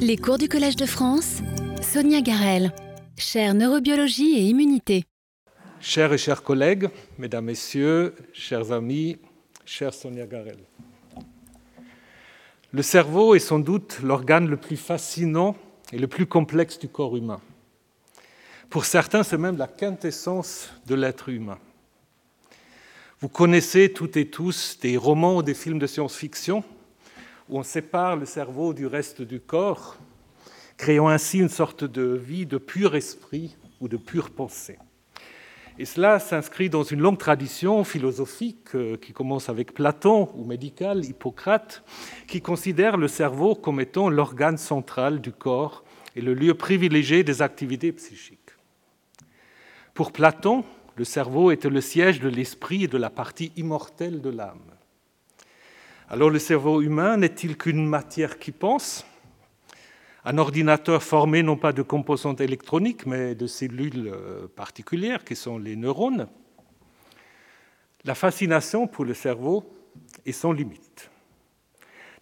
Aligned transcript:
Les 0.00 0.16
cours 0.16 0.38
du 0.38 0.48
Collège 0.48 0.76
de 0.76 0.86
France, 0.86 1.38
Sonia 1.82 2.20
Garel, 2.20 2.72
chaire 3.16 3.54
neurobiologie 3.54 4.38
et 4.38 4.42
immunité. 4.42 5.04
Chers 5.80 6.12
et 6.12 6.18
chers 6.18 6.42
collègues, 6.42 6.88
mesdames, 7.18 7.44
messieurs, 7.46 8.14
chers 8.32 8.72
amis, 8.72 9.18
chère 9.64 9.92
Sonia 9.92 10.26
Garel. 10.26 10.58
Le 12.72 12.82
cerveau 12.82 13.34
est 13.34 13.40
sans 13.40 13.58
doute 13.58 14.00
l'organe 14.02 14.48
le 14.48 14.56
plus 14.56 14.76
fascinant 14.76 15.56
et 15.92 15.98
le 15.98 16.06
plus 16.06 16.26
complexe 16.26 16.78
du 16.78 16.88
corps 16.88 17.16
humain. 17.16 17.40
Pour 18.70 18.84
certains, 18.84 19.22
c'est 19.22 19.38
même 19.38 19.56
la 19.56 19.66
quintessence 19.66 20.70
de 20.86 20.94
l'être 20.94 21.28
humain. 21.28 21.58
Vous 23.20 23.28
connaissez 23.28 23.92
toutes 23.92 24.16
et 24.16 24.28
tous 24.28 24.78
des 24.80 24.96
romans 24.96 25.36
ou 25.36 25.42
des 25.42 25.54
films 25.54 25.78
de 25.78 25.86
science-fiction 25.86 26.62
où 27.48 27.58
on 27.58 27.62
sépare 27.62 28.16
le 28.16 28.26
cerveau 28.26 28.74
du 28.74 28.86
reste 28.86 29.22
du 29.22 29.40
corps, 29.40 29.96
créant 30.76 31.08
ainsi 31.08 31.38
une 31.38 31.48
sorte 31.48 31.84
de 31.84 32.02
vie 32.02 32.46
de 32.46 32.58
pur 32.58 32.94
esprit 32.94 33.56
ou 33.80 33.88
de 33.88 33.96
pure 33.96 34.30
pensée. 34.30 34.78
Et 35.78 35.84
cela 35.84 36.18
s'inscrit 36.18 36.68
dans 36.68 36.82
une 36.82 37.00
longue 37.00 37.18
tradition 37.18 37.84
philosophique 37.84 38.74
euh, 38.74 38.96
qui 38.96 39.12
commence 39.12 39.48
avec 39.48 39.74
Platon 39.74 40.28
ou 40.34 40.44
médicale, 40.44 41.04
Hippocrate, 41.04 41.84
qui 42.26 42.40
considère 42.40 42.96
le 42.96 43.06
cerveau 43.06 43.54
comme 43.54 43.80
étant 43.80 44.08
l'organe 44.10 44.58
central 44.58 45.20
du 45.20 45.30
corps 45.30 45.84
et 46.16 46.20
le 46.20 46.34
lieu 46.34 46.54
privilégié 46.54 47.22
des 47.22 47.42
activités 47.42 47.92
psychiques. 47.92 48.38
Pour 49.94 50.10
Platon, 50.10 50.64
le 50.96 51.04
cerveau 51.04 51.52
était 51.52 51.70
le 51.70 51.80
siège 51.80 52.18
de 52.18 52.28
l'esprit 52.28 52.84
et 52.84 52.88
de 52.88 52.98
la 52.98 53.10
partie 53.10 53.52
immortelle 53.56 54.20
de 54.20 54.30
l'âme. 54.30 54.77
Alors 56.10 56.30
le 56.30 56.38
cerveau 56.38 56.80
humain 56.80 57.18
n'est-il 57.18 57.58
qu'une 57.58 57.86
matière 57.86 58.38
qui 58.38 58.50
pense? 58.50 59.04
Un 60.24 60.38
ordinateur 60.38 61.02
formé 61.02 61.42
non 61.42 61.58
pas 61.58 61.74
de 61.74 61.82
composantes 61.82 62.40
électroniques, 62.40 63.04
mais 63.04 63.34
de 63.34 63.46
cellules 63.46 64.08
euh, 64.08 64.48
particulières 64.48 65.22
qui 65.22 65.36
sont 65.36 65.58
les 65.58 65.76
neurones 65.76 66.26
La 68.04 68.14
fascination 68.14 68.86
pour 68.86 69.04
le 69.04 69.12
cerveau 69.12 69.70
est 70.24 70.32
sans 70.32 70.52
limite. 70.52 71.10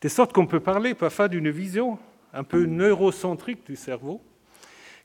De 0.01 0.09
sorte 0.09 0.33
qu'on 0.33 0.49
peut 0.49 0.59
parler 0.59 0.95
parfois 0.95 1.29
d'une 1.29 1.51
vision 1.51 1.97
un 2.33 2.43
peu 2.43 2.65
neurocentrique 2.67 3.65
du 3.67 3.77
cerveau 3.77 4.21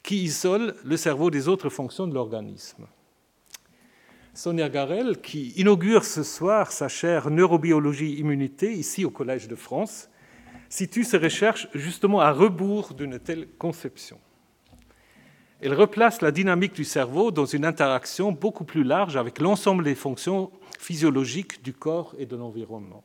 qui 0.01 0.23
isole 0.23 0.73
le 0.83 0.97
cerveau 0.97 1.29
des 1.29 1.47
autres 1.47 1.69
fonctions 1.69 2.07
de 2.07 2.15
l'organisme. 2.15 2.87
Sonia 4.33 4.69
Garel, 4.69 5.19
qui 5.19 5.49
inaugure 5.57 6.05
ce 6.05 6.23
soir 6.23 6.71
sa 6.71 6.87
chaire 6.87 7.29
neurobiologie 7.29 8.13
immunité 8.13 8.71
ici 8.71 9.03
au 9.03 9.09
Collège 9.09 9.49
de 9.49 9.55
France, 9.55 10.09
situe 10.69 11.03
ses 11.03 11.17
recherches 11.17 11.67
justement 11.73 12.21
à 12.21 12.31
rebours 12.31 12.93
d'une 12.93 13.19
telle 13.19 13.49
conception. 13.57 14.17
Elle 15.59 15.73
replace 15.73 16.21
la 16.21 16.31
dynamique 16.31 16.73
du 16.73 16.85
cerveau 16.85 17.31
dans 17.31 17.45
une 17.45 17.65
interaction 17.65 18.31
beaucoup 18.31 18.63
plus 18.63 18.83
large 18.83 19.17
avec 19.17 19.39
l'ensemble 19.39 19.83
des 19.83 19.95
fonctions 19.95 20.49
physiologiques 20.79 21.61
du 21.61 21.73
corps 21.73 22.15
et 22.17 22.25
de 22.25 22.37
l'environnement. 22.37 23.03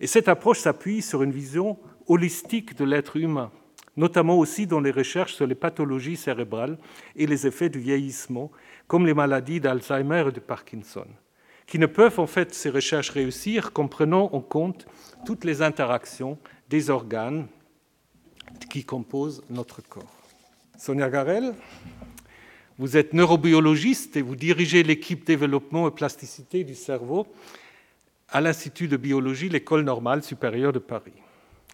Et 0.00 0.06
cette 0.06 0.28
approche 0.28 0.60
s'appuie 0.60 1.02
sur 1.02 1.22
une 1.22 1.32
vision 1.32 1.78
holistique 2.06 2.74
de 2.76 2.84
l'être 2.84 3.16
humain, 3.16 3.52
notamment 3.98 4.38
aussi 4.38 4.68
dans 4.68 4.78
les 4.78 4.92
recherches 4.92 5.34
sur 5.34 5.46
les 5.46 5.56
pathologies 5.56 6.16
cérébrales 6.16 6.78
et 7.16 7.26
les 7.26 7.48
effets 7.48 7.68
du 7.68 7.80
vieillissement 7.80 8.52
comme 8.86 9.04
les 9.04 9.12
maladies 9.12 9.58
d'Alzheimer 9.58 10.24
et 10.28 10.32
de 10.32 10.38
Parkinson, 10.38 11.06
qui 11.66 11.80
ne 11.80 11.86
peuvent 11.86 12.20
en 12.20 12.28
fait 12.28 12.54
ces 12.54 12.70
recherches 12.70 13.10
réussir 13.10 13.72
qu'en 13.72 13.88
prenant 13.88 14.30
en 14.32 14.40
compte 14.40 14.86
toutes 15.26 15.44
les 15.44 15.62
interactions 15.62 16.38
des 16.70 16.90
organes 16.90 17.48
qui 18.70 18.84
composent 18.84 19.42
notre 19.50 19.82
corps. 19.82 20.22
Sonia 20.78 21.10
Garel, 21.10 21.52
vous 22.78 22.96
êtes 22.96 23.12
neurobiologiste 23.14 24.16
et 24.16 24.22
vous 24.22 24.36
dirigez 24.36 24.84
l'équipe 24.84 25.26
développement 25.26 25.88
et 25.88 25.90
plasticité 25.90 26.62
du 26.62 26.76
cerveau 26.76 27.26
à 28.28 28.40
l'Institut 28.40 28.86
de 28.86 28.96
biologie, 28.96 29.48
l'École 29.48 29.82
normale 29.82 30.22
supérieure 30.22 30.72
de 30.72 30.78
Paris. 30.78 31.14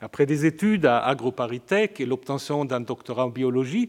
Après 0.05 0.27
des 0.27 0.45
études 0.45 0.85
à 0.85 0.99
AgroParisTech 1.07 1.99
et 1.99 2.05
l'obtention 2.05 2.67
d'un 2.67 2.83
doctorat 2.83 3.25
en 3.25 3.31
biologie, 3.31 3.89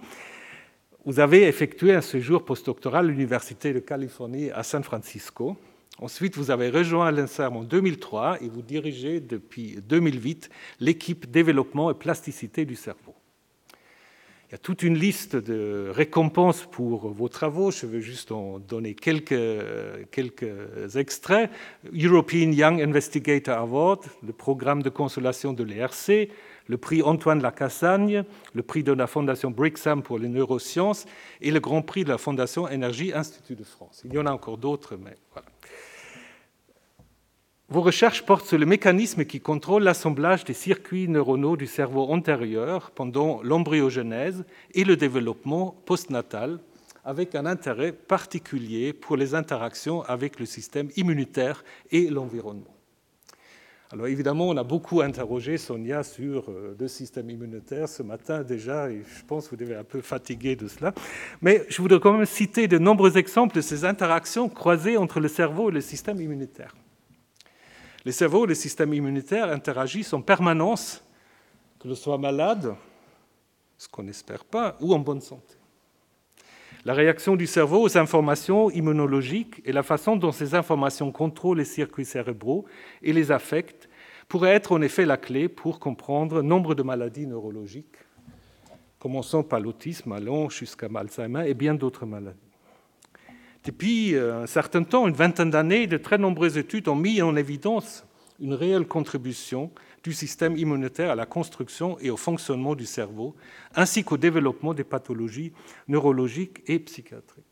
vous 1.04 1.20
avez 1.20 1.44
effectué 1.44 1.94
un 1.94 2.00
séjour 2.00 2.46
postdoctoral 2.46 3.04
à 3.04 3.08
l'Université 3.10 3.74
de 3.74 3.80
Californie 3.80 4.50
à 4.52 4.64
San 4.64 4.82
Francisco. 4.82 5.58
Ensuite, 6.00 6.38
vous 6.38 6.52
avez 6.52 6.70
rejoint 6.70 7.12
l'INSERM 7.12 7.58
en 7.58 7.64
2003 7.64 8.42
et 8.42 8.48
vous 8.48 8.62
dirigez 8.62 9.20
depuis 9.20 9.78
2008 9.86 10.50
l'équipe 10.80 11.30
développement 11.30 11.92
et 11.92 11.96
plasticité 11.96 12.64
du 12.64 12.76
cerveau. 12.76 13.15
A 14.56 14.58
toute 14.58 14.84
une 14.84 14.98
liste 14.98 15.36
de 15.36 15.90
récompenses 15.94 16.66
pour 16.72 17.10
vos 17.10 17.28
travaux. 17.28 17.72
Je 17.72 17.86
veux 17.86 18.00
juste 18.00 18.32
en 18.32 18.58
donner 18.58 18.96
quelques, 18.96 19.36
quelques 20.12 20.96
extraits. 20.96 21.50
European 21.94 22.54
Young 22.54 22.82
Investigator 22.82 23.58
Award, 23.58 24.06
le 24.26 24.32
programme 24.32 24.82
de 24.82 24.88
consolation 24.88 25.52
de 25.52 25.66
l'ERC, 25.66 26.30
le 26.68 26.78
prix 26.78 27.04
Antoine 27.04 27.42
Lacassagne, 27.42 28.24
le 28.54 28.64
prix 28.64 28.84
de 28.84 28.94
la 28.94 29.08
Fondation 29.08 29.52
Brixham 29.52 30.02
pour 30.02 30.20
les 30.20 30.30
neurosciences 30.30 31.06
et 31.42 31.52
le 31.52 31.60
grand 31.60 31.82
prix 31.82 32.06
de 32.06 32.10
la 32.12 32.18
Fondation 32.18 32.70
Énergie 32.70 33.12
Institut 33.14 33.56
de 33.56 33.66
France. 33.66 34.04
Il 34.06 34.14
y 34.14 34.18
en 34.18 34.26
a 34.26 34.32
encore 34.32 34.58
d'autres, 34.58 34.96
mais 34.96 35.18
voilà. 35.34 35.50
Vos 37.68 37.82
recherches 37.82 38.24
portent 38.24 38.46
sur 38.46 38.60
le 38.60 38.66
mécanisme 38.68 39.26
qui 39.26 39.42
contrôle 39.42 39.82
l'assemblage 39.82 40.44
des 40.44 40.54
circuits 40.54 41.08
neuronaux 41.08 41.58
du 41.58 41.66
cerveau 41.66 42.04
antérieur 42.04 42.92
pendant 42.92 43.42
l'embryogenèse 43.42 44.46
et 44.76 44.84
le 44.84 44.96
développement 44.96 45.76
postnatal, 45.86 46.60
avec 47.04 47.34
un 47.34 47.48
intérêt 47.48 47.92
particulier 47.92 48.94
pour 48.94 49.18
les 49.18 49.34
interactions 49.34 50.04
avec 50.04 50.40
le 50.40 50.46
système 50.46 50.90
immunitaire 50.96 51.64
et 51.90 52.12
l'environnement. 52.12 52.76
Alors 53.92 54.08
évidemment, 54.08 54.50
on 54.50 54.58
a 54.58 54.64
beaucoup 54.64 55.02
interrogé 55.02 55.58
Sonia 55.58 56.04
sur 56.04 56.50
euh, 56.50 56.76
le 56.80 56.88
système 56.88 57.32
immunitaire 57.32 57.90
ce 57.90 58.04
matin 58.04 58.44
déjà, 58.44 58.92
et 58.92 59.02
je 59.08 59.26
pense 59.26 59.46
que 59.46 59.52
vous 59.52 59.64
devez 59.64 59.76
un 59.76 59.84
peu 59.84 60.02
fatigué 60.02 60.56
de 60.56 60.68
cela. 60.68 60.94
Mais 61.42 61.66
je 61.70 61.82
voudrais 61.82 62.00
quand 62.00 62.14
même 62.14 62.26
citer 62.26 62.68
de 62.68 62.78
nombreux 62.78 63.18
exemples 63.18 63.56
de 63.56 63.62
ces 63.62 63.86
interactions 63.86 64.50
croisées 64.50 64.98
entre 64.98 65.20
le 65.20 65.28
cerveau 65.28 65.70
et 65.70 65.74
le 65.74 65.82
système 65.82 66.22
immunitaire. 66.22 66.76
Le 68.06 68.12
cerveau 68.12 68.46
et 68.46 68.50
le 68.50 68.54
système 68.54 68.94
immunitaire 68.94 69.52
interagissent 69.52 70.14
en 70.14 70.22
permanence, 70.22 71.04
que 71.80 71.88
l'on 71.88 71.96
soit 71.96 72.20
malade, 72.20 72.76
ce 73.80 73.90
qu'on 73.90 74.04
n'espère 74.04 74.46
pas, 74.46 74.78
ou 74.80 74.94
en 74.94 75.00
bonne 75.00 75.22
santé. 75.22 75.56
La 76.86 76.94
réaction 76.94 77.36
du 77.36 77.48
cerveau 77.48 77.82
aux 77.82 77.98
informations 77.98 78.70
immunologiques 78.70 79.60
et 79.66 79.72
la 79.72 79.82
façon 79.82 80.16
dont 80.16 80.32
ces 80.32 80.54
informations 80.54 81.12
contrôlent 81.12 81.58
les 81.58 81.66
circuits 81.66 82.06
cérébraux 82.06 82.66
et 83.02 83.12
les 83.12 83.32
affectent 83.32 83.90
pourrait 84.28 84.54
être 84.54 84.72
en 84.72 84.84
effet 84.84 85.06
la 85.06 85.18
clé 85.18 85.50
pour 85.50 85.80
comprendre 85.80 86.44
nombre 86.44 86.76
de 86.76 86.84
maladies 86.84 87.26
neurologiques, 87.26 87.98
commençant 89.00 89.42
par 89.42 89.60
l'autisme, 89.60 90.12
allant 90.12 90.48
jusqu'à 90.50 90.90
Alzheimer 90.94 91.50
et 91.50 91.56
bien 91.56 91.74
d'autres 91.74 92.06
maladies. 92.06 92.45
Depuis 93.66 94.14
euh, 94.14 94.44
un 94.44 94.48
certain 94.48 94.84
temps, 94.84 95.08
une 95.08 95.16
vingtaine 95.16 95.50
d'années, 95.50 95.88
de 95.88 95.98
très 95.98 96.20
nombreuses 96.20 96.58
études 96.58 96.88
ont 96.88 96.96
mis 96.96 97.22
en 97.24 97.36
évidence 97.36 98.06
une 98.40 98.54
réelle 98.54 98.86
contribution 98.86 99.72
du 100.04 100.14
système 100.14 100.56
immunitaire 100.56 101.10
à 101.10 101.16
la 101.16 101.26
construction 101.26 101.98
et 102.00 102.12
au 102.12 102.18
fonctionnement 102.18 102.76
du 102.76 102.86
cerveau, 102.86 103.36
ainsi 103.74 104.04
qu'au 104.04 104.18
développement 104.18 104.76
des 104.76 104.84
pathologies 104.84 105.52
neurologiques 105.88 106.62
et 106.68 106.78
psychiatriques. 106.78 107.46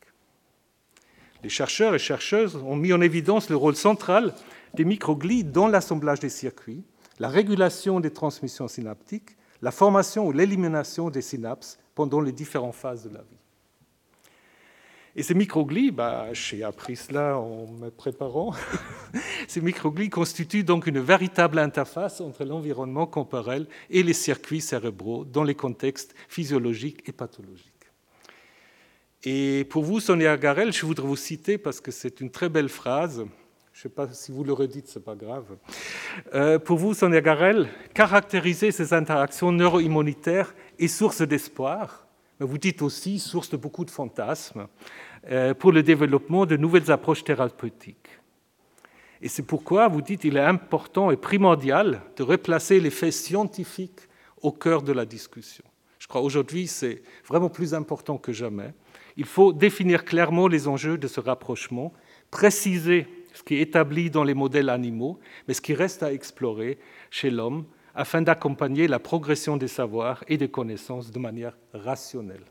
Les 1.42 1.48
chercheurs 1.48 1.96
et 1.96 1.98
chercheuses 1.98 2.56
ont 2.56 2.76
mis 2.76 2.92
en 2.92 3.00
évidence 3.00 3.50
le 3.50 3.56
rôle 3.56 3.74
central 3.74 4.34
des 4.74 4.84
microglies 4.84 5.42
dans 5.42 5.66
l'assemblage 5.66 6.20
des 6.20 6.28
circuits, 6.28 6.84
la 7.18 7.28
régulation 7.28 7.98
des 7.98 8.12
transmissions 8.12 8.68
synaptiques, 8.68 9.36
la 9.62 9.72
formation 9.72 10.28
ou 10.28 10.32
l'élimination 10.32 11.10
des 11.10 11.22
synapses 11.22 11.78
pendant 11.94 12.20
les 12.20 12.32
différentes 12.32 12.74
phases 12.74 13.02
de 13.02 13.14
la 13.14 13.22
vie. 13.22 13.43
Et 15.16 15.22
ces 15.22 15.34
microglies, 15.34 15.92
bah, 15.92 16.32
j'ai 16.32 16.64
appris 16.64 16.96
cela 16.96 17.38
en 17.38 17.68
me 17.68 17.88
préparant, 17.90 18.52
ces 19.48 19.60
microglies 19.60 20.10
constituent 20.10 20.64
donc 20.64 20.88
une 20.88 20.98
véritable 20.98 21.60
interface 21.60 22.20
entre 22.20 22.44
l'environnement 22.44 23.06
corporel 23.06 23.68
et 23.90 24.02
les 24.02 24.12
circuits 24.12 24.60
cérébraux 24.60 25.24
dans 25.24 25.44
les 25.44 25.54
contextes 25.54 26.16
physiologiques 26.28 27.08
et 27.08 27.12
pathologiques. 27.12 27.70
Et 29.22 29.64
pour 29.70 29.84
vous, 29.84 30.00
Sonia 30.00 30.36
Garel, 30.36 30.72
je 30.72 30.84
voudrais 30.84 31.06
vous 31.06 31.16
citer 31.16 31.58
parce 31.58 31.80
que 31.80 31.92
c'est 31.92 32.20
une 32.20 32.30
très 32.30 32.48
belle 32.48 32.68
phrase. 32.68 33.24
Je 33.72 33.78
ne 33.78 33.82
sais 33.82 33.88
pas 33.88 34.12
si 34.12 34.32
vous 34.32 34.42
le 34.42 34.52
redites, 34.52 34.88
ce 34.88 34.98
n'est 34.98 35.04
pas 35.04 35.14
grave. 35.14 35.46
Euh, 36.34 36.58
pour 36.58 36.78
vous, 36.78 36.92
Sonia 36.92 37.20
Garel, 37.20 37.68
caractériser 37.94 38.72
ces 38.72 38.92
interactions 38.92 39.52
neuro-immunitaires 39.52 40.54
est 40.78 40.88
source 40.88 41.22
d'espoir 41.22 42.03
vous 42.44 42.58
dites 42.58 42.82
aussi 42.82 43.18
source 43.18 43.50
de 43.50 43.56
beaucoup 43.56 43.84
de 43.84 43.90
fantasmes 43.90 44.66
euh, 45.30 45.54
pour 45.54 45.72
le 45.72 45.82
développement 45.82 46.46
de 46.46 46.56
nouvelles 46.56 46.90
approches 46.90 47.24
thérapeutiques. 47.24 48.08
Et 49.22 49.28
c'est 49.28 49.42
pourquoi 49.42 49.88
vous 49.88 50.02
dites 50.02 50.20
qu'il 50.20 50.36
est 50.36 50.40
important 50.40 51.10
et 51.10 51.16
primordial 51.16 52.02
de 52.16 52.22
replacer 52.22 52.80
les 52.80 52.90
faits 52.90 53.12
scientifiques 53.12 54.00
au 54.42 54.52
cœur 54.52 54.82
de 54.82 54.92
la 54.92 55.06
discussion. 55.06 55.64
Je 55.98 56.06
crois 56.06 56.20
aujourd'hui 56.20 56.66
c'est 56.66 57.02
vraiment 57.26 57.48
plus 57.48 57.72
important 57.72 58.18
que 58.18 58.32
jamais. 58.32 58.74
Il 59.16 59.24
faut 59.24 59.52
définir 59.52 60.04
clairement 60.04 60.48
les 60.48 60.68
enjeux 60.68 60.98
de 60.98 61.06
ce 61.06 61.20
rapprochement, 61.20 61.92
préciser 62.30 63.06
ce 63.32 63.42
qui 63.42 63.54
est 63.56 63.60
établi 63.60 64.10
dans 64.10 64.24
les 64.24 64.34
modèles 64.34 64.68
animaux, 64.68 65.18
mais 65.48 65.54
ce 65.54 65.60
qui 65.60 65.74
reste 65.74 66.02
à 66.02 66.12
explorer 66.12 66.78
chez 67.10 67.30
l'homme 67.30 67.64
afin 67.94 68.22
d'accompagner 68.22 68.88
la 68.88 68.98
progression 68.98 69.56
des 69.56 69.68
savoirs 69.68 70.24
et 70.28 70.36
des 70.36 70.48
connaissances 70.48 71.10
de 71.10 71.18
manière 71.18 71.56
rationnelle. 71.72 72.44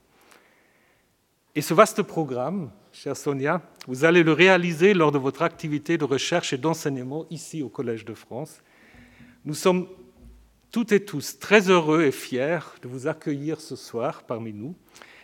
Et 1.56 1.62
ce 1.62 1.74
vaste 1.74 2.02
programme, 2.02 2.72
chère 2.92 3.16
Sonia, 3.16 3.62
vous 3.88 4.06
allez 4.06 4.24
le 4.24 4.34
réaliser 4.34 4.94
lors 4.94 5.12
de 5.12 5.20
votre 5.20 5.44
activité 5.44 5.98
de 5.98 6.06
recherche 6.06 6.54
et 6.54 6.58
d'enseignement 6.58 7.26
ici 7.30 7.62
au 7.62 7.70
Collège 7.70 8.06
de 8.06 8.14
France. 8.14 8.62
Nous 9.46 9.54
sommes 9.54 9.88
toutes 10.72 10.92
et 10.92 11.06
tous 11.06 11.38
très 11.38 11.70
heureux 11.70 12.04
et 12.04 12.12
fiers 12.12 12.60
de 12.82 12.88
vous 12.88 13.08
accueillir 13.08 13.62
ce 13.62 13.76
soir 13.76 14.24
parmi 14.24 14.54
nous 14.54 14.76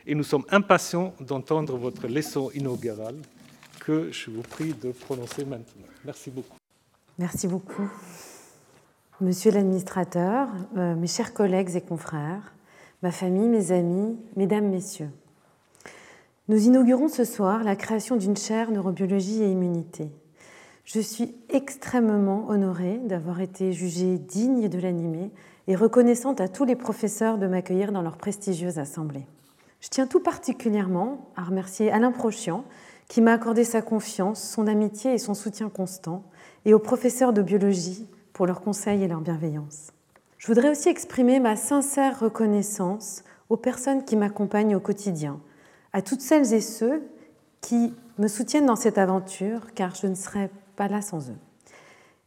et 0.06 0.14
nous 0.14 0.24
sommes 0.24 0.46
impatients 0.50 1.16
d'entendre 1.20 1.78
votre 1.78 2.08
leçon 2.08 2.52
inaugurale 2.54 3.18
que 3.80 4.12
je 4.12 4.30
vous 4.30 4.44
prie 4.44 4.74
de 4.74 4.92
prononcer 4.92 5.46
maintenant. 5.46 5.88
Merci 6.06 6.30
beaucoup. 6.30 6.58
Merci 7.18 7.48
beaucoup. 7.48 7.90
Monsieur 9.22 9.52
l'administrateur, 9.52 10.48
euh, 10.78 10.96
mes 10.96 11.08
chers 11.08 11.34
collègues 11.34 11.76
et 11.76 11.82
confrères, 11.82 12.54
ma 13.04 13.12
famille, 13.12 13.50
mes 13.50 13.74
amis, 13.74 14.18
mesdames, 14.38 14.70
messieurs, 14.70 15.10
nous 16.48 16.66
inaugurons 16.66 17.10
ce 17.10 17.26
soir 17.26 17.66
la 17.66 17.76
création 17.76 18.16
d'une 18.16 18.38
chaire 18.38 18.72
neurobiologie 18.72 19.44
et 19.44 19.52
immunité. 19.52 20.10
Je 20.86 21.02
suis 21.02 21.36
extrêmement 21.50 22.48
honorée 22.48 22.98
d'avoir 23.04 23.42
été 23.42 23.74
jugée 23.74 24.18
digne 24.20 24.70
de 24.70 24.80
l'animer 24.80 25.32
et 25.68 25.76
reconnaissante 25.76 26.40
à 26.40 26.48
tous 26.48 26.64
les 26.64 26.78
professeurs 26.78 27.38
de 27.38 27.48
m'accueillir 27.48 27.92
dans 27.92 28.02
leur 28.02 28.16
prestigieuse 28.16 28.80
assemblée. 28.80 29.28
Je 29.82 29.90
tiens 29.90 30.08
tout 30.08 30.22
particulièrement 30.22 31.28
à 31.36 31.44
remercier 31.44 31.92
Alain 31.92 32.14
Prochian, 32.14 32.64
qui 33.10 33.20
m'a 33.20 33.34
accordé 33.34 33.66
sa 33.66 33.82
confiance, 33.82 34.42
son 34.42 34.66
amitié 34.66 35.14
et 35.14 35.18
son 35.18 35.34
soutien 35.34 35.68
constant, 35.68 36.24
et 36.64 36.74
aux 36.74 36.80
professeurs 36.80 37.34
de 37.34 37.42
biologie 37.42 38.08
pour 38.40 38.48
leurs 38.48 38.62
conseils 38.62 39.04
et 39.04 39.10
leur 39.10 39.20
bienveillance. 39.20 39.92
Je 40.38 40.48
voudrais 40.48 40.70
aussi 40.70 40.88
exprimer 40.88 41.42
ma 41.42 41.58
sincère 41.58 42.22
reconnaissance 42.22 43.26
aux 43.50 43.58
personnes 43.58 44.06
qui 44.06 44.16
m'accompagnent 44.16 44.78
au 44.78 44.80
quotidien, 44.80 45.42
à 45.92 46.02
toutes 46.02 46.22
celles 46.22 46.54
et 46.54 46.62
ceux 46.62 47.04
qui 47.60 47.94
me 48.18 48.30
soutiennent 48.30 48.66
dans 48.66 48.78
cette 48.78 48.98
aventure, 48.98 49.74
car 49.76 49.94
je 49.94 50.08
ne 50.08 50.16
serais 50.16 50.50
pas 50.78 50.88
là 50.88 51.02
sans 51.02 51.30
eux. 51.30 51.38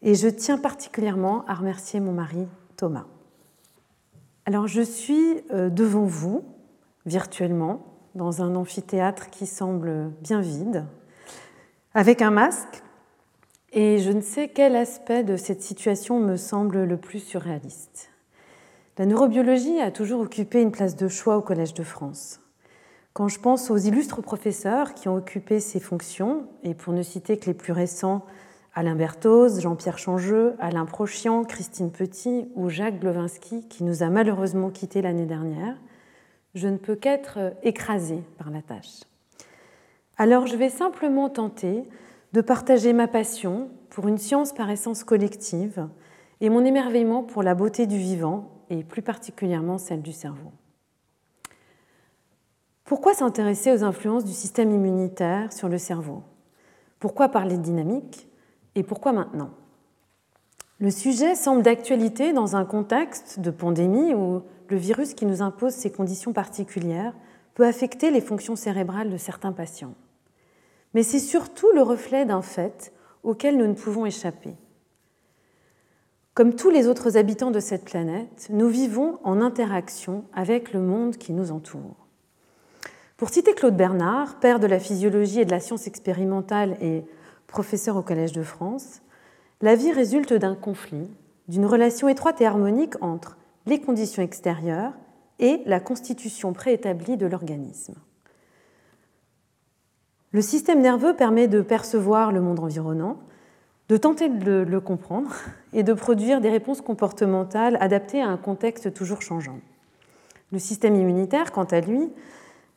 Et 0.03 0.15
je 0.15 0.29
tiens 0.29 0.59
particulièrement 0.59 1.47
à 1.47 1.55
remercier 1.55 1.99
mon 1.99 2.13
mari 2.13 2.47
Thomas. 2.77 3.07
Alors 4.45 4.67
je 4.67 4.83
suis 4.83 5.41
euh, 5.51 5.71
devant 5.71 6.05
vous 6.05 6.45
virtuellement 7.07 7.87
dans 8.15 8.43
un 8.43 8.55
amphithéâtre 8.55 9.31
qui 9.31 9.47
semble 9.47 10.11
bien 10.21 10.43
vide, 10.43 10.85
avec 11.95 12.21
un 12.21 12.31
masque, 12.31 12.82
et 13.73 13.99
je 13.99 14.11
ne 14.11 14.21
sais 14.21 14.49
quel 14.49 14.77
aspect 14.77 15.25
de 15.25 15.37
cette 15.37 15.63
situation 15.63 16.21
me 16.21 16.37
semble 16.37 16.85
le 16.85 16.97
plus 16.97 17.21
surréaliste. 17.21 18.11
La 18.99 19.07
neurobiologie 19.07 19.81
a 19.81 19.91
toujours 19.91 20.21
occupé 20.21 20.61
une 20.61 20.71
place 20.71 20.95
de 20.95 21.09
choix 21.09 21.39
au 21.39 21.41
Collège 21.41 21.73
de 21.73 21.83
France. 21.83 22.41
Quand 23.15 23.29
je 23.29 23.41
pense 23.41 23.71
aux 23.71 23.79
illustres 23.79 24.23
professeurs 24.23 24.93
qui 24.93 25.09
ont 25.09 25.17
occupé 25.17 25.61
ces 25.61 25.81
fonctions, 25.81 26.47
et 26.63 26.75
pour 26.75 26.93
ne 26.93 27.03
citer 27.03 27.39
que 27.39 27.47
les 27.47 27.55
plus 27.55 27.73
récents, 27.73 28.27
Alain 28.75 28.95
Berthoz, 28.95 29.61
Jean-Pierre 29.61 29.99
Changeux, 29.99 30.55
Alain 30.59 30.87
Prochian, 30.87 31.45
Christine 31.45 31.91
Petit 31.91 32.49
ou 32.55 32.69
Jacques 32.69 33.01
Glovinski, 33.01 33.67
qui 33.69 33.85
nous 33.85 34.03
a 34.03 34.09
malheureusement 34.09 34.71
quittés 34.71 35.03
l'année 35.03 35.27
dernière, 35.27 35.77
je 36.55 36.69
ne 36.69 36.77
peux 36.77 36.95
qu'être 36.95 37.55
écrasée 37.63 38.23
par 38.39 38.51
la 38.51 38.61
tâche. 38.61 39.01
Alors 40.19 40.47
je 40.47 40.57
vais 40.57 40.71
simplement 40.71 41.31
tenter 41.31 41.85
de 42.33 42.41
partager 42.41 42.93
ma 42.93 43.09
passion 43.09 43.69
pour 43.91 44.09
une 44.09 44.19
science 44.19 44.53
par 44.53 44.71
essence 44.71 45.05
collective 45.05 45.89
et 46.41 46.49
mon 46.49 46.65
émerveillement 46.65 47.23
pour 47.23 47.43
la 47.43 47.55
beauté 47.55 47.87
du 47.87 47.99
vivant 47.99 48.51
et 48.71 48.85
plus 48.85 49.03
particulièrement 49.03 49.79
celle 49.79 50.03
du 50.03 50.13
cerveau. 50.13 50.53
Pourquoi 52.85 53.15
s'intéresser 53.15 53.73
aux 53.73 53.85
influences 53.85 54.25
du 54.25 54.33
système 54.33 54.73
immunitaire 54.73 55.53
sur 55.53 55.69
le 55.69 55.79
cerveau? 55.79 56.23
Pourquoi 56.99 57.29
parler 57.29 57.57
de 57.57 57.63
dynamique? 57.63 58.29
Et 58.75 58.83
pourquoi 58.83 59.13
maintenant? 59.13 59.51
Le 60.79 60.91
sujet 60.91 61.35
semble 61.35 61.63
d'actualité 61.63 62.33
dans 62.33 62.57
un 62.57 62.65
contexte 62.65 63.39
de 63.39 63.51
pandémie 63.51 64.15
où 64.15 64.43
le 64.69 64.77
virus 64.77 65.15
qui 65.15 65.27
nous 65.27 65.43
impose 65.43 65.75
ces 65.75 65.93
conditions 65.93 66.33
particulières 66.33 67.15
peut 67.55 67.67
affecter 67.67 68.11
les 68.11 68.21
fonctions 68.21 68.57
cérébrales 68.57 69.11
de 69.11 69.17
certains 69.17 69.53
patients. 69.53 69.95
Mais 70.95 71.03
c'est 71.03 71.19
surtout 71.19 71.71
le 71.75 71.83
reflet 71.83 72.25
d'un 72.25 72.43
fait 72.43 72.93
auquel 73.23 73.57
nous 73.57 73.67
ne 73.67 73.75
pouvons 73.75 74.07
échapper. 74.07 74.55
Comme 76.35 76.55
tous 76.55 76.71
les 76.71 76.89
autres 76.89 77.17
habitants 77.17 77.51
de 77.51 77.61
cette 77.61 77.85
planète, 77.85 78.49
nous 78.51 78.69
vivons 78.69 79.19
en 79.23 79.41
interaction 79.41 80.25
avec 80.33 80.73
le 80.73 80.81
monde 80.81 81.17
qui 81.17 81.33
nous 81.33 81.53
entoure. 81.53 82.07
Pour 83.19 83.29
citer 83.29 83.55
Claude 83.55 83.77
Bernard, 83.77 84.41
père 84.41 84.59
de 84.59 84.67
la 84.67 84.81
physiologie 84.81 85.41
et 85.41 85.45
de 85.45 85.51
la 85.51 85.61
science 85.61 85.87
expérimentale 85.87 86.77
et 86.81 87.05
professeur 87.47 87.97
au 87.97 88.03
Collège 88.03 88.33
de 88.33 88.43
France, 88.43 89.03
la 89.61 89.77
vie 89.77 89.93
résulte 89.93 90.33
d'un 90.33 90.55
conflit, 90.55 91.09
d'une 91.49 91.67
relation 91.67 92.09
étroite 92.09 92.41
et 92.41 92.47
harmonique 92.47 92.95
entre 93.01 93.37
les 93.67 93.81
conditions 93.81 94.23
extérieures 94.23 94.95
et 95.39 95.61
la 95.67 95.81
constitution 95.81 96.53
préétablie 96.53 97.17
de 97.17 97.27
l'organisme. 97.27 97.95
Le 100.33 100.41
système 100.41 100.81
nerveux 100.81 101.15
permet 101.15 101.47
de 101.47 101.61
percevoir 101.61 102.33
le 102.33 102.41
monde 102.41 102.61
environnant, 102.61 103.19
de 103.91 103.99
tenter 103.99 104.31
de 104.31 104.65
le 104.67 104.81
comprendre 104.81 105.35
et 105.75 105.83
de 105.83 105.93
produire 105.93 106.41
des 106.41 106.49
réponses 106.49 106.81
comportementales 106.81 107.77
adaptées 107.81 108.23
à 108.23 108.29
un 108.29 108.39
contexte 108.39 108.95
toujours 108.95 109.21
changeant. 109.21 109.59
Le 110.51 110.59
système 110.59 110.97
immunitaire, 110.97 111.53
quant 111.53 111.65
à 111.65 111.81
lui, 111.81 112.11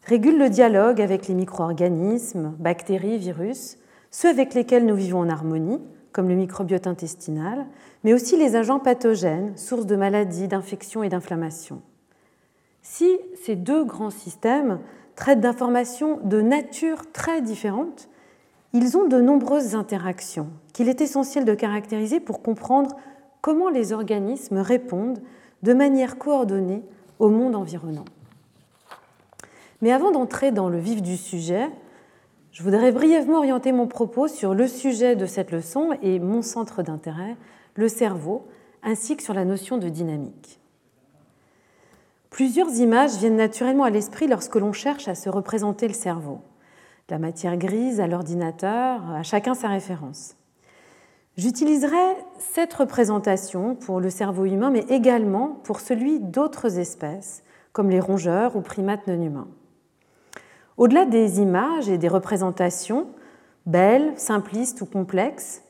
régule 0.04 0.38
le 0.38 0.50
dialogue 0.50 1.02
avec 1.02 1.28
les 1.28 1.34
micro-organismes, 1.34 2.54
bactéries, 2.60 3.18
virus, 3.18 3.78
ceux 4.12 4.30
avec 4.30 4.54
lesquels 4.54 4.86
nous 4.86 4.96
vivons 4.96 5.20
en 5.20 5.30
harmonie, 5.30 5.82
comme 6.12 6.30
le 6.30 6.36
microbiote 6.36 6.88
intestinal, 6.88 7.66
mais 8.04 8.14
aussi 8.14 8.38
les 8.38 8.56
agents 8.56 8.80
pathogènes, 8.80 9.58
sources 9.58 9.86
de 9.86 9.96
maladies, 9.96 10.48
d'infections 10.48 11.04
et 11.04 11.10
d'inflammations. 11.10 11.82
Si 12.82 13.18
ces 13.44 13.56
deux 13.56 13.84
grands 13.84 14.12
systèmes 14.12 14.80
traitent 15.16 15.40
d'informations 15.40 16.20
de 16.24 16.42
nature 16.42 17.12
très 17.12 17.42
différente, 17.42 18.10
ils 18.74 18.98
ont 18.98 19.08
de 19.08 19.22
nombreuses 19.22 19.76
interactions 19.76 20.50
qu'il 20.74 20.90
est 20.90 21.02
essentiel 21.02 21.46
de 21.46 21.54
caractériser 21.54 22.20
pour 22.20 22.42
comprendre 22.42 22.96
comment 23.42 23.70
les 23.70 23.94
organismes 23.94 24.58
répondent 24.58 25.22
de 25.64 25.74
manière 25.74 26.18
coordonnée 26.18 26.84
au 27.20 27.30
monde 27.30 27.56
environnant. 27.56 28.06
Mais 29.82 29.92
avant 29.92 30.12
d'entrer 30.12 30.52
dans 30.52 30.68
le 30.68 30.78
vif 30.78 31.02
du 31.02 31.16
sujet, 31.16 31.70
je 32.52 32.64
voudrais 32.64 32.92
brièvement 32.92 33.38
orienter 33.38 33.72
mon 33.72 33.88
propos 33.88 34.28
sur 34.28 34.54
le 34.54 34.68
sujet 34.68 35.16
de 35.16 35.26
cette 35.26 35.52
leçon 35.52 35.92
et 36.02 36.20
mon 36.20 36.42
centre 36.42 36.84
d'intérêt, 36.84 37.36
le 37.76 37.88
cerveau, 37.88 38.48
ainsi 38.84 39.18
que 39.18 39.24
sur 39.24 39.34
la 39.34 39.46
notion 39.46 39.78
de 39.78 39.90
dynamique. 39.90 40.60
Plusieurs 42.36 42.82
images 42.82 43.16
viennent 43.16 43.38
naturellement 43.38 43.86
à 43.86 43.90
l'esprit 43.90 44.28
lorsque 44.28 44.56
l'on 44.56 44.74
cherche 44.74 45.08
à 45.08 45.16
se 45.16 45.30
représenter 45.30 45.88
le 45.88 45.94
cerveau. 45.94 46.42
La 47.10 47.18
matière 47.18 47.56
grise 47.56 48.02
à 48.02 48.08
l'ordinateur, 48.08 49.10
à 49.10 49.24
chacun 49.24 49.54
sa 49.54 49.70
référence. 49.70 50.36
J'utiliserai 51.38 51.96
cette 52.38 52.74
représentation 52.74 53.76
pour 53.76 54.02
le 54.02 54.10
cerveau 54.10 54.44
humain, 54.44 54.70
mais 54.70 54.84
également 54.90 55.62
pour 55.64 55.80
celui 55.80 56.20
d'autres 56.20 56.78
espèces, 56.78 57.42
comme 57.72 57.90
les 57.90 58.02
rongeurs 58.02 58.58
ou 58.58 58.60
primates 58.60 59.08
non 59.08 59.22
humains. 59.22 59.48
Au-delà 60.76 61.06
des 61.06 61.40
images 61.40 61.88
et 61.88 61.98
des 61.98 62.10
représentations, 62.10 63.08
belles, 63.66 64.12
simplistes 64.18 64.82
ou 64.82 64.86
complexes, 64.86 65.62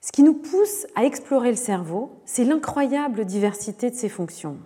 ce 0.00 0.12
qui 0.12 0.22
nous 0.22 0.34
pousse 0.34 0.86
à 0.94 1.06
explorer 1.06 1.50
le 1.50 1.56
cerveau, 1.56 2.12
c'est 2.24 2.44
l'incroyable 2.44 3.24
diversité 3.24 3.90
de 3.90 3.96
ses 3.96 4.08
fonctions. 4.08 4.58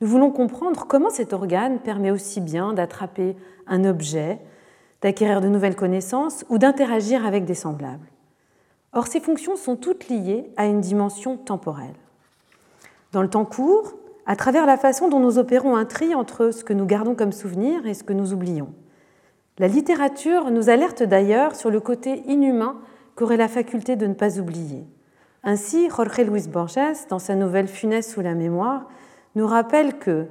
Nous 0.00 0.08
voulons 0.08 0.30
comprendre 0.30 0.86
comment 0.86 1.10
cet 1.10 1.32
organe 1.32 1.78
permet 1.78 2.10
aussi 2.10 2.40
bien 2.40 2.72
d'attraper 2.72 3.36
un 3.66 3.84
objet, 3.84 4.40
d'acquérir 5.02 5.40
de 5.40 5.48
nouvelles 5.48 5.76
connaissances 5.76 6.44
ou 6.48 6.58
d'interagir 6.58 7.26
avec 7.26 7.44
des 7.44 7.54
semblables. 7.54 8.08
Or, 8.92 9.06
ces 9.06 9.20
fonctions 9.20 9.56
sont 9.56 9.76
toutes 9.76 10.08
liées 10.08 10.50
à 10.56 10.66
une 10.66 10.80
dimension 10.80 11.36
temporelle. 11.36 11.96
Dans 13.12 13.22
le 13.22 13.30
temps 13.30 13.44
court, 13.44 13.94
à 14.26 14.36
travers 14.36 14.66
la 14.66 14.76
façon 14.76 15.08
dont 15.08 15.20
nous 15.20 15.38
opérons 15.38 15.76
un 15.76 15.84
tri 15.84 16.14
entre 16.14 16.50
ce 16.50 16.64
que 16.64 16.72
nous 16.72 16.86
gardons 16.86 17.14
comme 17.14 17.32
souvenir 17.32 17.86
et 17.86 17.94
ce 17.94 18.04
que 18.04 18.12
nous 18.12 18.32
oublions. 18.32 18.72
La 19.58 19.68
littérature 19.68 20.50
nous 20.50 20.68
alerte 20.68 21.02
d'ailleurs 21.02 21.54
sur 21.54 21.70
le 21.70 21.80
côté 21.80 22.22
inhumain 22.26 22.76
qu'aurait 23.14 23.36
la 23.36 23.48
faculté 23.48 23.96
de 23.96 24.06
ne 24.06 24.14
pas 24.14 24.40
oublier. 24.40 24.84
Ainsi, 25.44 25.88
Jorge 25.94 26.20
Luis 26.20 26.48
Borges, 26.48 27.06
dans 27.08 27.18
sa 27.18 27.34
nouvelle 27.34 27.68
Funeste 27.68 28.10
sous 28.10 28.22
la 28.22 28.34
mémoire, 28.34 28.88
nous 29.34 29.46
rappelle 29.46 29.98
que 29.98 30.26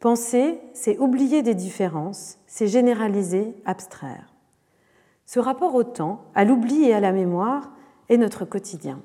penser, 0.00 0.60
c'est 0.72 0.98
oublier 0.98 1.42
des 1.42 1.54
différences, 1.54 2.38
c'est 2.46 2.66
généraliser, 2.66 3.54
abstraire. 3.64 4.32
Ce 5.26 5.40
rapport 5.40 5.74
au 5.74 5.82
temps, 5.82 6.22
à 6.34 6.44
l'oubli 6.44 6.84
et 6.84 6.94
à 6.94 7.00
la 7.00 7.12
mémoire 7.12 7.72
est 8.08 8.16
notre 8.16 8.44
quotidien. 8.44 9.00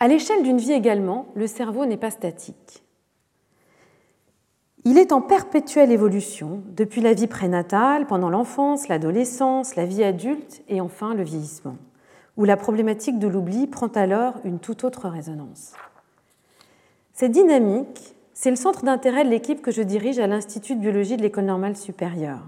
À 0.00 0.08
l'échelle 0.08 0.42
d'une 0.42 0.58
vie 0.58 0.72
également, 0.72 1.26
le 1.34 1.46
cerveau 1.46 1.86
n'est 1.86 1.96
pas 1.96 2.10
statique. 2.10 2.82
Il 4.84 4.98
est 4.98 5.12
en 5.12 5.20
perpétuelle 5.20 5.90
évolution 5.90 6.62
depuis 6.68 7.00
la 7.00 7.12
vie 7.12 7.26
prénatale, 7.26 8.06
pendant 8.06 8.30
l'enfance, 8.30 8.88
l'adolescence, 8.88 9.74
la 9.74 9.84
vie 9.84 10.04
adulte 10.04 10.62
et 10.68 10.80
enfin 10.80 11.12
le 11.12 11.24
vieillissement, 11.24 11.76
où 12.36 12.44
la 12.44 12.56
problématique 12.56 13.18
de 13.18 13.26
l'oubli 13.26 13.66
prend 13.66 13.88
alors 13.88 14.34
une 14.44 14.60
toute 14.60 14.84
autre 14.84 15.08
résonance. 15.08 15.72
Cette 17.18 17.32
dynamique, 17.32 18.14
c'est 18.34 18.50
le 18.50 18.56
centre 18.56 18.84
d'intérêt 18.84 19.24
de 19.24 19.30
l'équipe 19.30 19.62
que 19.62 19.70
je 19.70 19.80
dirige 19.80 20.18
à 20.18 20.26
l'Institut 20.26 20.74
de 20.74 20.80
biologie 20.80 21.16
de 21.16 21.22
l'École 21.22 21.46
normale 21.46 21.74
supérieure. 21.74 22.46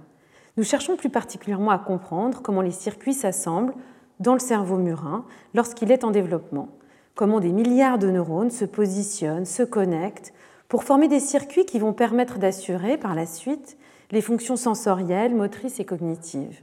Nous 0.58 0.62
cherchons 0.62 0.94
plus 0.94 1.08
particulièrement 1.08 1.70
à 1.70 1.78
comprendre 1.78 2.42
comment 2.42 2.60
les 2.60 2.70
circuits 2.70 3.14
s'assemblent 3.14 3.72
dans 4.20 4.34
le 4.34 4.38
cerveau 4.38 4.76
murin 4.76 5.24
lorsqu'il 5.54 5.90
est 5.90 6.04
en 6.04 6.10
développement, 6.10 6.68
comment 7.14 7.40
des 7.40 7.50
milliards 7.50 7.96
de 7.96 8.10
neurones 8.10 8.50
se 8.50 8.66
positionnent, 8.66 9.46
se 9.46 9.62
connectent 9.62 10.34
pour 10.68 10.84
former 10.84 11.08
des 11.08 11.20
circuits 11.20 11.64
qui 11.64 11.78
vont 11.78 11.94
permettre 11.94 12.38
d'assurer 12.38 12.98
par 12.98 13.14
la 13.14 13.24
suite 13.24 13.78
les 14.10 14.20
fonctions 14.20 14.56
sensorielles, 14.56 15.34
motrices 15.34 15.80
et 15.80 15.86
cognitives. 15.86 16.60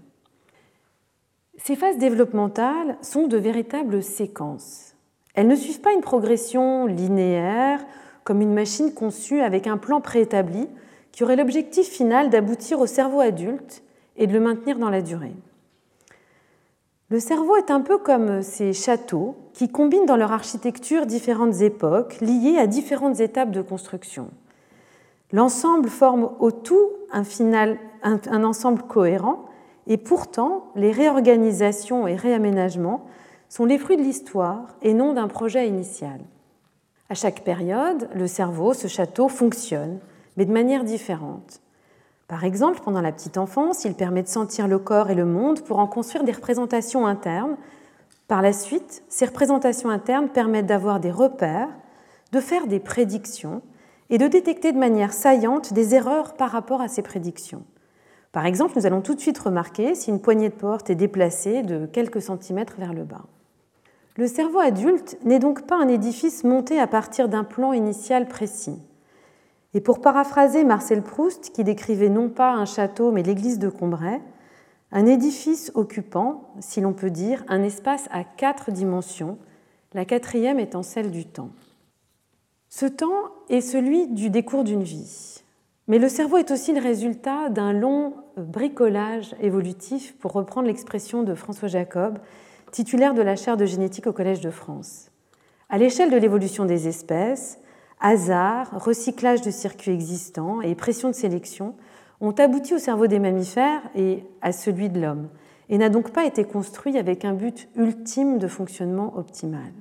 Ces 1.58 1.76
phases 1.76 1.98
développementales 1.98 3.00
sont 3.02 3.26
de 3.26 3.38
véritables 3.38 4.04
séquences. 4.04 4.95
Elles 5.36 5.48
ne 5.48 5.56
suivent 5.56 5.82
pas 5.82 5.94
une 5.94 6.02
progression 6.02 6.86
linéaire 6.86 7.86
comme 8.24 8.42
une 8.42 8.54
machine 8.54 8.94
conçue 8.94 9.42
avec 9.42 9.68
un 9.68 9.78
plan 9.78 10.02
préétabli 10.02 10.68
qui 11.12 11.24
aurait 11.24 11.36
l'objectif 11.36 11.88
final 11.88 12.30
d'aboutir 12.30 12.80
au 12.80 12.88
cerveau 12.88 13.20
adulte 13.20 13.84
et 14.18 14.28
de 14.28 14.34
le 14.34 14.40
maintenir 14.40 14.80
dans 14.80 14.90
la 14.90 15.02
durée. 15.02 15.36
Le 17.10 17.20
cerveau 17.20 17.56
est 17.56 17.70
un 17.70 17.82
peu 17.82 18.00
comme 18.00 18.42
ces 18.42 18.74
châteaux 18.74 19.36
qui 19.54 19.70
combinent 19.70 20.08
dans 20.08 20.16
leur 20.16 20.32
architecture 20.32 21.06
différentes 21.06 21.62
époques 21.62 22.20
liées 22.20 22.58
à 22.58 22.66
différentes 22.66 23.20
étapes 23.20 23.52
de 23.52 23.62
construction. 23.62 24.32
L'ensemble 25.32 25.90
forme 25.90 26.32
au 26.40 26.52
tout 26.52 26.90
un, 27.12 28.44
ensemble 28.44 28.84
cohérent 28.84 29.46
et 29.86 29.98
pourtant 29.98 30.72
les 30.76 30.92
réorganisations 30.92 32.08
et 32.08 32.16
réaménagements 32.16 33.06
sont 33.56 33.64
les 33.64 33.78
fruits 33.78 33.96
de 33.96 34.02
l'histoire 34.02 34.76
et 34.82 34.94
non 34.94 35.14
d'un 35.14 35.30
projet 35.30 35.66
initial. 35.66 36.20
À 37.10 37.14
chaque 37.14 37.46
période, 37.46 38.10
le 38.14 38.28
cerveau, 38.28 38.74
ce 38.74 38.90
château, 38.90 39.30
fonctionne, 39.30 40.00
mais 40.36 40.44
de 40.44 40.52
manière 40.52 40.84
différente. 40.84 41.62
Par 42.28 42.44
exemple, 42.44 42.82
pendant 42.84 43.00
la 43.00 43.14
petite 43.14 43.38
enfance, 43.38 43.86
il 43.86 43.94
permet 43.94 44.24
de 44.24 44.28
sentir 44.28 44.68
le 44.68 44.78
corps 44.78 45.10
et 45.10 45.16
le 45.16 45.24
monde 45.24 45.62
pour 45.62 45.80
en 45.80 45.88
construire 45.88 46.26
des 46.26 46.34
représentations 46.34 47.08
internes. 47.08 47.56
Par 48.28 48.42
la 48.42 48.52
suite, 48.52 49.04
ces 49.08 49.24
représentations 49.24 49.90
internes 49.90 50.28
permettent 50.28 50.66
d'avoir 50.66 51.00
des 51.00 51.12
repères, 51.12 51.70
de 52.34 52.42
faire 52.42 52.68
des 52.68 52.82
prédictions 52.82 53.62
et 54.10 54.18
de 54.18 54.28
détecter 54.28 54.74
de 54.74 54.80
manière 54.80 55.14
saillante 55.14 55.72
des 55.72 55.96
erreurs 55.96 56.34
par 56.34 56.52
rapport 56.52 56.82
à 56.82 56.90
ces 56.90 57.04
prédictions. 57.04 57.64
Par 58.34 58.46
exemple, 58.46 58.74
nous 58.76 58.86
allons 58.86 59.00
tout 59.00 59.16
de 59.16 59.22
suite 59.22 59.40
remarquer 59.40 59.96
si 59.96 60.10
une 60.10 60.20
poignée 60.20 60.50
de 60.50 60.56
porte 60.56 60.90
est 60.90 60.96
déplacée 60.96 61.64
de 61.64 61.86
quelques 61.86 62.22
centimètres 62.22 62.76
vers 62.78 62.92
le 62.92 63.06
bas. 63.06 63.24
Le 64.18 64.28
cerveau 64.28 64.60
adulte 64.60 65.18
n'est 65.26 65.40
donc 65.40 65.68
pas 65.68 65.76
un 65.76 65.90
édifice 65.90 66.46
monté 66.46 66.80
à 66.80 66.88
partir 66.88 67.28
d'un 67.28 67.44
plan 67.44 67.74
initial 67.74 68.28
précis. 68.30 68.82
Et 69.74 69.82
pour 69.82 70.00
paraphraser 70.00 70.64
Marcel 70.64 71.02
Proust, 71.02 71.52
qui 71.54 71.66
décrivait 71.66 72.08
non 72.08 72.30
pas 72.30 72.54
un 72.54 72.64
château 72.64 73.12
mais 73.12 73.24
l'église 73.24 73.60
de 73.60 73.68
Combray, 73.68 74.22
un 74.94 75.06
édifice 75.06 75.70
occupant, 75.76 76.54
si 76.62 76.80
l'on 76.80 76.94
peut 76.94 77.10
dire, 77.10 77.44
un 77.50 77.62
espace 77.62 78.08
à 78.10 78.24
quatre 78.24 78.72
dimensions, 78.72 79.38
la 79.94 80.06
quatrième 80.06 80.60
étant 80.60 80.84
celle 80.84 81.12
du 81.12 81.26
temps. 81.26 81.50
Ce 82.70 82.86
temps 82.86 83.32
est 83.50 83.60
celui 83.60 84.08
du 84.08 84.30
décours 84.30 84.64
d'une 84.64 84.84
vie, 84.84 85.44
mais 85.88 86.00
le 86.00 86.08
cerveau 86.08 86.38
est 86.38 86.52
aussi 86.52 86.74
le 86.74 86.82
résultat 86.82 87.50
d'un 87.50 87.74
long 87.74 88.14
bricolage 88.38 89.36
évolutif, 89.42 90.16
pour 90.20 90.32
reprendre 90.32 90.68
l'expression 90.68 91.24
de 91.24 91.36
François 91.36 91.68
Jacob, 91.68 92.20
titulaire 92.76 93.14
de 93.14 93.22
la 93.22 93.38
chaire 93.38 93.56
de 93.56 93.66
génétique 93.66 94.06
au 94.06 94.12
Collège 94.12 94.42
de 94.42 94.50
France. 94.50 95.10
À 95.70 95.78
l'échelle 95.78 96.12
de 96.12 96.18
l'évolution 96.18 96.66
des 96.66 96.90
espèces, 96.90 97.58
hasard, 98.02 98.70
recyclage 98.74 99.42
de 99.42 99.50
circuits 99.50 99.94
existants 99.94 100.60
et 100.60 100.76
pression 100.76 101.08
de 101.08 101.16
sélection 101.16 101.74
ont 102.20 102.34
abouti 102.34 102.74
au 102.74 102.78
cerveau 102.78 103.08
des 103.08 103.20
mammifères 103.20 103.82
et 103.96 104.26
à 104.42 104.52
celui 104.52 104.90
de 104.90 105.00
l'homme, 105.00 105.30
et 105.70 105.78
n'a 105.78 105.88
donc 105.88 106.12
pas 106.12 106.26
été 106.26 106.44
construit 106.44 106.98
avec 106.98 107.24
un 107.24 107.32
but 107.32 107.70
ultime 107.78 108.40
de 108.40 108.48
fonctionnement 108.50 109.18
optimal. 109.18 109.72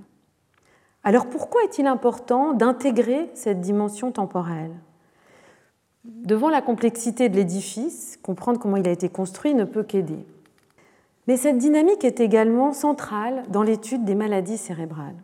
Alors 1.02 1.26
pourquoi 1.26 1.64
est-il 1.64 1.88
important 1.88 2.52
d'intégrer 2.52 3.28
cette 3.34 3.60
dimension 3.60 4.12
temporelle? 4.12 4.76
Devant 6.04 6.48
la 6.48 6.62
complexité 6.62 7.28
de 7.28 7.34
l'édifice, 7.34 8.20
comprendre 8.22 8.60
comment 8.60 8.76
il 8.76 8.86
a 8.86 8.92
été 8.92 9.08
construit 9.08 9.52
ne 9.52 9.64
peut 9.64 9.82
qu'aider. 9.82 10.24
Mais 11.26 11.36
cette 11.36 11.58
dynamique 11.58 12.04
est 12.04 12.20
également 12.20 12.72
centrale 12.72 13.44
dans 13.48 13.62
l'étude 13.62 14.04
des 14.04 14.14
maladies 14.14 14.58
cérébrales. 14.58 15.16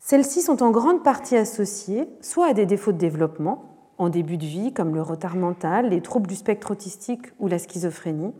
Celles-ci 0.00 0.42
sont 0.42 0.62
en 0.62 0.70
grande 0.70 1.02
partie 1.02 1.36
associées 1.36 2.08
soit 2.20 2.48
à 2.48 2.52
des 2.52 2.66
défauts 2.66 2.92
de 2.92 2.98
développement, 2.98 3.74
en 3.96 4.08
début 4.08 4.36
de 4.36 4.44
vie, 4.44 4.72
comme 4.72 4.94
le 4.94 5.02
retard 5.02 5.36
mental, 5.36 5.88
les 5.90 6.00
troubles 6.00 6.26
du 6.26 6.34
spectre 6.34 6.72
autistique 6.72 7.26
ou 7.38 7.46
la 7.46 7.58
schizophrénie, 7.58 8.34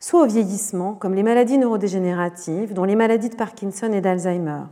soit 0.00 0.24
au 0.24 0.26
vieillissement, 0.26 0.94
comme 0.94 1.14
les 1.14 1.22
maladies 1.22 1.58
neurodégénératives, 1.58 2.74
dont 2.74 2.84
les 2.84 2.96
maladies 2.96 3.30
de 3.30 3.36
Parkinson 3.36 3.92
et 3.92 4.00
d'Alzheimer. 4.00 4.64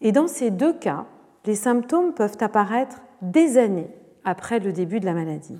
Et 0.00 0.12
dans 0.12 0.26
ces 0.26 0.50
deux 0.50 0.72
cas, 0.72 1.06
les 1.46 1.54
symptômes 1.54 2.12
peuvent 2.12 2.36
apparaître 2.40 3.00
des 3.22 3.56
années 3.58 3.90
après 4.24 4.58
le 4.58 4.72
début 4.72 5.00
de 5.00 5.06
la 5.06 5.14
maladie. 5.14 5.58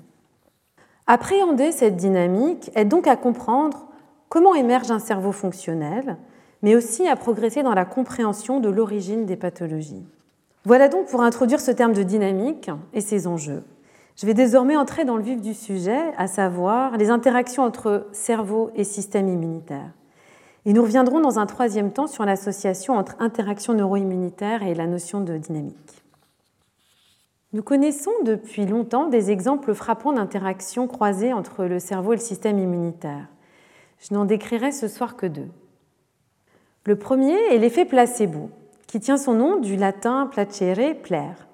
Appréhender 1.07 1.71
cette 1.71 1.95
dynamique 1.95 2.71
aide 2.75 2.87
donc 2.87 3.07
à 3.07 3.15
comprendre 3.15 3.87
comment 4.33 4.55
émerge 4.55 4.89
un 4.89 4.97
cerveau 4.97 5.31
fonctionnel, 5.31 6.17
mais 6.63 6.75
aussi 6.75 7.07
à 7.07 7.15
progresser 7.15 7.61
dans 7.61 7.75
la 7.75 7.85
compréhension 7.85 8.59
de 8.59 8.67
l'origine 8.67 9.27
des 9.27 9.35
pathologies. 9.35 10.07
Voilà 10.65 10.89
donc 10.89 11.05
pour 11.05 11.21
introduire 11.21 11.59
ce 11.59 11.69
terme 11.69 11.93
de 11.93 12.01
dynamique 12.01 12.71
et 12.93 13.01
ses 13.01 13.27
enjeux. 13.27 13.61
Je 14.15 14.25
vais 14.25 14.33
désormais 14.33 14.75
entrer 14.75 15.05
dans 15.05 15.17
le 15.17 15.21
vif 15.21 15.39
du 15.39 15.53
sujet, 15.53 16.01
à 16.17 16.25
savoir 16.25 16.97
les 16.97 17.11
interactions 17.11 17.61
entre 17.61 18.07
cerveau 18.11 18.71
et 18.73 18.83
système 18.83 19.29
immunitaire. 19.29 19.91
Et 20.65 20.73
nous 20.73 20.81
reviendrons 20.81 21.19
dans 21.19 21.37
un 21.37 21.45
troisième 21.45 21.91
temps 21.91 22.07
sur 22.07 22.25
l'association 22.25 22.95
entre 22.95 23.15
interaction 23.19 23.75
neuro-immunitaire 23.75 24.63
et 24.63 24.73
la 24.73 24.87
notion 24.87 25.21
de 25.21 25.37
dynamique. 25.37 26.03
Nous 27.51 27.61
connaissons 27.61 28.13
depuis 28.25 28.65
longtemps 28.65 29.05
des 29.05 29.29
exemples 29.29 29.75
frappants 29.75 30.13
d'interactions 30.13 30.87
croisées 30.87 31.33
entre 31.33 31.65
le 31.65 31.77
cerveau 31.77 32.13
et 32.13 32.15
le 32.15 32.21
système 32.21 32.57
immunitaire. 32.57 33.27
Je 34.03 34.13
n'en 34.13 34.25
décrirai 34.25 34.73
ce 34.73 34.89
soir 34.89 35.15
que 35.15 35.25
deux. 35.25 35.47
Le 36.85 36.97
premier 36.97 37.37
est 37.51 37.57
l'effet 37.57 37.85
placebo, 37.85 38.49
qui 38.85 38.99
tient 38.99 39.17
son 39.17 39.33
nom 39.33 39.59
du 39.59 39.77
latin 39.77 40.27
placere, 40.29 40.95
plaire. 41.01 41.47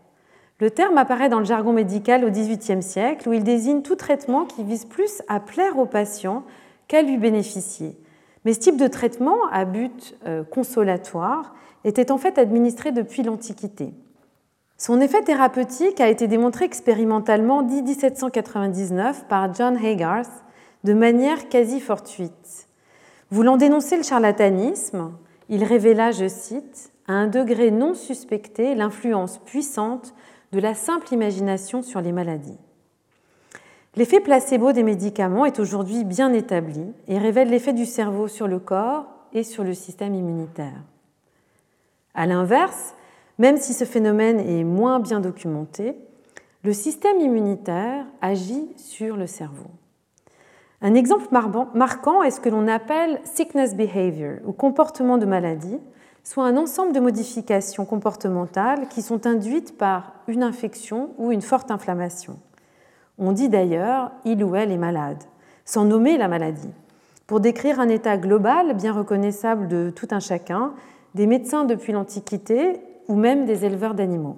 Le 0.59 0.71
terme 0.71 0.97
apparaît 0.97 1.29
dans 1.29 1.37
le 1.37 1.45
jargon 1.45 1.73
médical 1.73 2.25
au 2.25 2.31
XVIIIe 2.31 2.81
siècle, 2.81 3.29
où 3.29 3.33
il 3.33 3.43
désigne 3.43 3.83
tout 3.83 3.95
traitement 3.95 4.45
qui 4.45 4.63
vise 4.63 4.85
plus 4.85 5.21
à 5.27 5.39
plaire 5.39 5.77
au 5.77 5.85
patient 5.85 6.43
qu'à 6.87 7.03
lui 7.03 7.17
bénéficier. 7.17 7.95
Mais 8.45 8.53
ce 8.53 8.59
type 8.59 8.77
de 8.77 8.87
traitement, 8.87 9.37
à 9.51 9.65
but 9.65 10.15
euh, 10.25 10.43
consolatoire, 10.43 11.53
était 11.83 12.11
en 12.11 12.17
fait 12.17 12.39
administré 12.39 12.91
depuis 12.91 13.21
l'Antiquité. 13.21 13.93
Son 14.77 14.99
effet 15.01 15.21
thérapeutique 15.21 16.01
a 16.01 16.07
été 16.07 16.27
démontré 16.27 16.65
expérimentalement 16.65 17.61
dès 17.61 17.83
1799 17.83 19.27
par 19.27 19.53
John 19.53 19.77
Haygarth 19.77 20.43
de 20.83 20.93
manière 20.93 21.49
quasi 21.49 21.79
fortuite. 21.79 22.67
Voulant 23.31 23.57
dénoncer 23.57 23.97
le 23.97 24.03
charlatanisme, 24.03 25.11
il 25.49 25.63
révéla, 25.63 26.11
je 26.11 26.27
cite, 26.27 26.91
à 27.07 27.13
un 27.13 27.27
degré 27.27 27.71
non 27.71 27.93
suspecté 27.93 28.75
l'influence 28.75 29.39
puissante 29.39 30.13
de 30.51 30.59
la 30.59 30.73
simple 30.73 31.13
imagination 31.13 31.81
sur 31.81 32.01
les 32.01 32.11
maladies. 32.11 32.57
L'effet 33.95 34.19
placebo 34.19 34.71
des 34.71 34.83
médicaments 34.83 35.45
est 35.45 35.59
aujourd'hui 35.59 36.03
bien 36.03 36.31
établi 36.33 36.93
et 37.07 37.17
révèle 37.17 37.49
l'effet 37.49 37.73
du 37.73 37.85
cerveau 37.85 38.27
sur 38.27 38.47
le 38.47 38.59
corps 38.59 39.05
et 39.33 39.43
sur 39.43 39.63
le 39.63 39.73
système 39.73 40.13
immunitaire. 40.13 40.83
A 42.13 42.25
l'inverse, 42.25 42.93
même 43.37 43.57
si 43.57 43.73
ce 43.73 43.85
phénomène 43.85 44.39
est 44.39 44.63
moins 44.63 44.99
bien 44.99 45.19
documenté, 45.19 45.95
le 46.63 46.73
système 46.73 47.19
immunitaire 47.19 48.05
agit 48.21 48.67
sur 48.75 49.15
le 49.15 49.27
cerveau. 49.27 49.69
Un 50.81 50.93
exemple 50.93 51.27
marquant 51.73 52.23
est 52.23 52.31
ce 52.31 52.39
que 52.39 52.47
l'on 52.47 52.67
appelle 52.67 53.19
sickness 53.25 53.75
behavior 53.75 54.37
ou 54.45 54.53
comportement 54.53 55.17
de 55.17 55.25
maladie, 55.25 55.77
soit 56.23 56.45
un 56.45 56.55
ensemble 56.55 56.93
de 56.93 57.01
modifications 57.01 57.83
comportementales 57.85 58.87
qui 58.87 59.01
sont 59.01 59.27
induites 59.27 59.77
par 59.77 60.13
une 60.27 60.43
infection 60.43 61.09
ou 61.17 61.31
une 61.31 61.41
forte 61.41 61.69
inflammation. 61.69 62.37
On 63.17 63.33
dit 63.33 63.49
d'ailleurs 63.49 64.11
il 64.23 64.41
ou 64.41 64.55
elle 64.55 64.71
est 64.71 64.77
malade, 64.77 65.21
sans 65.65 65.83
nommer 65.83 66.17
la 66.17 66.29
maladie, 66.29 66.71
pour 67.27 67.41
décrire 67.41 67.81
un 67.81 67.89
état 67.89 68.17
global 68.17 68.73
bien 68.73 68.93
reconnaissable 68.93 69.67
de 69.67 69.91
tout 69.93 70.07
un 70.11 70.21
chacun, 70.21 70.73
des 71.13 71.27
médecins 71.27 71.65
depuis 71.65 71.91
l'Antiquité 71.91 72.79
ou 73.09 73.15
même 73.15 73.45
des 73.45 73.65
éleveurs 73.65 73.95
d'animaux. 73.95 74.37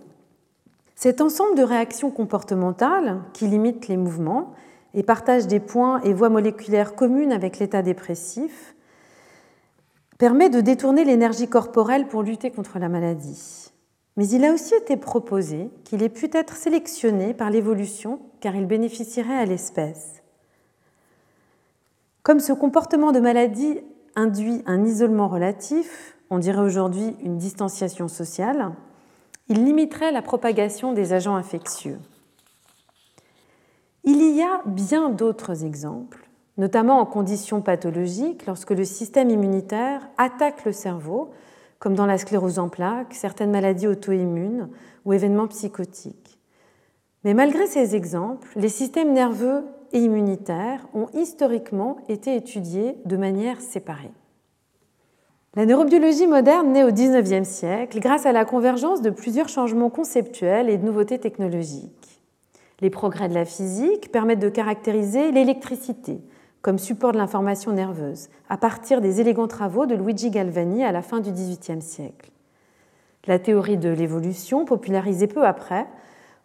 Cet 0.95 1.21
ensemble 1.21 1.55
de 1.55 1.63
réactions 1.63 2.09
comportementales 2.09 3.19
qui 3.33 3.47
limitent 3.47 3.87
les 3.87 3.97
mouvements 3.97 4.53
et 4.93 5.03
partagent 5.03 5.47
des 5.47 5.59
points 5.59 6.01
et 6.01 6.13
voies 6.13 6.29
moléculaires 6.29 6.95
communes 6.95 7.31
avec 7.31 7.59
l'état 7.59 7.81
dépressif 7.81 8.75
permet 10.17 10.49
de 10.49 10.61
détourner 10.61 11.03
l'énergie 11.03 11.47
corporelle 11.47 12.07
pour 12.07 12.21
lutter 12.21 12.51
contre 12.51 12.77
la 12.77 12.89
maladie. 12.89 13.71
Mais 14.17 14.27
il 14.27 14.45
a 14.45 14.53
aussi 14.53 14.75
été 14.75 14.97
proposé 14.97 15.69
qu'il 15.83 16.03
ait 16.03 16.09
pu 16.09 16.29
être 16.33 16.55
sélectionné 16.55 17.33
par 17.33 17.49
l'évolution 17.49 18.19
car 18.39 18.55
il 18.55 18.67
bénéficierait 18.67 19.37
à 19.37 19.45
l'espèce. 19.45 20.21
Comme 22.23 22.39
ce 22.39 22.53
comportement 22.53 23.11
de 23.11 23.19
maladie 23.19 23.79
induit 24.15 24.61
un 24.67 24.85
isolement 24.85 25.27
relatif, 25.27 26.15
on 26.29 26.37
dirait 26.37 26.61
aujourd'hui 26.61 27.15
une 27.23 27.37
distanciation 27.37 28.07
sociale, 28.07 28.73
il 29.47 29.65
limiterait 29.65 30.11
la 30.11 30.21
propagation 30.21 30.93
des 30.93 31.13
agents 31.13 31.35
infectieux. 31.35 31.97
Il 34.03 34.35
y 34.35 34.41
a 34.41 34.61
bien 34.65 35.09
d'autres 35.09 35.63
exemples, 35.63 36.27
notamment 36.57 36.99
en 36.99 37.05
conditions 37.05 37.61
pathologiques, 37.61 38.47
lorsque 38.47 38.71
le 38.71 38.83
système 38.83 39.29
immunitaire 39.29 40.09
attaque 40.17 40.65
le 40.65 40.71
cerveau, 40.71 41.29
comme 41.77 41.93
dans 41.93 42.07
la 42.07 42.17
sclérose 42.17 42.57
en 42.57 42.67
plaques, 42.67 43.13
certaines 43.13 43.51
maladies 43.51 43.87
auto-immunes 43.87 44.69
ou 45.05 45.13
événements 45.13 45.47
psychotiques. 45.47 46.39
Mais 47.23 47.35
malgré 47.35 47.67
ces 47.67 47.95
exemples, 47.95 48.49
les 48.55 48.69
systèmes 48.69 49.13
nerveux 49.13 49.65
et 49.91 49.99
immunitaires 49.99 50.87
ont 50.95 51.07
historiquement 51.13 51.97
été 52.09 52.35
étudiés 52.35 52.97
de 53.05 53.17
manière 53.17 53.61
séparée. 53.61 54.13
La 55.55 55.65
neurobiologie 55.67 56.27
moderne 56.27 56.71
naît 56.71 56.83
au 56.83 56.91
XIXe 56.91 57.47
siècle 57.47 57.99
grâce 57.99 58.25
à 58.25 58.31
la 58.31 58.45
convergence 58.45 59.01
de 59.01 59.09
plusieurs 59.11 59.49
changements 59.49 59.89
conceptuels 59.89 60.69
et 60.69 60.77
de 60.77 60.85
nouveautés 60.85 61.19
technologiques. 61.19 62.00
Les 62.81 62.89
progrès 62.89 63.29
de 63.29 63.33
la 63.33 63.45
physique 63.45 64.11
permettent 64.11 64.39
de 64.39 64.49
caractériser 64.49 65.31
l'électricité 65.31 66.21
comme 66.61 66.77
support 66.77 67.11
de 67.11 67.17
l'information 67.17 67.71
nerveuse, 67.71 68.29
à 68.49 68.57
partir 68.57 69.01
des 69.01 69.19
élégants 69.19 69.47
travaux 69.47 69.85
de 69.85 69.95
Luigi 69.95 70.29
Galvani 70.29 70.83
à 70.83 70.91
la 70.91 71.01
fin 71.01 71.19
du 71.19 71.31
XVIIIe 71.31 71.81
siècle. 71.81 72.31
La 73.27 73.39
théorie 73.39 73.77
de 73.77 73.89
l'évolution, 73.89 74.65
popularisée 74.65 75.27
peu 75.27 75.45
après, 75.45 75.87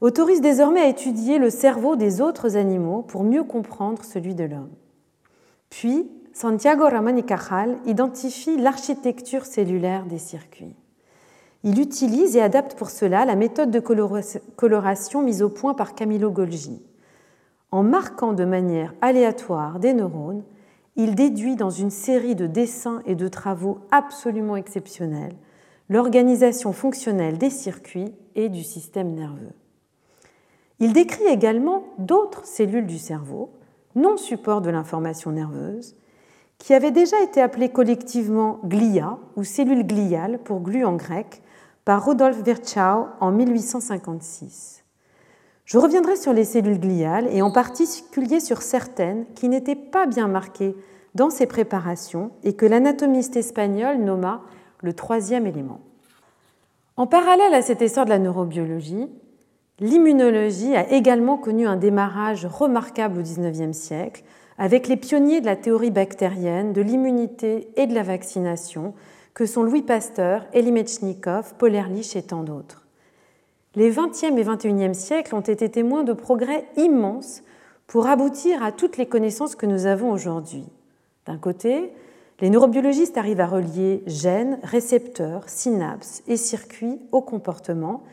autorise 0.00 0.40
désormais 0.40 0.80
à 0.80 0.88
étudier 0.88 1.38
le 1.38 1.50
cerveau 1.50 1.96
des 1.96 2.20
autres 2.20 2.56
animaux 2.56 3.02
pour 3.02 3.24
mieux 3.24 3.44
comprendre 3.44 4.04
celui 4.04 4.34
de 4.34 4.44
l'homme. 4.44 4.72
Puis, 5.70 6.10
Santiago 6.32 6.84
Ramón 6.84 7.16
y 7.16 7.22
Cajal 7.22 7.78
identifie 7.86 8.58
l'architecture 8.58 9.46
cellulaire 9.46 10.04
des 10.04 10.18
circuits. 10.18 10.76
Il 11.68 11.80
utilise 11.80 12.36
et 12.36 12.40
adapte 12.40 12.76
pour 12.76 12.90
cela 12.90 13.24
la 13.24 13.34
méthode 13.34 13.72
de 13.72 13.80
coloration 13.80 15.22
mise 15.22 15.42
au 15.42 15.48
point 15.48 15.74
par 15.74 15.96
Camillo 15.96 16.30
Golgi. 16.30 16.80
En 17.72 17.82
marquant 17.82 18.34
de 18.34 18.44
manière 18.44 18.94
aléatoire 19.00 19.80
des 19.80 19.92
neurones, 19.92 20.44
il 20.94 21.16
déduit 21.16 21.56
dans 21.56 21.70
une 21.70 21.90
série 21.90 22.36
de 22.36 22.46
dessins 22.46 23.02
et 23.04 23.16
de 23.16 23.26
travaux 23.26 23.80
absolument 23.90 24.54
exceptionnels 24.54 25.34
l'organisation 25.88 26.72
fonctionnelle 26.72 27.36
des 27.36 27.50
circuits 27.50 28.14
et 28.36 28.48
du 28.48 28.62
système 28.62 29.12
nerveux. 29.12 29.52
Il 30.78 30.92
décrit 30.92 31.26
également 31.26 31.82
d'autres 31.98 32.46
cellules 32.46 32.86
du 32.86 32.98
cerveau, 32.98 33.50
non 33.96 34.16
support 34.16 34.60
de 34.60 34.70
l'information 34.70 35.32
nerveuse, 35.32 35.96
qui 36.58 36.74
avait 36.74 36.92
déjà 36.92 37.20
été 37.22 37.40
appelée 37.40 37.70
collectivement 37.70 38.60
glia 38.64 39.18
ou 39.34 39.42
cellule 39.42 39.84
gliale 39.84 40.38
pour 40.44 40.60
glu 40.60 40.84
en 40.84 40.94
grec 40.94 41.42
par 41.86 42.04
Rudolf 42.04 42.42
Virchow 42.42 43.06
en 43.20 43.30
1856. 43.30 44.84
Je 45.64 45.78
reviendrai 45.78 46.16
sur 46.16 46.32
les 46.32 46.44
cellules 46.44 46.80
gliales 46.80 47.28
et 47.30 47.42
en 47.42 47.52
particulier 47.52 48.40
sur 48.40 48.60
certaines 48.60 49.24
qui 49.36 49.48
n'étaient 49.48 49.76
pas 49.76 50.06
bien 50.06 50.26
marquées 50.26 50.74
dans 51.14 51.30
ces 51.30 51.46
préparations 51.46 52.32
et 52.42 52.54
que 52.54 52.66
l'anatomiste 52.66 53.36
espagnol 53.36 53.98
nomma 53.98 54.42
le 54.82 54.94
troisième 54.94 55.46
élément. 55.46 55.78
En 56.96 57.06
parallèle 57.06 57.54
à 57.54 57.62
cet 57.62 57.80
essor 57.82 58.04
de 58.04 58.10
la 58.10 58.18
neurobiologie, 58.18 59.08
l'immunologie 59.78 60.74
a 60.74 60.90
également 60.90 61.38
connu 61.38 61.68
un 61.68 61.76
démarrage 61.76 62.46
remarquable 62.46 63.20
au 63.20 63.22
XIXe 63.22 63.76
siècle 63.76 64.24
avec 64.58 64.88
les 64.88 64.96
pionniers 64.96 65.40
de 65.40 65.46
la 65.46 65.54
théorie 65.54 65.92
bactérienne, 65.92 66.72
de 66.72 66.82
l'immunité 66.82 67.68
et 67.76 67.86
de 67.86 67.94
la 67.94 68.02
vaccination, 68.02 68.92
que 69.36 69.44
sont 69.44 69.62
Louis 69.62 69.82
Pasteur, 69.82 70.46
Elie 70.54 70.72
Metchnikov, 70.72 71.52
Paul 71.58 71.74
Ehrlich 71.74 72.16
et 72.16 72.22
tant 72.22 72.42
d'autres. 72.42 72.86
Les 73.74 73.90
XXe 73.90 74.22
et 74.34 74.42
XXIe 74.42 74.94
siècles 74.94 75.34
ont 75.34 75.42
été 75.42 75.68
témoins 75.68 76.04
de 76.04 76.14
progrès 76.14 76.64
immenses 76.78 77.42
pour 77.86 78.06
aboutir 78.06 78.62
à 78.62 78.72
toutes 78.72 78.96
les 78.96 79.04
connaissances 79.04 79.54
que 79.54 79.66
nous 79.66 79.84
avons 79.84 80.10
aujourd'hui. 80.10 80.64
D'un 81.26 81.36
côté, 81.36 81.92
les 82.40 82.48
neurobiologistes 82.48 83.18
arrivent 83.18 83.42
à 83.42 83.46
relier 83.46 84.02
gènes, 84.06 84.58
récepteurs, 84.62 85.46
synapses 85.50 86.22
et 86.26 86.38
circuits 86.38 86.98
au 87.12 87.20
comportement, 87.20 88.04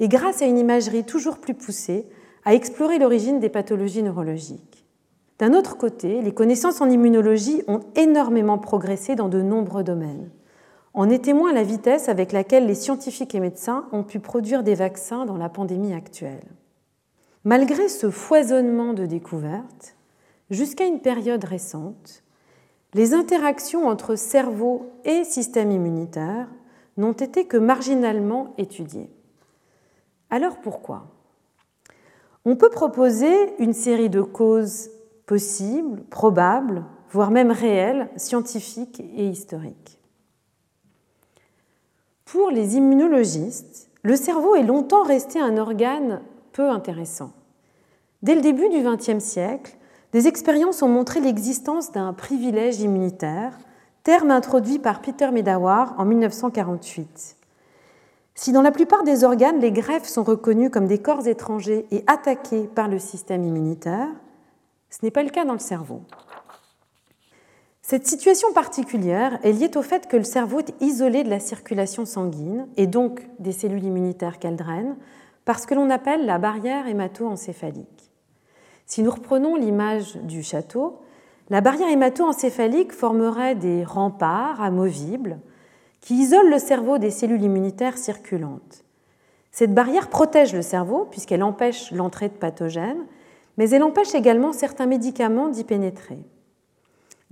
et 0.00 0.08
grâce 0.08 0.42
à 0.42 0.46
une 0.46 0.58
imagerie 0.58 1.04
toujours 1.04 1.38
plus 1.38 1.54
poussée, 1.54 2.06
à 2.44 2.54
explorer 2.54 2.98
l'origine 2.98 3.38
des 3.38 3.50
pathologies 3.50 4.02
neurologiques. 4.02 4.84
D'un 5.38 5.54
autre 5.54 5.76
côté, 5.76 6.20
les 6.22 6.34
connaissances 6.34 6.80
en 6.80 6.90
immunologie 6.90 7.62
ont 7.68 7.82
énormément 7.94 8.58
progressé 8.58 9.14
dans 9.14 9.28
de 9.28 9.42
nombreux 9.42 9.84
domaines. 9.84 10.28
En 10.94 11.08
est 11.08 11.24
témoin 11.24 11.52
la 11.52 11.62
vitesse 11.62 12.08
avec 12.08 12.32
laquelle 12.32 12.66
les 12.66 12.74
scientifiques 12.74 13.34
et 13.34 13.40
médecins 13.40 13.86
ont 13.92 14.02
pu 14.02 14.20
produire 14.20 14.62
des 14.62 14.74
vaccins 14.74 15.24
dans 15.24 15.38
la 15.38 15.48
pandémie 15.48 15.94
actuelle. 15.94 16.44
Malgré 17.44 17.88
ce 17.88 18.10
foisonnement 18.10 18.92
de 18.92 19.06
découvertes, 19.06 19.96
jusqu'à 20.50 20.84
une 20.84 21.00
période 21.00 21.44
récente, 21.44 22.22
les 22.94 23.14
interactions 23.14 23.88
entre 23.88 24.16
cerveau 24.16 24.92
et 25.04 25.24
système 25.24 25.70
immunitaire 25.70 26.48
n'ont 26.98 27.12
été 27.12 27.46
que 27.46 27.56
marginalement 27.56 28.52
étudiées. 28.58 29.10
Alors 30.28 30.58
pourquoi? 30.58 31.06
On 32.44 32.56
peut 32.56 32.70
proposer 32.70 33.32
une 33.58 33.72
série 33.72 34.10
de 34.10 34.20
causes 34.20 34.90
possible, 35.24 36.02
probable, 36.10 36.84
voire 37.10 37.30
même 37.30 37.50
réel, 37.50 38.10
scientifique 38.16 39.00
et 39.00 39.26
historique. 39.26 40.01
Pour 42.32 42.50
les 42.50 42.76
immunologistes, 42.78 43.90
le 44.02 44.16
cerveau 44.16 44.54
est 44.54 44.62
longtemps 44.62 45.02
resté 45.02 45.38
un 45.38 45.58
organe 45.58 46.22
peu 46.52 46.70
intéressant. 46.70 47.30
Dès 48.22 48.34
le 48.34 48.40
début 48.40 48.70
du 48.70 48.82
XXe 48.82 49.22
siècle, 49.22 49.76
des 50.14 50.28
expériences 50.28 50.80
ont 50.80 50.88
montré 50.88 51.20
l'existence 51.20 51.92
d'un 51.92 52.14
privilège 52.14 52.80
immunitaire, 52.80 53.58
terme 54.02 54.30
introduit 54.30 54.78
par 54.78 55.02
Peter 55.02 55.30
Medawar 55.30 55.94
en 55.98 56.06
1948. 56.06 57.36
Si 58.34 58.52
dans 58.52 58.62
la 58.62 58.72
plupart 58.72 59.02
des 59.04 59.24
organes, 59.24 59.60
les 59.60 59.70
greffes 59.70 60.08
sont 60.08 60.24
reconnues 60.24 60.70
comme 60.70 60.86
des 60.86 61.02
corps 61.02 61.26
étrangers 61.26 61.84
et 61.90 62.02
attaqués 62.06 62.66
par 62.74 62.88
le 62.88 62.98
système 62.98 63.44
immunitaire, 63.44 64.08
ce 64.88 65.00
n'est 65.02 65.10
pas 65.10 65.22
le 65.22 65.28
cas 65.28 65.44
dans 65.44 65.52
le 65.52 65.58
cerveau. 65.58 66.00
Cette 67.92 68.06
situation 68.06 68.54
particulière 68.54 69.38
est 69.42 69.52
liée 69.52 69.76
au 69.76 69.82
fait 69.82 70.08
que 70.08 70.16
le 70.16 70.24
cerveau 70.24 70.60
est 70.60 70.72
isolé 70.80 71.24
de 71.24 71.28
la 71.28 71.40
circulation 71.40 72.06
sanguine 72.06 72.66
et 72.78 72.86
donc 72.86 73.20
des 73.38 73.52
cellules 73.52 73.84
immunitaires 73.84 74.38
qu'elle 74.38 74.56
draine 74.56 74.96
par 75.44 75.58
ce 75.58 75.66
que 75.66 75.74
l'on 75.74 75.90
appelle 75.90 76.24
la 76.24 76.38
barrière 76.38 76.86
hémato-encéphalique. 76.86 78.10
Si 78.86 79.02
nous 79.02 79.10
reprenons 79.10 79.56
l'image 79.56 80.16
du 80.16 80.42
château, 80.42 81.02
la 81.50 81.60
barrière 81.60 81.90
hémato-encéphalique 81.90 82.94
formerait 82.94 83.56
des 83.56 83.84
remparts 83.84 84.62
amovibles 84.62 85.38
qui 86.00 86.14
isolent 86.14 86.48
le 86.48 86.58
cerveau 86.58 86.96
des 86.96 87.10
cellules 87.10 87.42
immunitaires 87.42 87.98
circulantes. 87.98 88.84
Cette 89.50 89.74
barrière 89.74 90.08
protège 90.08 90.54
le 90.54 90.62
cerveau 90.62 91.06
puisqu'elle 91.10 91.42
empêche 91.42 91.90
l'entrée 91.90 92.30
de 92.30 92.38
pathogènes 92.38 93.04
mais 93.58 93.68
elle 93.68 93.82
empêche 93.82 94.14
également 94.14 94.54
certains 94.54 94.86
médicaments 94.86 95.48
d'y 95.50 95.64
pénétrer. 95.64 96.24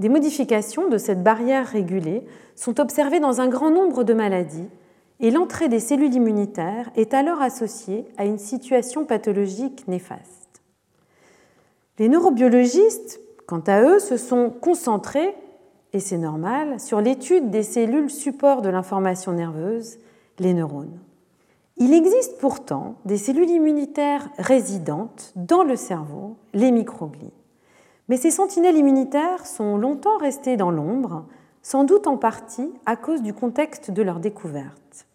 Des 0.01 0.09
modifications 0.09 0.89
de 0.89 0.97
cette 0.97 1.23
barrière 1.23 1.67
régulée 1.67 2.25
sont 2.57 2.81
observées 2.81 3.21
dans 3.21 3.43
un 3.43 3.49
grand 3.49 3.71
nombre 3.71 4.03
de 4.03 4.15
maladies 4.15 4.71
et 5.21 5.31
l'entrée 5.31 5.69
des 5.69 5.79
cellules 5.79 6.15
immunitaires 6.15 6.91
est 6.97 7.13
alors 7.13 7.43
associée 7.43 8.07
à 8.17 8.25
une 8.25 8.39
situation 8.39 9.05
pathologique 9.05 9.87
néfaste. 9.89 10.63
Les 11.99 12.09
neurobiologistes, 12.09 13.21
quant 13.47 13.63
à 13.67 13.83
eux, 13.83 13.99
se 13.99 14.17
sont 14.17 14.49
concentrés 14.49 15.35
et 15.93 16.01
c'est 16.01 16.17
normal, 16.17 16.81
sur 16.81 17.03
l'étude 17.03 17.51
des 17.51 17.63
cellules 17.63 18.09
support 18.09 18.63
de 18.63 18.71
l'information 18.71 19.33
nerveuse, 19.33 19.99
les 20.39 20.55
neurones. 20.55 20.99
Il 21.77 21.93
existe 21.93 22.39
pourtant 22.39 22.95
des 23.05 23.19
cellules 23.19 23.51
immunitaires 23.51 24.31
résidentes 24.39 25.35
dans 25.37 25.63
le 25.63 25.77
cerveau, 25.77 26.37
les 26.55 26.73
microglies. 26.73 27.35
Mais 28.11 28.17
ces 28.17 28.33
sentinelles 28.33 28.77
immunitaires 28.77 29.47
sont 29.47 29.79
longtemps 29.79 30.19
restées 30.19 30.57
dans 30.57 30.73
l'ombre, 30.73 31.27
sans 31.63 31.85
doute 31.85 32.09
en 32.09 32.17
partie 32.17 32.69
à 32.85 32.97
cause 32.97 33.23
du 33.23 33.33
contexte 33.33 33.93
de 33.93 34.03
leur 34.03 34.19
découverte. 34.19 35.07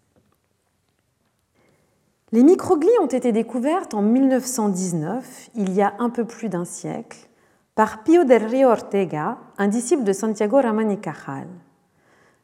Les 2.32 2.42
microglies 2.42 2.98
ont 3.02 3.08
été 3.08 3.34
découvertes 3.34 3.94
en 3.94 4.02
1919, 4.02 5.50
il 5.56 5.74
y 5.74 5.82
a 5.82 5.94
un 6.00 6.10
peu 6.10 6.24
plus 6.24 6.48
d'un 6.48 6.64
siècle, 6.64 7.28
par 7.76 8.04
Pio 8.04 8.24
del 8.24 8.46
Rio 8.46 8.70
Ortega, 8.70 9.40
un 9.58 9.68
disciple 9.68 10.06
de 10.06 10.14
Santiago 10.14 10.62
Ramón 10.62 10.90
y 10.90 10.98
Cajal. 10.98 11.50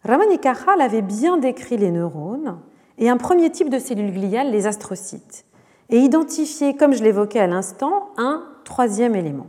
Ramón 0.03 0.33
y 0.33 0.37
Cajal 0.37 0.81
avait 0.81 1.01
bien 1.01 1.37
décrit 1.37 1.77
les 1.77 1.91
neurones 1.91 2.59
et 2.97 3.09
un 3.09 3.15
premier 3.15 3.51
type 3.51 3.69
de 3.69 3.79
cellules 3.79 4.11
gliales, 4.11 4.51
les 4.51 4.67
astrocytes, 4.67 5.45
et 5.87 5.99
identifié, 5.99 6.75
comme 6.75 6.93
je 6.93 7.05
l'évoquais 7.05 7.39
à 7.39 7.47
l'instant, 7.47 8.09
un 8.17 8.43
troisième 8.65 9.15
élément. 9.15 9.47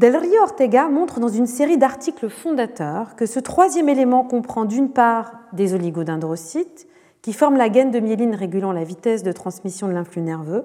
Del 0.00 0.16
Rio 0.16 0.40
Ortega 0.40 0.88
montre 0.88 1.20
dans 1.20 1.28
une 1.28 1.46
série 1.46 1.76
d'articles 1.76 2.30
fondateurs 2.30 3.16
que 3.16 3.26
ce 3.26 3.38
troisième 3.38 3.90
élément 3.90 4.24
comprend 4.24 4.64
d'une 4.64 4.88
part 4.88 5.40
des 5.52 5.74
oligodendrocytes, 5.74 6.88
qui 7.20 7.34
forment 7.34 7.58
la 7.58 7.68
gaine 7.68 7.90
de 7.90 8.00
myéline 8.00 8.34
régulant 8.34 8.72
la 8.72 8.82
vitesse 8.82 9.22
de 9.22 9.30
transmission 9.30 9.88
de 9.88 9.92
l'influx 9.92 10.22
nerveux, 10.22 10.64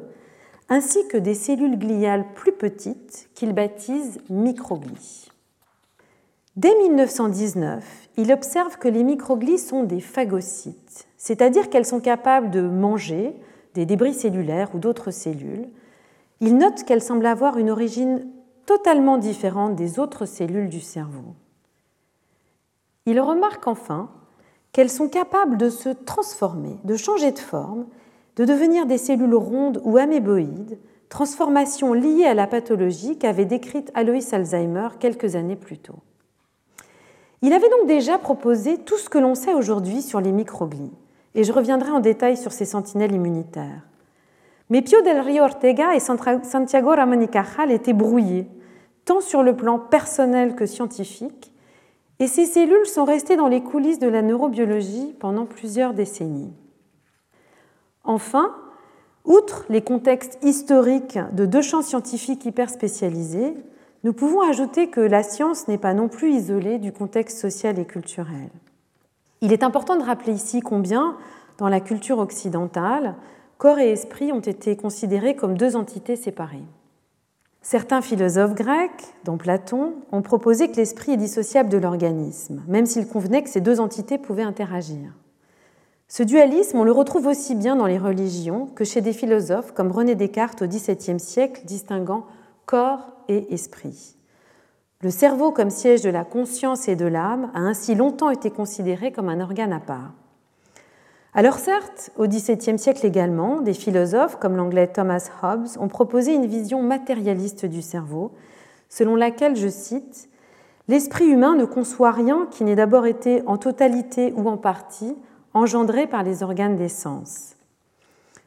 ainsi 0.69 1.05
que 1.09 1.17
des 1.17 1.33
cellules 1.33 1.77
gliales 1.77 2.23
plus 2.33 2.53
petites 2.53 3.27
qu'il 3.35 3.51
baptise 3.51 4.21
microglies. 4.29 5.29
Dès 6.55 6.73
1919, 6.73 7.83
il 8.15 8.31
observe 8.31 8.77
que 8.77 8.87
les 8.87 9.03
microglies 9.03 9.59
sont 9.59 9.83
des 9.83 9.99
phagocytes, 9.99 11.07
c'est-à-dire 11.17 11.69
qu'elles 11.69 11.85
sont 11.85 11.99
capables 11.99 12.51
de 12.51 12.61
manger 12.61 13.35
des 13.73 13.85
débris 13.85 14.13
cellulaires 14.13 14.69
ou 14.73 14.79
d'autres 14.79 15.11
cellules. 15.11 15.67
Il 16.39 16.57
note 16.57 16.85
qu'elles 16.85 17.01
semblent 17.01 17.25
avoir 17.25 17.57
une 17.57 17.69
origine 17.69 18.29
totalement 18.65 19.17
différente 19.17 19.75
des 19.75 19.99
autres 19.99 20.25
cellules 20.25 20.69
du 20.69 20.81
cerveau. 20.81 21.35
Il 23.05 23.19
remarque 23.19 23.67
enfin 23.67 24.09
qu'elles 24.71 24.89
sont 24.89 25.09
capables 25.09 25.57
de 25.57 25.69
se 25.69 25.89
transformer, 25.89 26.77
de 26.83 26.95
changer 26.95 27.31
de 27.31 27.39
forme, 27.39 27.85
de 28.35 28.45
devenir 28.45 28.85
des 28.85 28.97
cellules 28.97 29.35
rondes 29.35 29.81
ou 29.83 29.97
améboïdes, 29.97 30.77
transformation 31.09 31.93
liée 31.93 32.25
à 32.25 32.33
la 32.33 32.47
pathologie 32.47 33.17
qu'avait 33.17 33.45
décrite 33.45 33.91
Alois 33.93 34.33
Alzheimer 34.33 34.89
quelques 34.99 35.35
années 35.35 35.55
plus 35.55 35.77
tôt. 35.77 35.99
Il 37.41 37.53
avait 37.53 37.69
donc 37.69 37.87
déjà 37.87 38.17
proposé 38.17 38.77
tout 38.79 38.97
ce 38.97 39.09
que 39.09 39.19
l'on 39.19 39.35
sait 39.35 39.53
aujourd'hui 39.53 40.01
sur 40.01 40.19
les 40.19 40.31
microglies 40.31 40.91
et 41.35 41.43
je 41.43 41.51
reviendrai 41.53 41.91
en 41.91 41.99
détail 41.99 42.37
sur 42.37 42.51
ces 42.51 42.65
sentinelles 42.65 43.13
immunitaires. 43.13 43.87
Mais 44.69 44.81
Pio 44.81 45.01
del 45.03 45.19
Rio 45.19 45.43
Ortega 45.43 45.93
et 45.93 45.99
Santiago 45.99 46.89
Ramón 46.89 47.21
y 47.21 47.27
Cajal 47.27 47.71
étaient 47.71 47.93
brouillés, 47.93 48.47
tant 49.05 49.21
sur 49.21 49.43
le 49.43 49.55
plan 49.55 49.79
personnel 49.79 50.55
que 50.55 50.65
scientifique, 50.65 51.53
et 52.19 52.27
ces 52.27 52.45
cellules 52.45 52.85
sont 52.85 53.05
restées 53.05 53.35
dans 53.35 53.47
les 53.47 53.61
coulisses 53.61 53.99
de 53.99 54.07
la 54.07 54.21
neurobiologie 54.21 55.15
pendant 55.19 55.45
plusieurs 55.45 55.93
décennies. 55.93 56.53
Enfin, 58.03 58.55
outre 59.25 59.65
les 59.69 59.81
contextes 59.81 60.37
historiques 60.43 61.19
de 61.33 61.45
deux 61.45 61.61
champs 61.61 61.81
scientifiques 61.81 62.45
hyper 62.45 62.69
spécialisés, 62.69 63.55
nous 64.03 64.13
pouvons 64.13 64.41
ajouter 64.41 64.89
que 64.89 65.01
la 65.01 65.23
science 65.23 65.67
n'est 65.67 65.79
pas 65.79 65.93
non 65.93 66.07
plus 66.07 66.31
isolée 66.31 66.77
du 66.77 66.91
contexte 66.91 67.39
social 67.39 67.79
et 67.79 67.85
culturel. 67.85 68.49
Il 69.41 69.51
est 69.51 69.63
important 69.63 69.95
de 69.95 70.03
rappeler 70.03 70.33
ici 70.33 70.61
combien, 70.61 71.17
dans 71.57 71.69
la 71.69 71.79
culture 71.79 72.19
occidentale, 72.19 73.15
corps 73.57 73.79
et 73.79 73.91
esprit 73.91 74.31
ont 74.31 74.39
été 74.39 74.77
considérés 74.77 75.35
comme 75.35 75.57
deux 75.57 75.75
entités 75.75 76.15
séparées. 76.15 76.63
Certains 77.67 78.03
philosophes 78.03 78.53
grecs, 78.53 79.15
dont 79.23 79.37
Platon, 79.37 79.95
ont 80.11 80.21
proposé 80.21 80.69
que 80.69 80.75
l'esprit 80.75 81.13
est 81.13 81.17
dissociable 81.17 81.67
de 81.67 81.79
l'organisme, 81.79 82.61
même 82.67 82.85
s'il 82.85 83.07
convenait 83.07 83.41
que 83.41 83.49
ces 83.49 83.59
deux 83.59 83.79
entités 83.79 84.19
pouvaient 84.19 84.43
interagir. 84.43 85.15
Ce 86.07 86.21
dualisme, 86.21 86.77
on 86.77 86.83
le 86.83 86.91
retrouve 86.91 87.25
aussi 87.25 87.55
bien 87.55 87.75
dans 87.75 87.87
les 87.87 87.97
religions 87.97 88.67
que 88.67 88.83
chez 88.83 89.01
des 89.01 89.13
philosophes 89.13 89.71
comme 89.71 89.91
René 89.91 90.13
Descartes 90.13 90.61
au 90.61 90.67
XVIIe 90.67 91.19
siècle, 91.19 91.63
distinguant 91.65 92.27
corps 92.67 93.09
et 93.29 93.51
esprit. 93.51 94.15
Le 95.01 95.09
cerveau 95.09 95.51
comme 95.51 95.71
siège 95.71 96.03
de 96.03 96.11
la 96.11 96.23
conscience 96.23 96.87
et 96.87 96.95
de 96.95 97.07
l'âme 97.07 97.49
a 97.55 97.61
ainsi 97.61 97.95
longtemps 97.95 98.29
été 98.29 98.51
considéré 98.51 99.11
comme 99.11 99.29
un 99.29 99.41
organe 99.41 99.73
à 99.73 99.79
part. 99.79 100.13
Alors 101.37 101.59
certes, 101.59 102.11
au 102.17 102.27
XVIIe 102.27 102.79
siècle 102.79 103.05
également, 103.05 103.59
des 103.59 103.73
philosophes 103.73 104.37
comme 104.37 104.55
l'anglais 104.55 104.87
Thomas 104.87 105.29
Hobbes 105.43 105.67
ont 105.79 105.89
proposé 105.89 106.33
une 106.33 106.45
vision 106.45 106.81
matérialiste 106.81 107.65
du 107.65 107.81
cerveau, 107.81 108.31
selon 108.87 109.15
laquelle, 109.15 109.57
je 109.57 109.67
cite, 109.67 110.29
L'esprit 110.87 111.25
humain 111.25 111.55
ne 111.55 111.65
conçoit 111.65 112.11
rien 112.11 112.47
qui 112.51 112.63
n'ait 112.63 112.75
d'abord 112.75 113.07
été 113.07 113.41
en 113.47 113.57
totalité 113.57 114.33
ou 114.37 114.47
en 114.47 114.57
partie 114.57 115.15
engendré 115.53 116.05
par 116.05 116.21
les 116.21 116.43
organes 116.43 116.75
des 116.75 116.89
sens. 116.89 117.55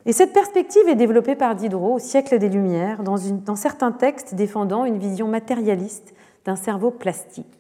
Et 0.06 0.12
cette 0.12 0.32
perspective 0.32 0.86
est 0.88 0.94
développée 0.94 1.34
par 1.34 1.56
Diderot 1.56 1.94
au 1.94 1.98
siècle 1.98 2.38
des 2.38 2.48
Lumières 2.48 3.02
dans, 3.02 3.56
certains 3.56 3.92
textes 3.92 4.34
défendant 4.34 4.84
une 4.84 4.98
vision 4.98 5.26
matérialiste 5.26 6.14
d'un 6.44 6.54
cerveau 6.54 6.90
plastique. 6.92 7.57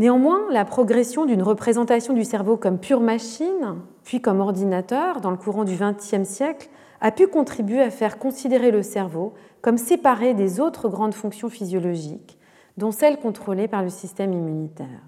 Néanmoins, 0.00 0.46
la 0.50 0.64
progression 0.64 1.26
d'une 1.26 1.42
représentation 1.42 2.14
du 2.14 2.24
cerveau 2.24 2.56
comme 2.56 2.78
pure 2.78 3.02
machine, 3.02 3.76
puis 4.02 4.22
comme 4.22 4.40
ordinateur 4.40 5.20
dans 5.20 5.30
le 5.30 5.36
courant 5.36 5.64
du 5.64 5.76
XXe 5.76 6.26
siècle, 6.26 6.70
a 7.02 7.10
pu 7.12 7.26
contribuer 7.26 7.82
à 7.82 7.90
faire 7.90 8.18
considérer 8.18 8.70
le 8.70 8.82
cerveau 8.82 9.34
comme 9.60 9.76
séparé 9.76 10.32
des 10.32 10.58
autres 10.58 10.88
grandes 10.88 11.12
fonctions 11.12 11.50
physiologiques, 11.50 12.38
dont 12.78 12.92
celles 12.92 13.18
contrôlées 13.18 13.68
par 13.68 13.82
le 13.82 13.90
système 13.90 14.32
immunitaire. 14.32 15.02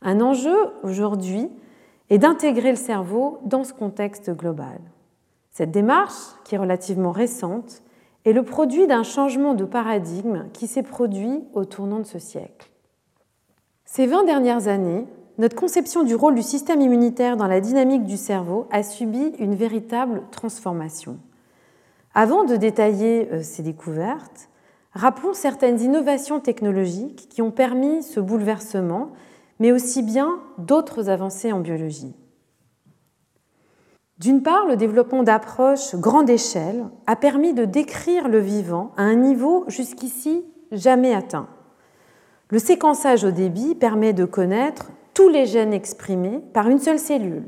Un 0.00 0.20
enjeu 0.20 0.54
aujourd'hui 0.84 1.50
est 2.08 2.18
d'intégrer 2.18 2.70
le 2.70 2.76
cerveau 2.76 3.40
dans 3.44 3.64
ce 3.64 3.72
contexte 3.72 4.30
global. 4.30 4.78
Cette 5.50 5.72
démarche, 5.72 6.36
qui 6.44 6.54
est 6.54 6.58
relativement 6.58 7.10
récente, 7.10 7.82
est 8.24 8.32
le 8.32 8.44
produit 8.44 8.86
d'un 8.86 9.02
changement 9.02 9.54
de 9.54 9.64
paradigme 9.64 10.44
qui 10.52 10.68
s'est 10.68 10.84
produit 10.84 11.42
au 11.52 11.64
tournant 11.64 11.98
de 11.98 12.06
ce 12.06 12.20
siècle. 12.20 12.71
Ces 13.94 14.06
20 14.06 14.24
dernières 14.24 14.68
années, 14.68 15.06
notre 15.36 15.54
conception 15.54 16.02
du 16.02 16.14
rôle 16.14 16.34
du 16.34 16.40
système 16.40 16.80
immunitaire 16.80 17.36
dans 17.36 17.46
la 17.46 17.60
dynamique 17.60 18.06
du 18.06 18.16
cerveau 18.16 18.66
a 18.70 18.82
subi 18.82 19.34
une 19.38 19.54
véritable 19.54 20.22
transformation. 20.30 21.18
Avant 22.14 22.44
de 22.44 22.56
détailler 22.56 23.28
euh, 23.30 23.42
ces 23.42 23.62
découvertes, 23.62 24.48
rappelons 24.94 25.34
certaines 25.34 25.78
innovations 25.78 26.40
technologiques 26.40 27.28
qui 27.28 27.42
ont 27.42 27.50
permis 27.50 28.02
ce 28.02 28.18
bouleversement, 28.18 29.10
mais 29.60 29.72
aussi 29.72 30.02
bien 30.02 30.40
d'autres 30.56 31.10
avancées 31.10 31.52
en 31.52 31.60
biologie. 31.60 32.14
D'une 34.16 34.42
part, 34.42 34.64
le 34.64 34.76
développement 34.76 35.22
d'approches 35.22 35.96
grande 35.96 36.30
échelle 36.30 36.86
a 37.06 37.14
permis 37.14 37.52
de 37.52 37.66
décrire 37.66 38.28
le 38.28 38.38
vivant 38.38 38.92
à 38.96 39.02
un 39.02 39.16
niveau 39.16 39.66
jusqu'ici 39.68 40.46
jamais 40.70 41.14
atteint. 41.14 41.46
Le 42.52 42.58
séquençage 42.58 43.24
au 43.24 43.30
débit 43.30 43.74
permet 43.74 44.12
de 44.12 44.26
connaître 44.26 44.90
tous 45.14 45.30
les 45.30 45.46
gènes 45.46 45.72
exprimés 45.72 46.38
par 46.52 46.68
une 46.68 46.78
seule 46.78 46.98
cellule, 46.98 47.46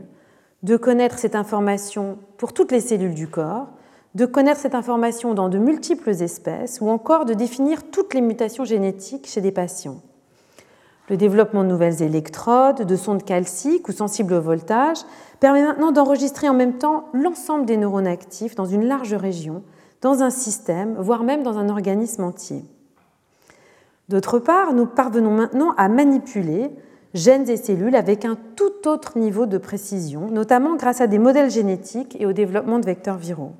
de 0.62 0.78
connaître 0.78 1.18
cette 1.18 1.34
information 1.34 2.16
pour 2.38 2.54
toutes 2.54 2.72
les 2.72 2.80
cellules 2.80 3.12
du 3.12 3.28
corps, 3.28 3.66
de 4.14 4.24
connaître 4.24 4.60
cette 4.60 4.74
information 4.74 5.34
dans 5.34 5.50
de 5.50 5.58
multiples 5.58 6.08
espèces 6.08 6.80
ou 6.80 6.88
encore 6.88 7.26
de 7.26 7.34
définir 7.34 7.90
toutes 7.90 8.14
les 8.14 8.22
mutations 8.22 8.64
génétiques 8.64 9.26
chez 9.26 9.42
des 9.42 9.52
patients. 9.52 10.00
Le 11.10 11.18
développement 11.18 11.64
de 11.64 11.68
nouvelles 11.68 12.00
électrodes, 12.00 12.86
de 12.86 12.96
sondes 12.96 13.24
calciques 13.24 13.90
ou 13.90 13.92
sensibles 13.92 14.32
au 14.32 14.40
voltage 14.40 15.00
permet 15.38 15.64
maintenant 15.64 15.92
d'enregistrer 15.92 16.48
en 16.48 16.54
même 16.54 16.78
temps 16.78 17.08
l'ensemble 17.12 17.66
des 17.66 17.76
neurones 17.76 18.06
actifs 18.06 18.54
dans 18.54 18.64
une 18.64 18.86
large 18.86 19.12
région, 19.12 19.64
dans 20.00 20.22
un 20.22 20.30
système, 20.30 20.96
voire 20.98 21.24
même 21.24 21.42
dans 21.42 21.58
un 21.58 21.68
organisme 21.68 22.24
entier. 22.24 22.64
D'autre 24.08 24.38
part, 24.38 24.74
nous 24.74 24.86
parvenons 24.86 25.30
maintenant 25.30 25.74
à 25.76 25.88
manipuler 25.88 26.70
gènes 27.14 27.48
et 27.48 27.56
cellules 27.56 27.96
avec 27.96 28.24
un 28.24 28.36
tout 28.56 28.88
autre 28.88 29.18
niveau 29.18 29.46
de 29.46 29.56
précision, 29.56 30.28
notamment 30.28 30.76
grâce 30.76 31.00
à 31.00 31.06
des 31.06 31.18
modèles 31.18 31.50
génétiques 31.50 32.16
et 32.20 32.26
au 32.26 32.32
développement 32.32 32.78
de 32.78 32.86
vecteurs 32.86 33.16
viraux. 33.16 33.52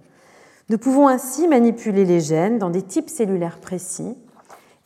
Nous 0.68 0.78
pouvons 0.78 1.08
ainsi 1.08 1.46
manipuler 1.48 2.04
les 2.04 2.20
gènes 2.20 2.58
dans 2.58 2.70
des 2.70 2.82
types 2.82 3.10
cellulaires 3.10 3.58
précis 3.58 4.16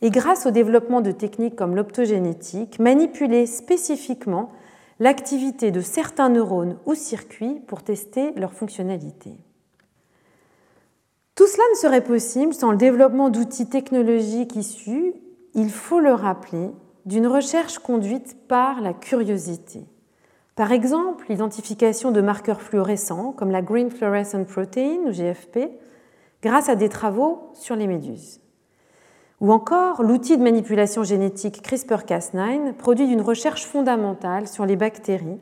et 0.01 0.11
grâce 0.11 0.45
au 0.45 0.51
développement 0.51 1.01
de 1.01 1.11
techniques 1.11 1.55
comme 1.55 1.75
l'optogénétique, 1.75 2.79
manipuler 2.79 3.45
spécifiquement 3.45 4.51
l'activité 4.99 5.71
de 5.71 5.81
certains 5.81 6.29
neurones 6.29 6.77
ou 6.85 6.95
circuits 6.95 7.61
pour 7.67 7.83
tester 7.83 8.31
leur 8.35 8.53
fonctionnalité. 8.53 9.31
Tout 11.35 11.47
cela 11.47 11.63
ne 11.71 11.77
serait 11.77 12.03
possible 12.03 12.53
sans 12.53 12.71
le 12.71 12.77
développement 12.77 13.29
d'outils 13.29 13.69
technologiques 13.69 14.55
issus 14.55 15.13
il 15.53 15.69
faut 15.69 15.99
le 15.99 16.13
rappeler, 16.13 16.71
d'une 17.05 17.27
recherche 17.27 17.79
conduite 17.79 18.37
par 18.47 18.81
la 18.81 18.93
curiosité. 18.93 19.85
Par 20.55 20.71
exemple, 20.71 21.25
l'identification 21.29 22.11
de 22.11 22.21
marqueurs 22.21 22.61
fluorescents 22.61 23.31
comme 23.31 23.51
la 23.51 23.61
Green 23.61 23.89
Fluorescent 23.89 24.43
Protein 24.43 24.99
ou 25.05 25.11
GFP 25.11 25.69
grâce 26.43 26.69
à 26.69 26.75
des 26.75 26.89
travaux 26.89 27.51
sur 27.53 27.75
les 27.75 27.87
méduses. 27.87 28.41
Ou 29.41 29.53
encore 29.53 30.03
l'outil 30.03 30.37
de 30.37 30.43
manipulation 30.43 31.03
génétique 31.03 31.65
CRISPR-Cas9 31.65 32.73
produit 32.73 33.07
d'une 33.07 33.21
recherche 33.21 33.65
fondamentale 33.65 34.47
sur 34.47 34.65
les 34.65 34.75
bactéries 34.75 35.39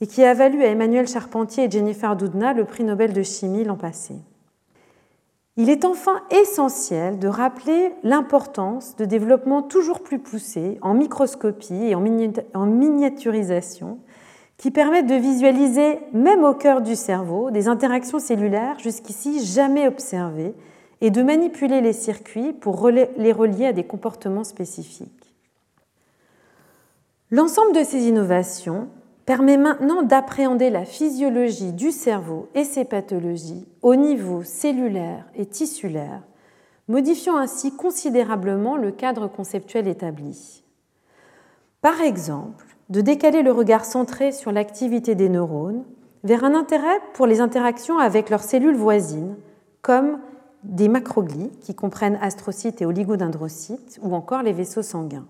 et 0.00 0.06
qui 0.06 0.22
a 0.22 0.32
valu 0.32 0.62
à 0.62 0.68
Emmanuel 0.68 1.08
Charpentier 1.08 1.64
et 1.64 1.70
Jennifer 1.70 2.14
Doudna 2.14 2.52
le 2.52 2.64
prix 2.64 2.84
Nobel 2.84 3.12
de 3.12 3.22
chimie 3.22 3.64
l'an 3.64 3.76
passé. 3.76 4.14
Il 5.58 5.70
est 5.70 5.86
enfin 5.86 6.20
essentiel 6.30 7.18
de 7.18 7.28
rappeler 7.28 7.94
l'importance 8.02 8.94
de 8.96 9.06
développements 9.06 9.62
toujours 9.62 10.00
plus 10.00 10.18
poussés 10.18 10.78
en 10.82 10.92
microscopie 10.92 11.74
et 11.74 11.94
en 11.94 12.66
miniaturisation 12.66 13.98
qui 14.58 14.70
permettent 14.70 15.06
de 15.06 15.14
visualiser, 15.14 15.98
même 16.12 16.44
au 16.44 16.54
cœur 16.54 16.82
du 16.82 16.94
cerveau, 16.94 17.50
des 17.50 17.68
interactions 17.68 18.18
cellulaires 18.18 18.78
jusqu'ici 18.78 19.44
jamais 19.44 19.86
observées 19.86 20.54
et 21.00 21.10
de 21.10 21.22
manipuler 21.22 21.80
les 21.80 21.92
circuits 21.92 22.52
pour 22.52 22.88
les 22.88 23.32
relier 23.32 23.66
à 23.66 23.72
des 23.72 23.84
comportements 23.84 24.44
spécifiques. 24.44 25.34
L'ensemble 27.30 27.74
de 27.74 27.82
ces 27.82 28.06
innovations 28.06 28.88
permet 29.26 29.56
maintenant 29.56 30.02
d'appréhender 30.02 30.70
la 30.70 30.84
physiologie 30.84 31.72
du 31.72 31.90
cerveau 31.90 32.48
et 32.54 32.62
ses 32.62 32.84
pathologies 32.84 33.66
au 33.82 33.96
niveau 33.96 34.44
cellulaire 34.44 35.26
et 35.34 35.46
tissulaire, 35.46 36.22
modifiant 36.86 37.36
ainsi 37.36 37.74
considérablement 37.74 38.76
le 38.76 38.92
cadre 38.92 39.26
conceptuel 39.26 39.88
établi. 39.88 40.62
Par 41.80 42.00
exemple, 42.00 42.64
de 42.88 43.00
décaler 43.00 43.42
le 43.42 43.50
regard 43.50 43.84
centré 43.84 44.30
sur 44.30 44.52
l'activité 44.52 45.16
des 45.16 45.28
neurones 45.28 45.84
vers 46.22 46.44
un 46.44 46.54
intérêt 46.54 47.00
pour 47.14 47.26
les 47.26 47.40
interactions 47.40 47.98
avec 47.98 48.30
leurs 48.30 48.44
cellules 48.44 48.76
voisines, 48.76 49.36
comme 49.82 50.20
des 50.62 50.88
macroglies 50.88 51.50
qui 51.60 51.74
comprennent 51.74 52.18
astrocytes 52.22 52.80
et 52.80 52.86
oligodendrocytes, 52.86 53.98
ou 54.02 54.14
encore 54.14 54.42
les 54.42 54.52
vaisseaux 54.52 54.82
sanguins. 54.82 55.26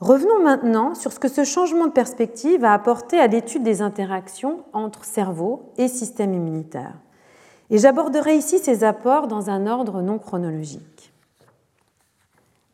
Revenons 0.00 0.40
maintenant 0.40 0.94
sur 0.94 1.12
ce 1.12 1.18
que 1.18 1.26
ce 1.26 1.42
changement 1.42 1.86
de 1.86 1.92
perspective 1.92 2.64
a 2.64 2.72
apporté 2.72 3.18
à 3.18 3.26
l'étude 3.26 3.64
des 3.64 3.82
interactions 3.82 4.62
entre 4.72 5.04
cerveau 5.04 5.72
et 5.76 5.88
système 5.88 6.34
immunitaire. 6.34 6.94
Et 7.70 7.78
j'aborderai 7.78 8.36
ici 8.36 8.60
ces 8.60 8.84
apports 8.84 9.26
dans 9.26 9.50
un 9.50 9.66
ordre 9.66 10.00
non 10.00 10.18
chronologique. 10.18 11.12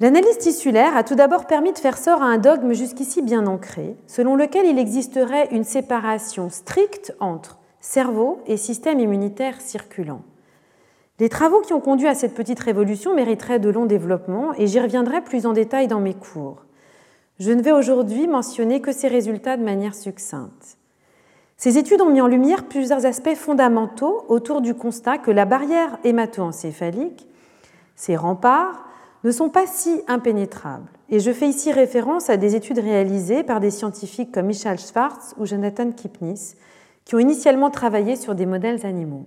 L'analyse 0.01 0.37
tissulaire 0.37 0.97
a 0.97 1.03
tout 1.03 1.15
d'abord 1.15 1.47
permis 1.47 1.73
de 1.73 1.79
faire 1.79 1.97
sort 1.97 2.21
à 2.21 2.27
un 2.27 2.37
dogme 2.37 2.75
jusqu'ici 2.75 3.23
bien 3.23 3.47
ancré, 3.47 3.97
selon 4.07 4.37
lequel 4.37 4.67
il 4.67 4.79
existerait 4.79 5.49
une 5.51 5.65
séparation 5.65 6.51
stricte 6.51 7.15
entre 7.21 7.59
cerveau 7.81 8.41
et 8.47 8.59
système 8.59 9.01
immunitaire 9.01 9.61
circulant. 9.63 10.23
Les 11.21 11.31
travaux 11.31 11.61
qui 11.61 11.73
ont 11.73 11.81
conduit 11.81 12.09
à 12.09 12.15
cette 12.15 12.35
petite 12.35 12.61
révolution 12.61 13.15
mériteraient 13.15 13.61
de 13.61 13.71
longs 13.71 13.87
développements 13.87 14.53
et 14.59 14.67
j'y 14.67 14.81
reviendrai 14.81 15.23
plus 15.23 15.47
en 15.47 15.53
détail 15.55 15.87
dans 15.87 16.01
mes 16.01 16.15
cours. 16.15 16.65
Je 17.41 17.51
ne 17.51 17.63
vais 17.63 17.73
aujourd'hui 17.73 18.29
mentionner 18.29 18.81
que 18.81 18.93
ces 18.93 19.09
résultats 19.09 19.57
de 19.57 19.65
manière 19.65 19.95
succincte. 19.95 20.79
Ces 21.57 21.79
études 21.79 22.01
ont 22.01 22.11
mis 22.11 22.21
en 22.21 22.29
lumière 22.29 22.69
plusieurs 22.69 23.07
aspects 23.07 23.35
fondamentaux 23.35 24.25
autour 24.29 24.61
du 24.61 24.75
constat 24.75 25.19
que 25.19 25.31
la 25.31 25.45
barrière 25.45 25.99
hémato-encéphalique, 26.05 27.27
ses 27.97 28.17
remparts, 28.17 28.85
ne 29.25 29.31
sont 29.31 29.49
pas 29.49 29.67
si 29.67 30.03
impénétrables. 30.07 30.91
Et 31.09 31.19
je 31.19 31.33
fais 31.33 31.49
ici 31.49 31.73
référence 31.73 32.31
à 32.31 32.37
des 32.37 32.55
études 32.55 32.79
réalisées 32.79 33.43
par 33.43 33.59
des 33.61 33.71
scientifiques 33.71 34.33
comme 34.33 34.47
Michel 34.47 34.79
Schwartz 34.79 35.35
ou 35.39 35.47
Jonathan 35.47 35.91
Kipnis, 35.91 36.55
qui 37.05 37.15
ont 37.15 37.21
initialement 37.21 37.71
travaillé 37.71 38.17
sur 38.17 38.35
des 38.35 38.47
modèles 38.47 38.85
animaux. 38.87 39.27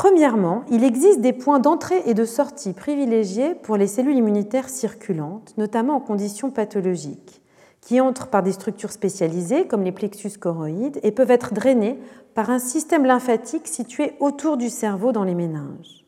Premièrement, 0.00 0.62
il 0.70 0.82
existe 0.82 1.20
des 1.20 1.34
points 1.34 1.58
d'entrée 1.58 2.02
et 2.06 2.14
de 2.14 2.24
sortie 2.24 2.72
privilégiés 2.72 3.54
pour 3.54 3.76
les 3.76 3.86
cellules 3.86 4.16
immunitaires 4.16 4.70
circulantes, 4.70 5.52
notamment 5.58 5.96
en 5.96 6.00
conditions 6.00 6.50
pathologiques, 6.50 7.42
qui 7.82 8.00
entrent 8.00 8.28
par 8.28 8.42
des 8.42 8.52
structures 8.52 8.92
spécialisées 8.92 9.66
comme 9.66 9.82
les 9.82 9.92
plexus 9.92 10.38
choroïdes 10.38 10.98
et 11.02 11.12
peuvent 11.12 11.30
être 11.30 11.52
drainées 11.52 11.98
par 12.32 12.48
un 12.48 12.58
système 12.58 13.04
lymphatique 13.04 13.68
situé 13.68 14.14
autour 14.20 14.56
du 14.56 14.70
cerveau 14.70 15.12
dans 15.12 15.24
les 15.24 15.34
méninges. 15.34 16.06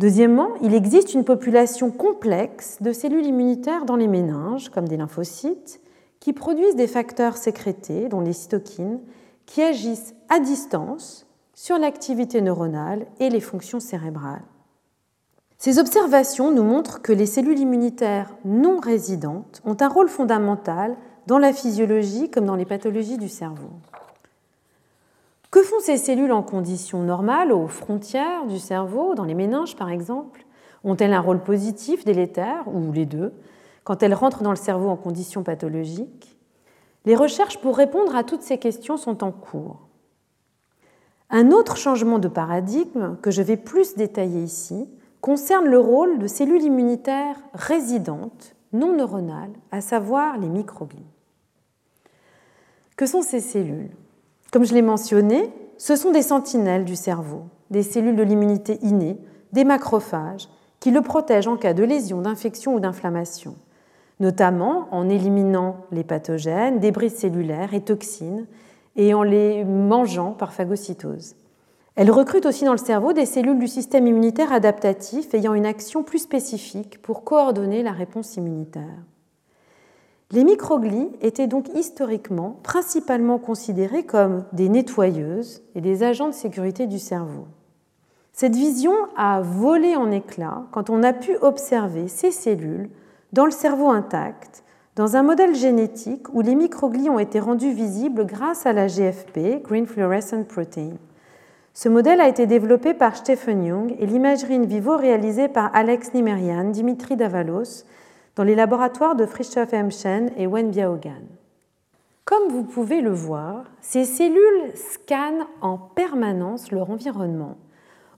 Deuxièmement, 0.00 0.48
il 0.60 0.74
existe 0.74 1.14
une 1.14 1.24
population 1.24 1.92
complexe 1.92 2.78
de 2.80 2.90
cellules 2.90 3.26
immunitaires 3.26 3.84
dans 3.84 3.94
les 3.94 4.08
méninges, 4.08 4.68
comme 4.68 4.88
des 4.88 4.96
lymphocytes, 4.96 5.80
qui 6.18 6.32
produisent 6.32 6.74
des 6.74 6.88
facteurs 6.88 7.36
sécrétés, 7.36 8.08
dont 8.08 8.20
les 8.20 8.32
cytokines, 8.32 8.98
qui 9.46 9.62
agissent 9.62 10.16
à 10.28 10.40
distance 10.40 11.29
sur 11.54 11.78
l'activité 11.78 12.40
neuronale 12.40 13.06
et 13.18 13.30
les 13.30 13.40
fonctions 13.40 13.80
cérébrales. 13.80 14.42
Ces 15.58 15.78
observations 15.78 16.50
nous 16.50 16.62
montrent 16.62 17.02
que 17.02 17.12
les 17.12 17.26
cellules 17.26 17.58
immunitaires 17.58 18.34
non 18.46 18.80
résidentes 18.80 19.60
ont 19.66 19.76
un 19.80 19.88
rôle 19.88 20.08
fondamental 20.08 20.96
dans 21.26 21.38
la 21.38 21.52
physiologie 21.52 22.30
comme 22.30 22.46
dans 22.46 22.56
les 22.56 22.64
pathologies 22.64 23.18
du 23.18 23.28
cerveau. 23.28 23.70
Que 25.50 25.62
font 25.62 25.80
ces 25.80 25.98
cellules 25.98 26.32
en 26.32 26.42
conditions 26.42 27.02
normales, 27.02 27.52
aux 27.52 27.66
frontières 27.66 28.46
du 28.46 28.58
cerveau, 28.58 29.14
dans 29.14 29.24
les 29.24 29.34
méninges 29.34 29.76
par 29.76 29.90
exemple? 29.90 30.46
Ont-elles 30.82 31.12
un 31.12 31.20
rôle 31.20 31.42
positif, 31.42 32.06
délétère, 32.06 32.64
ou 32.66 32.92
les 32.92 33.04
deux, 33.04 33.34
quand 33.84 34.02
elles 34.02 34.14
rentrent 34.14 34.42
dans 34.42 34.50
le 34.50 34.56
cerveau 34.56 34.88
en 34.88 34.96
conditions 34.96 35.42
pathologiques? 35.42 36.38
Les 37.04 37.16
recherches 37.16 37.58
pour 37.58 37.76
répondre 37.76 38.16
à 38.16 38.24
toutes 38.24 38.42
ces 38.42 38.56
questions 38.56 38.96
sont 38.96 39.22
en 39.24 39.32
cours. 39.32 39.89
Un 41.30 41.52
autre 41.52 41.76
changement 41.76 42.18
de 42.18 42.28
paradigme 42.28 43.16
que 43.22 43.30
je 43.30 43.42
vais 43.42 43.56
plus 43.56 43.94
détailler 43.94 44.42
ici 44.42 44.88
concerne 45.20 45.66
le 45.66 45.78
rôle 45.78 46.18
de 46.18 46.26
cellules 46.26 46.62
immunitaires 46.62 47.40
résidentes, 47.54 48.56
non 48.72 48.96
neuronales, 48.96 49.52
à 49.70 49.80
savoir 49.80 50.38
les 50.38 50.48
microglies. 50.48 51.06
Que 52.96 53.06
sont 53.06 53.22
ces 53.22 53.40
cellules? 53.40 53.90
Comme 54.52 54.64
je 54.64 54.74
l'ai 54.74 54.82
mentionné, 54.82 55.52
ce 55.78 55.94
sont 55.94 56.10
des 56.10 56.22
sentinelles 56.22 56.84
du 56.84 56.96
cerveau, 56.96 57.44
des 57.70 57.82
cellules 57.82 58.16
de 58.16 58.22
l'immunité 58.22 58.78
innée, 58.82 59.18
des 59.52 59.64
macrophages, 59.64 60.48
qui 60.80 60.90
le 60.90 61.02
protègent 61.02 61.48
en 61.48 61.56
cas 61.56 61.74
de 61.74 61.84
lésion, 61.84 62.22
d'infection 62.22 62.74
ou 62.74 62.80
d'inflammation, 62.80 63.54
notamment 64.18 64.88
en 64.90 65.08
éliminant 65.08 65.76
les 65.92 66.04
pathogènes, 66.04 66.80
débris 66.80 67.10
cellulaires 67.10 67.74
et 67.74 67.82
toxines, 67.82 68.46
et 69.00 69.14
en 69.14 69.22
les 69.22 69.64
mangeant 69.64 70.32
par 70.32 70.52
phagocytose. 70.52 71.34
Elle 71.96 72.10
recrute 72.10 72.44
aussi 72.44 72.66
dans 72.66 72.72
le 72.72 72.78
cerveau 72.78 73.14
des 73.14 73.24
cellules 73.24 73.58
du 73.58 73.66
système 73.66 74.06
immunitaire 74.06 74.52
adaptatif 74.52 75.32
ayant 75.32 75.54
une 75.54 75.64
action 75.64 76.02
plus 76.02 76.18
spécifique 76.18 77.00
pour 77.00 77.24
coordonner 77.24 77.82
la 77.82 77.92
réponse 77.92 78.36
immunitaire. 78.36 79.02
Les 80.32 80.44
microglies 80.44 81.08
étaient 81.22 81.46
donc 81.46 81.68
historiquement 81.74 82.60
principalement 82.62 83.38
considérées 83.38 84.04
comme 84.04 84.44
des 84.52 84.68
nettoyeuses 84.68 85.62
et 85.74 85.80
des 85.80 86.02
agents 86.02 86.28
de 86.28 86.34
sécurité 86.34 86.86
du 86.86 86.98
cerveau. 86.98 87.46
Cette 88.34 88.54
vision 88.54 88.92
a 89.16 89.40
volé 89.40 89.96
en 89.96 90.10
éclats 90.10 90.64
quand 90.72 90.90
on 90.90 91.02
a 91.02 91.14
pu 91.14 91.38
observer 91.40 92.06
ces 92.06 92.30
cellules 92.30 92.90
dans 93.32 93.46
le 93.46 93.50
cerveau 93.50 93.88
intact 93.88 94.62
dans 94.96 95.16
un 95.16 95.22
modèle 95.22 95.54
génétique 95.54 96.32
où 96.34 96.40
les 96.40 96.54
microglies 96.54 97.10
ont 97.10 97.18
été 97.18 97.38
rendus 97.38 97.72
visibles 97.72 98.26
grâce 98.26 98.66
à 98.66 98.72
la 98.72 98.88
GFP, 98.88 99.62
Green 99.62 99.86
Fluorescent 99.86 100.42
Protein. 100.44 100.94
Ce 101.74 101.88
modèle 101.88 102.20
a 102.20 102.28
été 102.28 102.46
développé 102.46 102.94
par 102.94 103.16
Stephen 103.16 103.64
Young 103.64 103.94
et 103.98 104.06
l'imagerie 104.06 104.56
in 104.56 104.64
vivo 104.64 104.96
réalisée 104.96 105.48
par 105.48 105.74
Alex 105.74 106.12
Nimerian, 106.12 106.70
Dimitri 106.70 107.16
Davalos, 107.16 107.84
dans 108.34 108.42
les 108.42 108.56
laboratoires 108.56 109.14
de 109.14 109.26
Frischoff 109.26 109.72
Hemschen 109.72 110.30
et 110.36 110.46
Wen 110.46 110.70
Biaogan. 110.70 111.22
Comme 112.24 112.48
vous 112.48 112.64
pouvez 112.64 113.00
le 113.00 113.12
voir, 113.12 113.64
ces 113.80 114.04
cellules 114.04 114.72
scannent 114.74 115.46
en 115.62 115.78
permanence 115.78 116.72
leur 116.72 116.90
environnement 116.90 117.56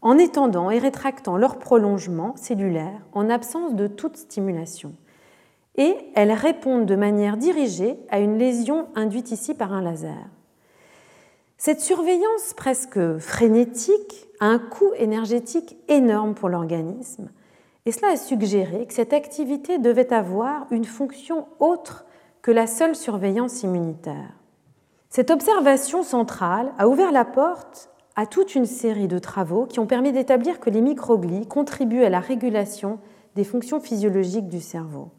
en 0.02 0.18
étendant 0.18 0.70
et 0.70 0.80
rétractant 0.80 1.36
leur 1.36 1.58
prolongement 1.58 2.34
cellulaire 2.36 3.00
en 3.12 3.30
absence 3.30 3.74
de 3.74 3.86
toute 3.86 4.16
stimulation 4.16 4.94
et 5.76 5.96
elles 6.14 6.32
répondent 6.32 6.86
de 6.86 6.96
manière 6.96 7.36
dirigée 7.36 7.98
à 8.10 8.20
une 8.20 8.38
lésion 8.38 8.88
induite 8.94 9.30
ici 9.30 9.54
par 9.54 9.72
un 9.72 9.82
laser. 9.82 10.28
Cette 11.56 11.80
surveillance 11.80 12.54
presque 12.56 13.18
frénétique 13.18 14.26
a 14.40 14.46
un 14.46 14.58
coût 14.58 14.92
énergétique 14.96 15.76
énorme 15.88 16.34
pour 16.34 16.48
l'organisme, 16.48 17.30
et 17.86 17.92
cela 17.92 18.12
a 18.12 18.16
suggéré 18.16 18.86
que 18.86 18.94
cette 18.94 19.12
activité 19.12 19.78
devait 19.78 20.12
avoir 20.12 20.66
une 20.70 20.84
fonction 20.84 21.46
autre 21.58 22.04
que 22.42 22.50
la 22.50 22.66
seule 22.66 22.96
surveillance 22.96 23.62
immunitaire. 23.62 24.34
Cette 25.08 25.30
observation 25.30 26.02
centrale 26.02 26.72
a 26.78 26.88
ouvert 26.88 27.12
la 27.12 27.24
porte 27.24 27.90
à 28.16 28.26
toute 28.26 28.54
une 28.54 28.66
série 28.66 29.08
de 29.08 29.18
travaux 29.18 29.66
qui 29.66 29.78
ont 29.78 29.86
permis 29.86 30.12
d'établir 30.12 30.60
que 30.60 30.70
les 30.70 30.80
microglies 30.80 31.46
contribuent 31.46 32.04
à 32.04 32.10
la 32.10 32.20
régulation 32.20 32.98
des 33.36 33.44
fonctions 33.44 33.80
physiologiques 33.80 34.48
du 34.48 34.60
cerveau. 34.60 35.10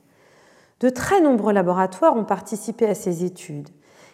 De 0.84 0.90
très 0.90 1.22
nombreux 1.22 1.54
laboratoires 1.54 2.18
ont 2.18 2.26
participé 2.26 2.86
à 2.88 2.94
ces 2.94 3.24
études. 3.24 3.70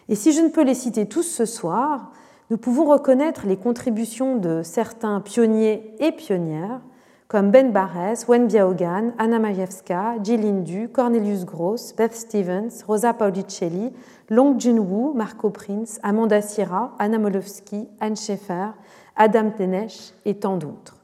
Et 0.08 0.14
si 0.14 0.30
je 0.30 0.40
ne 0.40 0.50
peux 0.50 0.62
les 0.62 0.76
citer 0.76 1.06
tous 1.06 1.24
ce 1.24 1.44
soir, 1.44 2.12
nous 2.48 2.58
pouvons 2.58 2.84
reconnaître 2.84 3.44
les 3.44 3.56
contributions 3.56 4.36
de 4.36 4.62
certains 4.62 5.20
pionniers 5.20 5.96
et 5.98 6.12
pionnières 6.12 6.80
comme 7.26 7.50
Ben 7.50 7.72
Barres, 7.72 8.28
Wen 8.28 8.46
Biaogan, 8.46 9.14
Anna 9.18 9.40
Majewska, 9.40 10.14
Jill 10.22 10.46
Indu, 10.46 10.88
Cornelius 10.88 11.44
Gross, 11.44 11.92
Beth 11.96 12.14
Stevens, 12.14 12.84
Rosa 12.86 13.14
Paulicelli, 13.14 13.92
Long 14.28 14.56
Junwoo, 14.56 15.12
Marco 15.12 15.50
Prince, 15.50 15.98
Amanda 16.04 16.40
Sierra, 16.40 16.94
Anna 17.00 17.18
Molowski, 17.18 17.88
Anne 17.98 18.16
Schaeffer, 18.16 18.68
Adam 19.16 19.50
Tenesh 19.50 20.12
et 20.24 20.36
tant 20.36 20.56
d'autres. 20.56 20.98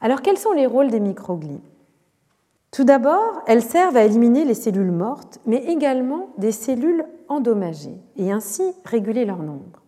Alors 0.00 0.22
quels 0.22 0.38
sont 0.38 0.52
les 0.52 0.66
rôles 0.66 0.92
des 0.92 1.00
microglies? 1.00 1.60
Tout 2.70 2.84
d'abord, 2.84 3.42
elles 3.46 3.64
servent 3.64 3.96
à 3.96 4.04
éliminer 4.04 4.44
les 4.44 4.54
cellules 4.54 4.92
mortes, 4.92 5.40
mais 5.44 5.64
également 5.64 6.28
des 6.38 6.52
cellules 6.52 7.04
endommagées, 7.28 8.00
et 8.16 8.30
ainsi 8.30 8.62
réguler 8.84 9.24
leur 9.24 9.42
nombre. 9.42 9.82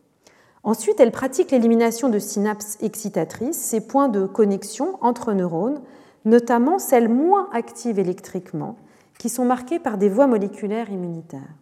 Ensuite, 0.64 0.98
elle 0.98 1.12
pratique 1.12 1.52
l'élimination 1.52 2.08
de 2.08 2.18
synapses 2.18 2.78
excitatrices, 2.80 3.56
ces 3.56 3.80
points 3.80 4.08
de 4.08 4.26
connexion 4.26 4.98
entre 5.00 5.32
neurones, 5.32 5.80
notamment 6.24 6.78
celles 6.78 7.08
moins 7.08 7.48
actives 7.52 7.98
électriquement, 7.98 8.76
qui 9.18 9.28
sont 9.28 9.44
marquées 9.44 9.78
par 9.78 9.98
des 9.98 10.08
voies 10.08 10.26
moléculaires 10.26 10.90
immunitaires. 10.90 11.54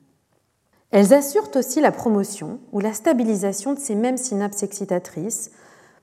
Elles 0.90 1.14
assurent 1.14 1.50
aussi 1.54 1.80
la 1.80 1.92
promotion 1.92 2.60
ou 2.72 2.80
la 2.80 2.94
stabilisation 2.94 3.74
de 3.74 3.78
ces 3.78 3.94
mêmes 3.94 4.16
synapses 4.16 4.62
excitatrices, 4.62 5.50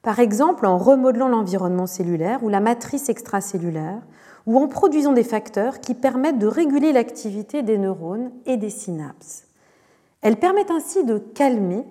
par 0.01 0.19
exemple 0.19 0.65
en 0.65 0.77
remodelant 0.77 1.27
l'environnement 1.27 1.87
cellulaire 1.87 2.43
ou 2.43 2.49
la 2.49 2.61
matrice 2.61 3.09
extracellulaire, 3.09 4.01
ou 4.47 4.57
en 4.57 4.67
produisant 4.67 5.11
des 5.11 5.25
facteurs 5.25 5.81
qui 5.81 5.93
permettent 5.93 6.39
de 6.39 6.47
réguler 6.47 6.93
l'activité 6.93 7.61
des 7.61 7.77
neurones 7.77 8.31
et 8.45 8.57
des 8.57 8.69
synapses. 8.69 9.43
Elles 10.21 10.37
permettent 10.37 10.71
ainsi 10.71 11.03
de 11.03 11.17
calmer 11.17 11.83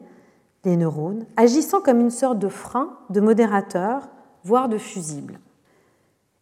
les 0.64 0.76
neurones, 0.76 1.26
agissant 1.36 1.80
comme 1.80 2.00
une 2.00 2.10
sorte 2.10 2.38
de 2.38 2.48
frein, 2.48 2.98
de 3.10 3.20
modérateur, 3.20 4.08
voire 4.42 4.68
de 4.68 4.78
fusible. 4.78 5.38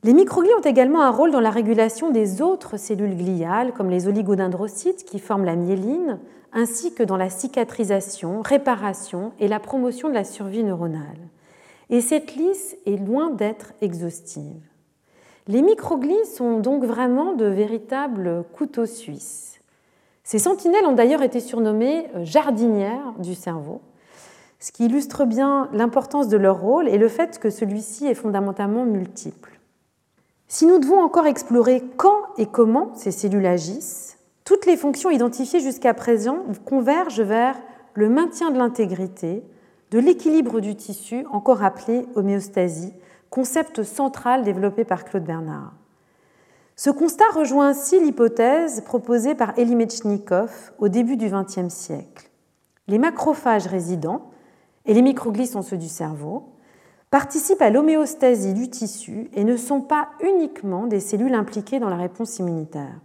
Les 0.05 0.15
microglies 0.15 0.55
ont 0.59 0.63
également 0.63 1.03
un 1.03 1.11
rôle 1.11 1.31
dans 1.31 1.41
la 1.41 1.51
régulation 1.51 2.11
des 2.11 2.41
autres 2.41 2.79
cellules 2.79 3.17
gliales, 3.17 3.73
comme 3.73 3.91
les 3.91 4.07
oligodendrocytes 4.07 5.05
qui 5.05 5.19
forment 5.19 5.45
la 5.45 5.57
myéline, 5.57 6.21
ainsi 6.53 6.95
que 6.95 7.03
dans 7.03 7.17
la 7.17 7.31
cicatrisation, 7.31 8.41
réparation 8.41 9.33
et 9.41 9.49
la 9.49 9.61
promotion 9.61 10.09
de 10.09 10.15
la 10.15 10.25
survie 10.25 10.63
neuronale. 10.63 11.29
Et 11.91 12.01
cette 12.01 12.37
liste 12.37 12.79
est 12.87 12.97
loin 12.97 13.31
d'être 13.31 13.73
exhaustive. 13.81 14.63
Les 15.47 15.61
microglies 15.61 16.25
sont 16.25 16.59
donc 16.61 16.85
vraiment 16.85 17.35
de 17.35 17.45
véritables 17.45 18.45
couteaux 18.55 18.87
suisses. 18.87 19.61
Ces 20.23 20.39
sentinelles 20.39 20.87
ont 20.87 20.95
d'ailleurs 20.95 21.23
été 21.23 21.39
surnommées 21.39 22.07
jardinières 22.23 23.13
du 23.19 23.35
cerveau, 23.35 23.83
ce 24.59 24.73
qui 24.73 24.87
illustre 24.87 25.27
bien 25.27 25.69
l'importance 25.75 26.29
de 26.29 26.39
leur 26.39 26.61
rôle 26.61 26.89
et 26.89 26.97
le 26.97 27.09
fait 27.09 27.39
que 27.39 27.51
celui-ci 27.51 28.07
est 28.07 28.15
fondamentalement 28.15 28.87
multiple. 28.87 29.61
Si 30.49 30.65
nous 30.65 30.79
devons 30.79 31.03
encore 31.03 31.27
explorer 31.27 31.83
quand 31.99 32.23
et 32.39 32.47
comment 32.47 32.95
ces 32.95 33.11
cellules 33.11 33.45
agissent, 33.45 34.17
toutes 34.45 34.65
les 34.65 34.79
fonctions 34.79 35.11
identifiées 35.11 35.61
jusqu'à 35.61 35.93
présent 35.93 36.39
convergent 36.65 37.21
vers 37.21 37.57
le 37.93 38.09
maintien 38.09 38.51
de 38.51 38.57
l'intégrité, 38.57 39.43
de 39.91 39.99
l'équilibre 39.99 40.61
du 40.61 40.75
tissu, 40.75 41.27
encore 41.31 41.63
appelé 41.63 42.07
homéostasie, 42.15 42.95
concept 43.35 43.83
central 43.83 44.45
développé 44.45 44.85
par 44.85 45.05
Claude 45.05 45.25
Bernard. 45.25 45.73
Ce 46.77 46.89
constat 46.89 47.29
rejoint 47.35 47.71
ainsi 47.71 47.99
l'hypothèse 47.99 48.83
proposée 48.83 49.35
par 49.35 49.59
Elie 49.59 49.75
Metchnikov 49.75 50.73
au 50.79 50.87
début 50.87 51.17
du 51.17 51.29
XXe 51.29 51.69
siècle. 51.69 52.31
Les 52.87 52.99
macrophages 52.99 53.67
résidents 53.67 54.31
et 54.87 54.95
les 54.95 55.03
microglies 55.03 55.49
sont 55.49 55.63
ceux 55.63 55.77
du 55.77 55.89
cerveau, 55.89 56.53
participent 57.11 57.61
à 57.61 57.71
l'homéostasie 57.71 58.55
du 58.55 58.71
tissu 58.71 59.29
et 59.33 59.43
ne 59.43 59.57
sont 59.57 59.81
pas 59.81 60.11
uniquement 60.21 60.87
des 60.87 61.01
cellules 61.01 61.35
impliquées 61.35 61.81
dans 61.81 61.91
la 61.91 61.97
réponse 61.97 62.39
immunitaire. 62.39 63.01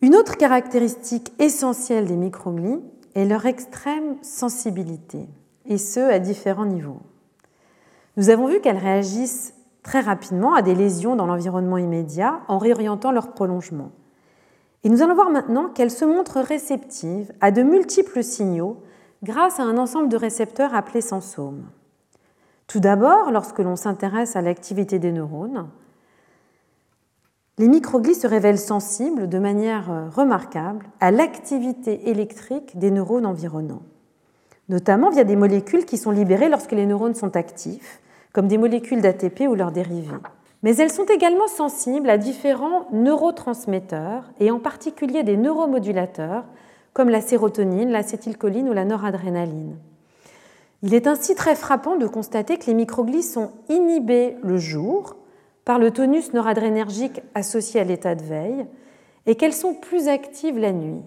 Une 0.00 0.16
autre 0.16 0.36
caractéristique 0.36 1.32
essentielle 1.38 2.06
des 2.06 2.16
microglies 2.16 2.80
est 3.14 3.24
leur 3.24 3.46
extrême 3.46 4.16
sensibilité, 4.22 5.28
et 5.64 5.78
ce 5.78 6.00
à 6.00 6.18
différents 6.18 6.66
niveaux. 6.66 7.02
Nous 8.16 8.30
avons 8.30 8.46
vu 8.46 8.60
qu'elles 8.60 8.78
réagissent 8.78 9.54
très 9.82 10.00
rapidement 10.00 10.54
à 10.54 10.62
des 10.62 10.74
lésions 10.74 11.16
dans 11.16 11.26
l'environnement 11.26 11.78
immédiat 11.78 12.40
en 12.48 12.58
réorientant 12.58 13.10
leur 13.10 13.32
prolongement. 13.32 13.90
Et 14.84 14.88
nous 14.88 15.02
allons 15.02 15.14
voir 15.14 15.30
maintenant 15.30 15.68
qu'elles 15.68 15.90
se 15.90 16.04
montrent 16.04 16.40
réceptives 16.40 17.32
à 17.40 17.50
de 17.50 17.62
multiples 17.62 18.22
signaux 18.22 18.82
grâce 19.22 19.60
à 19.60 19.64
un 19.64 19.78
ensemble 19.78 20.08
de 20.08 20.16
récepteurs 20.16 20.74
appelés 20.74 21.00
sensomes. 21.00 21.64
Tout 22.66 22.80
d'abord, 22.80 23.30
lorsque 23.30 23.60
l'on 23.60 23.76
s'intéresse 23.76 24.34
à 24.36 24.42
l'activité 24.42 24.98
des 24.98 25.12
neurones, 25.12 25.68
les 27.58 27.68
microglies 27.68 28.14
se 28.14 28.26
révèlent 28.26 28.58
sensibles 28.58 29.28
de 29.28 29.38
manière 29.38 30.10
remarquable 30.14 30.86
à 31.00 31.10
l'activité 31.10 32.08
électrique 32.08 32.78
des 32.78 32.90
neurones 32.90 33.26
environnants, 33.26 33.82
notamment 34.68 35.10
via 35.10 35.24
des 35.24 35.36
molécules 35.36 35.84
qui 35.84 35.98
sont 35.98 36.10
libérées 36.10 36.48
lorsque 36.48 36.72
les 36.72 36.86
neurones 36.86 37.14
sont 37.14 37.36
actifs, 37.36 38.00
comme 38.32 38.48
des 38.48 38.58
molécules 38.58 39.00
d'ATP 39.00 39.42
ou 39.48 39.54
leurs 39.54 39.72
dérivés. 39.72 40.16
Mais 40.62 40.76
elles 40.76 40.92
sont 40.92 41.06
également 41.06 41.48
sensibles 41.48 42.08
à 42.08 42.18
différents 42.18 42.86
neurotransmetteurs, 42.92 44.24
et 44.40 44.50
en 44.50 44.58
particulier 44.58 45.22
des 45.22 45.36
neuromodulateurs, 45.36 46.44
comme 46.92 47.08
la 47.08 47.20
sérotonine, 47.20 47.90
l'acétylcholine 47.90 48.68
ou 48.68 48.72
la 48.72 48.84
noradrénaline. 48.84 49.76
Il 50.82 50.94
est 50.94 51.06
ainsi 51.06 51.34
très 51.34 51.54
frappant 51.54 51.96
de 51.96 52.06
constater 52.06 52.58
que 52.58 52.66
les 52.66 52.74
microglies 52.74 53.22
sont 53.22 53.52
inhibées 53.68 54.36
le 54.42 54.58
jour 54.58 55.16
par 55.64 55.78
le 55.78 55.90
tonus 55.92 56.32
noradrénergique 56.32 57.22
associé 57.34 57.80
à 57.80 57.84
l'état 57.84 58.14
de 58.14 58.22
veille 58.22 58.66
et 59.26 59.36
qu'elles 59.36 59.52
sont 59.52 59.74
plus 59.74 60.08
actives 60.08 60.58
la 60.58 60.72
nuit. 60.72 61.00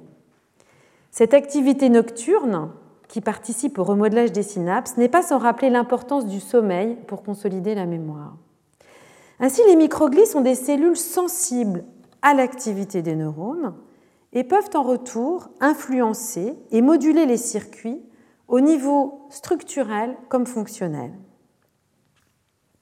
Cette 1.12 1.34
activité 1.34 1.89
nocturne, 1.89 2.70
qui 3.08 3.22
participe 3.22 3.78
au 3.80 3.84
remodelage 3.84 4.32
des 4.32 4.44
synapses, 4.44 4.98
n'est 4.98 5.10
pas 5.10 5.22
sans 5.22 5.38
rappeler 5.38 5.70
l'importance 5.70 6.26
du 6.26 6.39
sommeil 6.39 6.98
pour 7.08 7.24
consolider 7.24 7.76
la 7.76 7.86
mémoire. 7.86 8.36
Ainsi, 9.39 9.62
les 9.68 9.76
microglies 9.76 10.26
sont 10.26 10.41
des 10.41 10.56
cellules 10.56 10.98
sensibles 10.98 11.84
à 12.22 12.34
l'activité 12.34 13.02
des 13.02 13.15
neurones 13.15 13.76
et 14.34 14.44
peuvent 14.44 14.70
en 14.74 14.84
retour 14.84 15.50
influencer 15.60 16.56
et 16.72 16.82
moduler 16.82 17.26
les 17.26 17.38
circuits 17.38 18.02
au 18.48 18.60
niveau 18.60 19.28
structurel 19.30 20.15
comme 20.30 20.46
fonctionnel. 20.46 21.12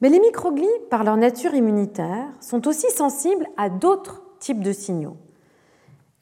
Mais 0.02 0.10
les 0.10 0.20
microglies, 0.20 0.68
par 0.90 1.04
leur 1.04 1.16
nature 1.16 1.54
immunitaire, 1.54 2.28
sont 2.42 2.68
aussi 2.68 2.90
sensibles 2.92 3.48
à 3.56 3.70
d'autres 3.70 4.22
types 4.40 4.62
de 4.62 4.74
signaux. 4.74 5.16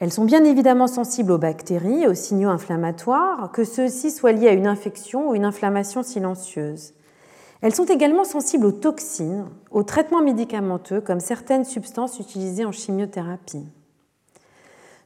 Elles 0.02 0.12
sont 0.12 0.24
bien 0.24 0.42
évidemment 0.42 0.88
sensibles 0.88 1.30
aux 1.30 1.38
bactéries 1.38 2.02
et 2.02 2.08
aux 2.08 2.14
signaux 2.14 2.48
inflammatoires, 2.48 3.52
que 3.52 3.62
ceux-ci 3.62 4.10
soient 4.10 4.32
liés 4.32 4.48
à 4.48 4.52
une 4.52 4.66
infection 4.66 5.28
ou 5.28 5.36
une 5.36 5.44
inflammation 5.44 6.02
silencieuse. 6.02 6.94
Elles 7.60 7.76
sont 7.76 7.84
également 7.84 8.24
sensibles 8.24 8.66
aux 8.66 8.72
toxines, 8.72 9.44
aux 9.70 9.84
traitements 9.84 10.20
médicamenteux 10.20 11.00
comme 11.00 11.20
certaines 11.20 11.64
substances 11.64 12.18
utilisées 12.18 12.64
en 12.64 12.72
chimiothérapie. 12.72 13.64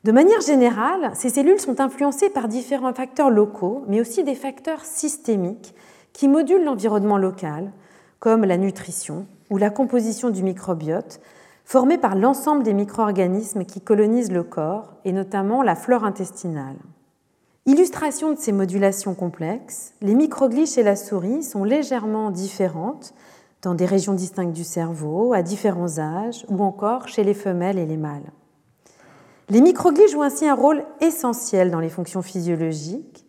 De 0.04 0.12
manière 0.12 0.40
générale, 0.40 1.10
ces 1.12 1.28
cellules 1.28 1.60
sont 1.60 1.82
influencées 1.82 2.30
par 2.30 2.48
différents 2.48 2.94
facteurs 2.94 3.28
locaux, 3.28 3.84
mais 3.88 4.00
aussi 4.00 4.24
des 4.24 4.34
facteurs 4.34 4.86
systémiques 4.86 5.74
qui 6.14 6.26
modulent 6.26 6.64
l'environnement 6.64 7.18
local, 7.18 7.70
comme 8.18 8.46
la 8.46 8.56
nutrition 8.56 9.26
ou 9.50 9.58
la 9.58 9.68
composition 9.68 10.30
du 10.30 10.42
microbiote, 10.42 11.20
formé 11.66 11.98
par 11.98 12.14
l'ensemble 12.14 12.62
des 12.62 12.72
micro-organismes 12.72 13.64
qui 13.64 13.80
colonisent 13.80 14.30
le 14.30 14.44
corps, 14.44 14.94
et 15.04 15.12
notamment 15.12 15.62
la 15.62 15.74
flore 15.74 16.04
intestinale. 16.04 16.76
Illustration 17.66 18.32
de 18.32 18.38
ces 18.38 18.52
modulations 18.52 19.14
complexes, 19.14 19.92
les 20.00 20.14
microglies 20.14 20.68
chez 20.68 20.84
la 20.84 20.94
souris 20.94 21.42
sont 21.42 21.64
légèrement 21.64 22.30
différentes 22.30 23.12
dans 23.62 23.74
des 23.74 23.84
régions 23.84 24.12
distinctes 24.12 24.52
du 24.52 24.62
cerveau, 24.62 25.32
à 25.32 25.42
différents 25.42 25.98
âges, 25.98 26.46
ou 26.48 26.62
encore 26.62 27.08
chez 27.08 27.24
les 27.24 27.34
femelles 27.34 27.80
et 27.80 27.86
les 27.86 27.96
mâles. 27.96 28.30
Les 29.48 29.60
microglies 29.60 30.08
jouent 30.08 30.22
ainsi 30.22 30.46
un 30.46 30.54
rôle 30.54 30.84
essentiel 31.00 31.72
dans 31.72 31.80
les 31.80 31.88
fonctions 31.88 32.22
physiologiques 32.22 33.26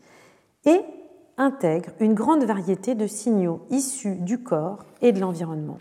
et 0.66 0.82
intègrent 1.38 1.93
une 1.99 2.14
grande 2.14 2.43
variété 2.43 2.93
de 2.93 3.07
signaux 3.07 3.61
issus 3.72 4.16
du 4.16 4.43
corps 4.43 4.86
et 5.01 5.11
de 5.11 5.20
l'environnement. 5.20 5.80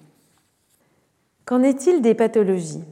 Qu'en 1.46 1.62
est-il 1.62 2.02
des 2.02 2.14
pathologies? 2.14 2.82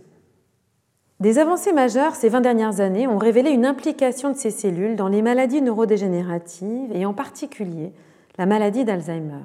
Des 1.18 1.40
avancées 1.40 1.72
majeures 1.72 2.14
ces 2.14 2.28
20 2.28 2.40
dernières 2.40 2.80
années 2.80 3.08
ont 3.08 3.18
révélé 3.18 3.50
une 3.50 3.66
implication 3.66 4.30
de 4.30 4.36
ces 4.36 4.52
cellules 4.52 4.94
dans 4.94 5.08
les 5.08 5.22
maladies 5.22 5.60
neurodégénératives 5.60 6.92
et 6.94 7.04
en 7.04 7.12
particulier 7.14 7.92
la 8.38 8.46
maladie 8.46 8.84
d'Alzheimer. 8.84 9.42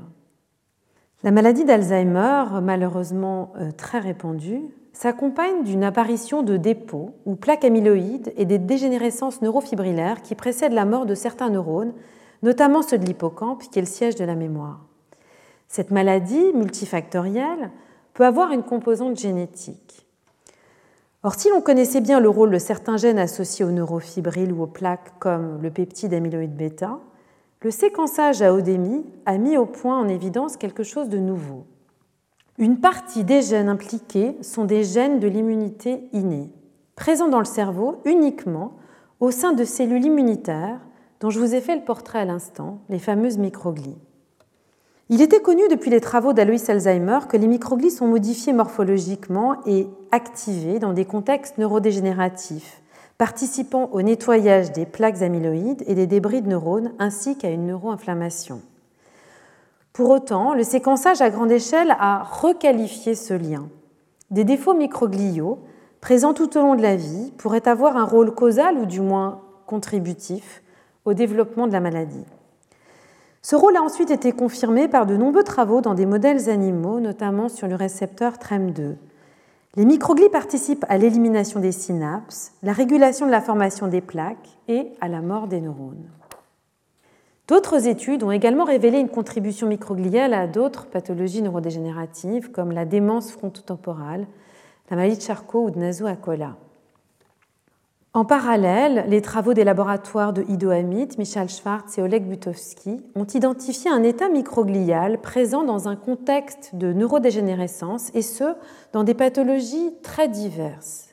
La 1.24 1.32
maladie 1.32 1.66
d'Alzheimer, 1.66 2.62
malheureusement 2.62 3.52
euh, 3.58 3.72
très 3.72 3.98
répandue, 3.98 4.62
s'accompagne 4.94 5.64
d'une 5.64 5.84
apparition 5.84 6.44
de 6.44 6.56
dépôts 6.56 7.16
ou 7.26 7.36
plaques 7.36 7.66
amyloïdes 7.66 8.32
et 8.38 8.46
des 8.46 8.60
dégénérescences 8.60 9.42
neurofibrillaires 9.42 10.22
qui 10.22 10.36
précèdent 10.36 10.74
la 10.74 10.86
mort 10.86 11.08
de 11.08 11.16
certains 11.16 11.50
neurones, 11.50 11.94
notamment 12.44 12.84
ceux 12.84 13.00
de 13.00 13.06
l'hippocampe, 13.06 13.64
qui 13.72 13.80
est 13.80 13.82
le 13.82 13.88
siège 13.88 14.16
de 14.16 14.26
la 14.26 14.36
mémoire. 14.36 14.86
Cette 15.68 15.90
maladie 15.90 16.54
multifactorielle 16.54 17.72
peut 18.20 18.26
avoir 18.26 18.52
une 18.52 18.64
composante 18.64 19.18
génétique. 19.18 20.06
Or, 21.24 21.36
si 21.36 21.50
l'on 21.50 21.62
connaissait 21.62 22.02
bien 22.02 22.20
le 22.20 22.28
rôle 22.28 22.52
de 22.52 22.58
certains 22.58 22.98
gènes 22.98 23.18
associés 23.18 23.64
aux 23.64 23.72
neurofibrilles 23.72 24.52
ou 24.52 24.64
aux 24.64 24.68
plaques 24.68 25.14
comme 25.20 25.62
le 25.62 25.72
peptide 25.72 26.14
amyloïde 26.14 26.54
bêta, 26.54 27.00
le 27.62 27.72
séquençage 27.72 28.42
à 28.42 28.54
odémie 28.54 29.06
a 29.26 29.38
mis 29.38 29.56
au 29.56 29.66
point 29.66 29.98
en 29.98 30.10
évidence 30.10 30.58
quelque 30.58 30.84
chose 30.84 31.08
de 31.08 31.18
nouveau. 31.18 31.66
Une 32.58 32.82
partie 32.82 33.24
des 33.24 33.42
gènes 33.42 33.70
impliqués 33.70 34.36
sont 34.42 34.66
des 34.66 34.84
gènes 34.84 35.22
de 35.22 35.30
l'immunité 35.30 36.04
innée, 36.12 36.52
présents 36.98 37.30
dans 37.30 37.40
le 37.40 37.46
cerveau 37.46 38.02
uniquement 38.04 38.74
au 39.22 39.32
sein 39.32 39.54
de 39.54 39.64
cellules 39.64 40.04
immunitaires 40.04 40.82
dont 41.22 41.30
je 41.30 41.40
vous 41.40 41.56
ai 41.56 41.62
fait 41.62 41.78
le 41.78 41.86
portrait 41.86 42.20
à 42.20 42.26
l'instant, 42.26 42.82
les 42.90 43.00
fameuses 43.00 43.38
microglies. 43.38 43.96
Il 45.12 45.24
était 45.24 45.42
connu 45.42 45.64
depuis 45.72 45.90
les 45.90 46.02
travaux 46.02 46.34
d'Alois 46.34 46.70
Alzheimer 46.70 47.22
que 47.28 47.36
les 47.36 47.48
microglies 47.48 47.90
sont 47.90 48.06
modifiées 48.06 48.54
morphologiquement 48.54 49.56
et 49.66 49.88
activées 50.12 50.78
dans 50.78 50.94
des 50.94 51.06
contextes 51.06 51.58
neurodégénératifs, 51.58 52.80
participant 53.18 53.90
au 53.92 54.04
nettoyage 54.04 54.72
des 54.72 54.86
plaques 54.86 55.24
amyloïdes 55.24 55.84
et 55.88 55.96
des 55.96 56.06
débris 56.06 56.44
de 56.44 56.50
neurones 56.50 56.94
ainsi 57.00 57.36
qu'à 57.40 57.50
une 57.50 57.66
neuroinflammation. 57.66 58.62
Pour 59.94 60.12
autant, 60.12 60.54
le 60.54 60.64
séquençage 60.64 61.22
à 61.22 61.32
grande 61.32 61.52
échelle 61.52 61.96
a 62.00 62.22
requalifié 62.22 63.16
ce 63.16 63.34
lien. 63.34 63.68
Des 64.30 64.44
défauts 64.44 64.76
microgliaux, 64.76 65.58
présents 66.02 66.36
tout 66.36 66.56
au 66.56 66.62
long 66.62 66.76
de 66.76 66.84
la 66.84 66.96
vie, 66.96 67.34
pourraient 67.36 67.68
avoir 67.68 67.98
un 67.98 68.06
rôle 68.06 68.36
causal 68.36 68.78
ou 68.78 68.86
du 68.86 69.02
moins 69.02 69.42
contributif 69.66 70.62
au 71.06 71.16
développement 71.16 71.66
de 71.66 71.74
la 71.74 71.80
maladie. 71.80 72.26
Ce 73.42 73.56
rôle 73.56 73.78
a 73.78 73.82
ensuite 73.82 74.12
été 74.12 74.34
confirmé 74.34 74.88
par 74.88 75.06
de 75.06 75.16
nombreux 75.16 75.44
travaux 75.44 75.80
dans 75.80 75.94
des 75.94 76.06
modèles 76.06 76.50
animaux, 76.50 77.00
notamment 77.00 77.48
sur 77.48 77.68
le 77.68 77.76
récepteur 77.76 78.34
TREM2. 78.34 78.96
Les 79.76 79.86
microglies 79.86 80.30
participent 80.30 80.86
à 80.90 80.98
l'élimination 80.98 81.60
des 81.60 81.72
synapses, 81.72 82.54
la 82.64 82.74
régulation 82.74 83.26
de 83.26 83.32
la 83.32 83.40
formation 83.40 83.88
des 83.88 84.02
plaques 84.02 84.58
et 84.68 84.90
à 85.00 85.08
la 85.08 85.22
mort 85.22 85.48
des 85.48 85.62
neurones. 85.62 86.10
D'autres 87.48 87.88
études 87.88 88.24
ont 88.24 88.32
également 88.32 88.66
révélé 88.66 89.00
une 89.00 89.10
contribution 89.10 89.68
microgliale 89.68 90.34
à 90.34 90.46
d'autres 90.46 90.88
pathologies 90.88 91.42
neurodégénératives 91.42 92.52
comme 92.52 92.72
la 92.72 92.86
démence 92.86 93.32
frontotemporale, 93.32 94.28
la 94.90 94.98
maladie 94.98 95.18
de 95.18 95.22
Charcot 95.22 95.66
ou 95.66 95.72
de 95.72 95.80
Nasu-Akola. 95.80 96.58
En 98.12 98.26
parallèle, 98.26 99.06
les 99.08 99.22
travaux 99.22 99.54
des 99.54 99.64
laboratoires 99.64 100.34
de 100.34 100.44
Ido 100.50 100.72
Amit, 100.72 101.10
Michal 101.20 101.48
Schwartz 101.48 101.96
et 102.00 102.02
Oleg 102.02 102.28
Butovsky 102.28 103.04
ont 103.14 103.26
identifié 103.26 103.92
un 103.92 104.02
état 104.02 104.30
microglial 104.30 105.22
présent 105.22 105.64
dans 105.64 105.88
un 105.88 105.96
contexte 105.96 106.72
de 106.74 106.92
neurodégénérescence 106.92 108.10
et 108.16 108.24
ce, 108.24 108.56
dans 108.94 109.04
des 109.04 109.14
pathologies 109.14 109.94
très 110.02 110.28
diverses. 110.28 111.10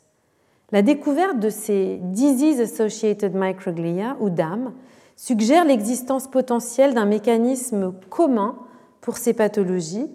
La 0.72 0.80
découverte 0.80 1.38
de 1.38 1.50
ces 1.50 2.00
Disease 2.02 2.60
Associated 2.60 3.34
Microglia, 3.34 4.16
ou 4.20 4.30
DAM, 4.30 4.72
suggère 5.16 5.66
l'existence 5.66 6.28
potentielle 6.28 6.94
d'un 6.94 7.04
mécanisme 7.04 7.92
commun 8.08 8.56
pour 9.02 9.18
ces 9.18 9.34
pathologies 9.34 10.10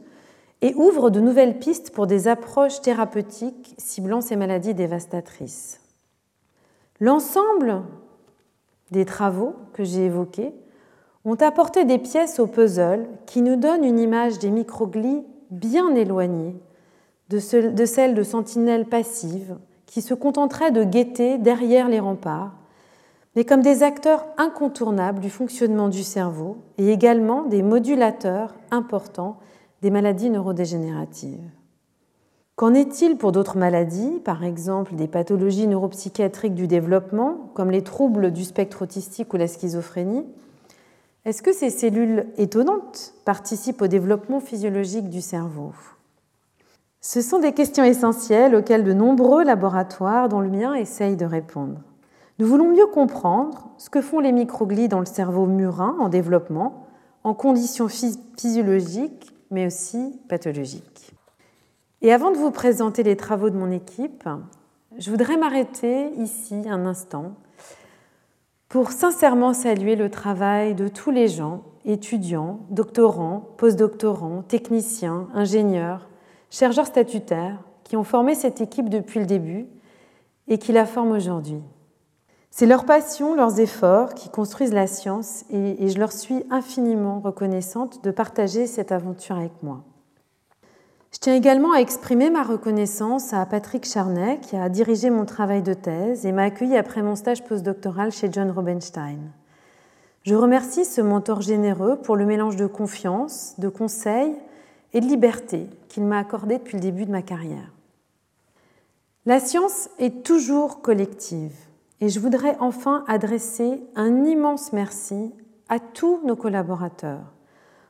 et 0.63 0.73
ouvre 0.73 1.11
de 1.11 1.19
nouvelles 1.19 1.59
pistes 1.59 1.91
pour 1.91 2.07
des 2.07 2.27
approches 2.27 2.82
thérapeutiques 2.82 3.75
ciblant 3.77 4.21
ces 4.21 4.36
maladies 4.36 4.73
dévastatrices. 4.73 5.80
L'ensemble 7.02 7.82
des 8.91 9.06
travaux 9.06 9.56
que 9.74 9.84
j'ai 9.84 10.06
évoqués 10.06 10.54
ont 11.26 11.36
apporté 11.36 11.84
des 11.84 11.97
pièces 11.97 12.39
au 12.39 12.45
puzzle 12.45 13.08
qui 13.26 13.41
nous 13.41 13.56
donnent 13.56 13.84
une 13.84 13.97
image 13.97 14.38
des 14.38 14.52
microglies 14.52 15.24
bien 15.49 15.95
éloignée 15.95 16.56
de 17.30 17.39
celle 17.39 18.14
de 18.14 18.24
sentinelles 18.24 18.86
passives 18.86 19.58
qui 19.88 20.02
se 20.02 20.14
contenteraient 20.14 20.72
de 20.72 20.84
guetter 20.84 21.39
derrière 21.39 21.89
les 21.89 21.99
remparts, 21.99 22.54
mais 23.36 23.45
comme 23.45 23.62
des 23.62 23.82
acteurs 23.82 24.28
incontournables 24.38 25.22
du 25.22 25.32
fonctionnement 25.32 25.89
du 25.89 26.04
cerveau 26.04 26.58
et 26.78 26.91
également 26.91 27.43
des 27.43 27.64
modulateurs 27.64 28.54
importants 28.70 29.38
des 29.82 29.89
maladies 29.89 30.30
neurodégénératives. 30.30 31.49
Qu'en 32.56 32.74
est-il 32.74 33.18
pour 33.18 33.32
d'autres 33.32 33.58
maladies, 33.58 34.20
par 34.24 34.43
exemple 34.43 34.95
des 34.95 35.08
pathologies 35.08 35.68
neuropsychiatriques 35.68 36.54
du 36.54 36.68
développement, 36.68 37.49
comme 37.54 37.72
les 37.72 37.84
troubles 37.84 38.32
du 38.32 38.43
spectre 38.43 38.84
autistique 38.84 39.34
ou 39.34 39.38
la 39.38 39.47
schizophrénie? 39.47 40.26
Est-ce 41.26 41.41
que 41.41 41.54
ces 41.54 41.70
cellules 41.70 42.28
étonnantes 42.38 43.14
participent 43.26 43.82
au 43.82 43.88
développement 43.88 44.39
physiologique 44.39 45.10
du 45.10 45.22
cerveau? 45.22 45.72
Ce 46.99 47.22
sont 47.22 47.39
des 47.39 47.54
questions 47.54 47.84
essentielles 47.84 48.56
auxquelles 48.56 48.84
de 48.84 48.93
nombreux 48.93 49.43
laboratoires, 49.43 50.30
dont 50.30 50.39
le 50.39 50.49
mien, 50.49 50.76
essayent 50.76 51.18
de 51.18 51.26
répondre. 51.26 51.80
Nous 52.38 52.47
voulons 52.47 52.72
mieux 52.72 52.88
comprendre 52.88 53.70
ce 53.78 53.89
que 53.89 54.02
font 54.02 54.20
les 54.20 54.32
microglies 54.32 54.88
dans 54.88 54.99
le 54.99 55.06
cerveau 55.06 55.45
murin 55.47 55.95
en 55.99 56.10
développement, 56.10 56.88
en 57.24 57.34
conditions 57.34 57.88
physiologiques, 57.88 59.32
mais 59.52 59.68
aussi 59.68 60.20
pathologiques. 60.28 61.11
Et 62.02 62.12
avant 62.12 62.32
de 62.32 62.38
vous 62.38 62.49
présenter 62.49 63.04
les 63.04 63.16
travaux 63.16 63.52
de 63.52 63.58
mon 63.58 63.70
équipe, 63.70 64.28
je 64.97 65.12
voudrais 65.12 65.38
m'arrêter 65.38 66.10
ici 66.18 66.64
un 66.68 66.86
instant 66.86 67.34
pour 68.70 68.91
sincèrement 68.91 69.54
saluer 69.54 69.95
le 69.95 70.10
travail 70.10 70.74
de 70.74 70.88
tous 70.88 71.12
les 71.12 71.28
gens, 71.28 71.62
étudiants, 71.86 72.62
doctorants, 72.70 73.49
postdoctorants, 73.58 74.43
techniciens, 74.43 75.28
ingénieurs, 75.34 76.10
chercheurs 76.49 76.88
statutaires, 76.88 77.60
qui 77.84 77.97
ont 77.97 78.04
formé 78.04 78.34
cette 78.34 78.62
équipe 78.62 78.89
depuis 78.89 79.20
le 79.20 79.26
début 79.26 79.68
et 80.47 80.58
qui 80.58 80.72
la 80.72 80.86
forment 80.86 81.12
aujourd'hui. 81.12 81.62
C'est 82.49 82.66
leur 82.66 82.86
passion, 82.86 83.36
leurs 83.36 83.60
efforts 83.60 84.14
qui 84.14 84.30
construisent 84.30 84.74
la 84.74 84.88
science 84.88 85.43
et, 85.52 85.88
je 85.88 85.99
leur 85.99 86.12
suis 86.12 86.43
infiniment 86.49 87.20
reconnaissante 87.20 88.04
de 88.04 88.12
partager 88.12 88.68
cette 88.68 88.91
aventure 88.91 89.36
avec 89.36 89.52
moi. 89.62 89.84
Je 91.14 91.20
tiens 91.20 91.36
également 91.36 91.74
à 91.74 91.80
exprimer 91.80 92.30
ma 92.30 92.41
reconnaissance 92.41 93.34
à 93.34 93.45
Patrick 93.45 93.86
Charnet, 93.86 94.39
qui 94.39 94.55
a 94.55 94.70
dirigé 94.70 95.09
mon 95.09 95.26
travail 95.26 95.62
de 95.62 95.74
thèse 95.74 96.26
et 96.26 96.32
m'a 96.32 96.43
accueilli 96.43 96.78
après 96.78 97.01
mon 97.01 97.18
stage 97.18 97.43
postdoctoral 97.43 98.14
chez 98.14 98.32
John 98.32 98.49
Rubenstein. 98.49 99.20
Je 100.24 100.36
remercie 100.36 100.86
ce 100.86 101.01
mentor 101.01 101.41
généreux 101.41 101.97
pour 101.97 102.16
le 102.16 102.26
mélange 102.26 102.55
de 102.55 102.66
confiance, 102.66 103.55
de 103.57 103.68
conseils 103.68 104.34
et 104.93 105.01
de 105.01 105.05
liberté 105.05 105.68
qu'il 105.89 106.03
m'a 106.03 106.20
accordé 106.20 106.59
depuis 106.59 106.78
le 106.78 106.82
début 106.82 107.05
de 107.05 107.12
ma 107.12 107.22
carrière. 107.22 107.74
La 109.26 109.41
science 109.41 109.89
est 109.99 110.24
toujours 110.24 110.82
collective 110.82 111.55
et 111.99 112.07
je 112.07 112.22
voudrais 112.22 112.55
enfin 112.62 113.03
adresser 113.09 113.84
un 113.95 114.24
immense 114.24 114.72
merci 114.72 115.34
à 115.68 115.80
tous 115.80 116.22
nos 116.24 116.38
collaborateurs, 116.38 117.34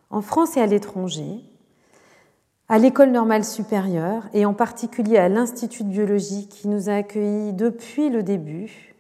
en 0.09 0.21
France 0.21 0.57
et 0.57 0.61
à 0.61 0.65
l'étranger, 0.65 1.43
à 2.71 2.77
l'École 2.77 3.11
normale 3.11 3.43
supérieure 3.43 4.29
et 4.33 4.45
en 4.45 4.53
particulier 4.53 5.17
à 5.17 5.27
l'Institut 5.27 5.83
de 5.83 5.89
biologie 5.89 6.47
qui 6.47 6.69
nous 6.69 6.89
a 6.89 6.93
accueillis 6.93 7.51
depuis 7.51 8.09
le 8.09 8.23
début, 8.23 8.95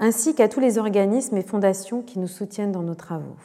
ainsi 0.00 0.34
qu'à 0.34 0.48
tous 0.48 0.58
les 0.58 0.78
organismes 0.78 1.36
et 1.36 1.44
fondations 1.44 2.02
qui 2.02 2.18
nous 2.18 2.26
soutiennent 2.26 2.72
dans 2.72 2.82
nos 2.82 2.96
travaux. 2.96 3.36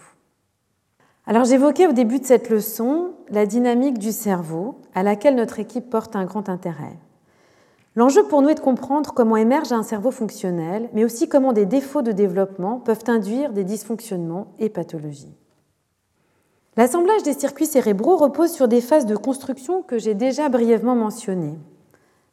Alors 1.27 1.45
j'évoquais 1.45 1.85
au 1.85 1.91
début 1.91 2.17
de 2.17 2.25
cette 2.25 2.49
leçon 2.49 3.11
la 3.29 3.45
dynamique 3.45 3.99
du 3.99 4.11
cerveau 4.11 4.81
à 4.95 5.03
laquelle 5.03 5.35
notre 5.35 5.59
équipe 5.59 5.91
porte 5.91 6.15
un 6.15 6.25
grand 6.25 6.49
intérêt. 6.49 6.97
L'enjeu 7.95 8.23
pour 8.23 8.41
nous 8.41 8.49
est 8.49 8.55
de 8.55 8.61
comprendre 8.61 9.13
comment 9.13 9.37
émerge 9.37 9.71
un 9.71 9.83
cerveau 9.83 10.09
fonctionnel, 10.09 10.89
mais 10.93 11.05
aussi 11.05 11.29
comment 11.29 11.53
des 11.53 11.67
défauts 11.67 12.01
de 12.01 12.11
développement 12.11 12.79
peuvent 12.79 13.03
induire 13.05 13.53
des 13.53 13.65
dysfonctionnements 13.65 14.47
et 14.57 14.69
pathologies. 14.69 15.38
L'assemblage 16.77 17.23
des 17.23 17.33
circuits 17.33 17.65
cérébraux 17.65 18.17
repose 18.17 18.51
sur 18.51 18.67
des 18.67 18.81
phases 18.81 19.05
de 19.05 19.15
construction 19.15 19.81
que 19.81 19.97
j'ai 19.97 20.13
déjà 20.13 20.49
brièvement 20.49 20.95
mentionnées. 20.95 21.57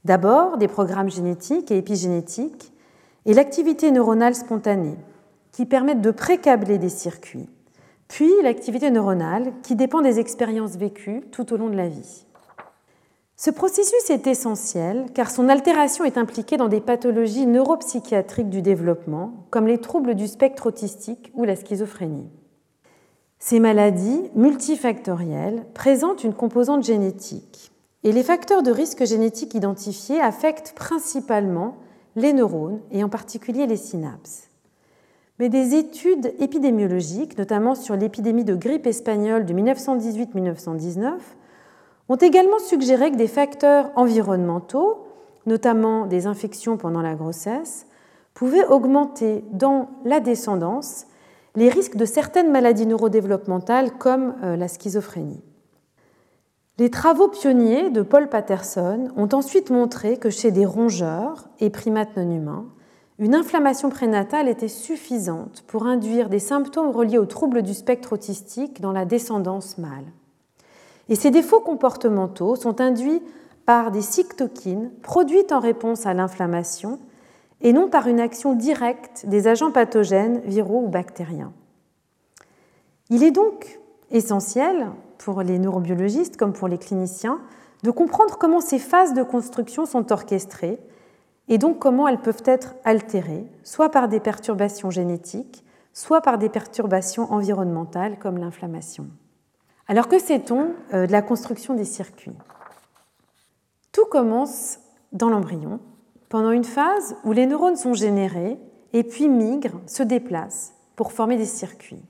D'abord, 0.04 0.56
des 0.58 0.68
programmes 0.68 1.10
génétiques 1.10 1.70
et 1.70 1.78
épigénétiques 1.78 2.72
et 3.24 3.34
l'activité 3.34 3.90
neuronale 3.90 4.34
spontanée, 4.34 4.96
qui 5.50 5.66
permettent 5.66 6.02
de 6.02 6.10
précabler 6.10 6.78
des 6.78 6.90
circuits, 6.90 7.48
puis 8.08 8.30
l'activité 8.42 8.90
neuronale, 8.90 9.52
qui 9.62 9.74
dépend 9.74 10.00
des 10.00 10.20
expériences 10.20 10.76
vécues 10.76 11.22
tout 11.32 11.52
au 11.52 11.56
long 11.56 11.68
de 11.68 11.76
la 11.76 11.88
vie. 11.88 12.26
Ce 13.38 13.50
processus 13.50 14.10
est 14.10 14.26
essentiel 14.26 15.06
car 15.12 15.30
son 15.30 15.48
altération 15.48 16.04
est 16.04 16.16
impliquée 16.16 16.56
dans 16.56 16.68
des 16.68 16.80
pathologies 16.80 17.46
neuropsychiatriques 17.46 18.48
du 18.48 18.62
développement, 18.62 19.46
comme 19.50 19.66
les 19.66 19.78
troubles 19.78 20.14
du 20.14 20.26
spectre 20.26 20.66
autistique 20.66 21.32
ou 21.34 21.44
la 21.44 21.56
schizophrénie. 21.56 22.30
Ces 23.38 23.60
maladies 23.60 24.30
multifactorielles 24.34 25.64
présentent 25.74 26.24
une 26.24 26.34
composante 26.34 26.84
génétique 26.84 27.70
et 28.02 28.12
les 28.12 28.22
facteurs 28.22 28.62
de 28.62 28.70
risque 28.70 29.04
génétique 29.04 29.54
identifiés 29.54 30.20
affectent 30.20 30.72
principalement 30.74 31.76
les 32.14 32.32
neurones 32.32 32.80
et 32.90 33.04
en 33.04 33.08
particulier 33.08 33.66
les 33.66 33.76
synapses. 33.76 34.48
Mais 35.38 35.50
des 35.50 35.74
études 35.74 36.32
épidémiologiques, 36.38 37.36
notamment 37.36 37.74
sur 37.74 37.94
l'épidémie 37.94 38.44
de 38.44 38.54
grippe 38.54 38.86
espagnole 38.86 39.44
de 39.44 39.52
1918-1919, 39.52 41.12
ont 42.08 42.16
également 42.16 42.58
suggéré 42.58 43.10
que 43.10 43.16
des 43.16 43.28
facteurs 43.28 43.90
environnementaux, 43.96 45.06
notamment 45.44 46.06
des 46.06 46.26
infections 46.26 46.78
pendant 46.78 47.02
la 47.02 47.14
grossesse, 47.14 47.86
pouvaient 48.32 48.66
augmenter 48.66 49.44
dans 49.52 49.88
la 50.04 50.20
descendance 50.20 51.06
les 51.56 51.70
risques 51.70 51.96
de 51.96 52.04
certaines 52.04 52.52
maladies 52.52 52.86
neurodéveloppementales 52.86 53.92
comme 53.92 54.34
euh, 54.44 54.56
la 54.56 54.68
schizophrénie. 54.68 55.42
Les 56.78 56.90
travaux 56.90 57.28
pionniers 57.28 57.88
de 57.88 58.02
Paul 58.02 58.28
Patterson 58.28 59.08
ont 59.16 59.28
ensuite 59.32 59.70
montré 59.70 60.18
que 60.18 60.28
chez 60.28 60.50
des 60.50 60.66
rongeurs 60.66 61.48
et 61.58 61.70
primates 61.70 62.16
non 62.16 62.30
humains, 62.30 62.66
une 63.18 63.34
inflammation 63.34 63.88
prénatale 63.88 64.46
était 64.46 64.68
suffisante 64.68 65.64
pour 65.66 65.86
induire 65.86 66.28
des 66.28 66.38
symptômes 66.38 66.90
reliés 66.90 67.16
aux 67.16 67.24
troubles 67.24 67.62
du 67.62 67.72
spectre 67.72 68.12
autistique 68.12 68.82
dans 68.82 68.92
la 68.92 69.06
descendance 69.06 69.78
mâle. 69.78 70.12
Et 71.08 71.14
ces 71.14 71.30
défauts 71.30 71.60
comportementaux 71.60 72.56
sont 72.56 72.82
induits 72.82 73.22
par 73.64 73.90
des 73.90 74.02
cytokines 74.02 74.90
produites 75.02 75.52
en 75.52 75.60
réponse 75.60 76.04
à 76.04 76.12
l'inflammation 76.12 76.98
et 77.66 77.72
non 77.72 77.88
par 77.88 78.06
une 78.06 78.20
action 78.20 78.54
directe 78.54 79.26
des 79.26 79.48
agents 79.48 79.72
pathogènes, 79.72 80.38
viraux 80.44 80.84
ou 80.84 80.88
bactériens. 80.88 81.52
Il 83.10 83.24
est 83.24 83.32
donc 83.32 83.80
essentiel 84.12 84.86
pour 85.18 85.42
les 85.42 85.58
neurobiologistes 85.58 86.36
comme 86.36 86.52
pour 86.52 86.68
les 86.68 86.78
cliniciens 86.78 87.40
de 87.82 87.90
comprendre 87.90 88.38
comment 88.38 88.60
ces 88.60 88.78
phases 88.78 89.14
de 89.14 89.24
construction 89.24 89.84
sont 89.84 90.12
orchestrées 90.12 90.78
et 91.48 91.58
donc 91.58 91.80
comment 91.80 92.06
elles 92.06 92.20
peuvent 92.20 92.44
être 92.44 92.76
altérées, 92.84 93.50
soit 93.64 93.88
par 93.88 94.06
des 94.06 94.20
perturbations 94.20 94.90
génétiques, 94.90 95.64
soit 95.92 96.20
par 96.20 96.38
des 96.38 96.48
perturbations 96.48 97.32
environnementales 97.32 98.16
comme 98.20 98.38
l'inflammation. 98.38 99.08
Alors 99.88 100.06
que 100.06 100.20
sait-on 100.20 100.70
euh, 100.94 101.08
de 101.08 101.12
la 101.12 101.20
construction 101.20 101.74
des 101.74 101.84
circuits? 101.84 102.38
Tout 103.90 104.06
commence 104.06 104.78
dans 105.10 105.30
l'embryon, 105.30 105.80
pendant 106.36 106.50
une 106.50 106.64
phase 106.64 107.16
où 107.24 107.32
les 107.32 107.46
neurones 107.46 107.76
sont 107.76 107.94
générés 107.94 108.58
et 108.92 109.04
puis 109.04 109.26
migrent, 109.26 109.80
se 109.86 110.02
déplacent 110.02 110.74
pour 110.94 111.12
former 111.12 111.38
des 111.38 111.46
circuits. 111.46 112.04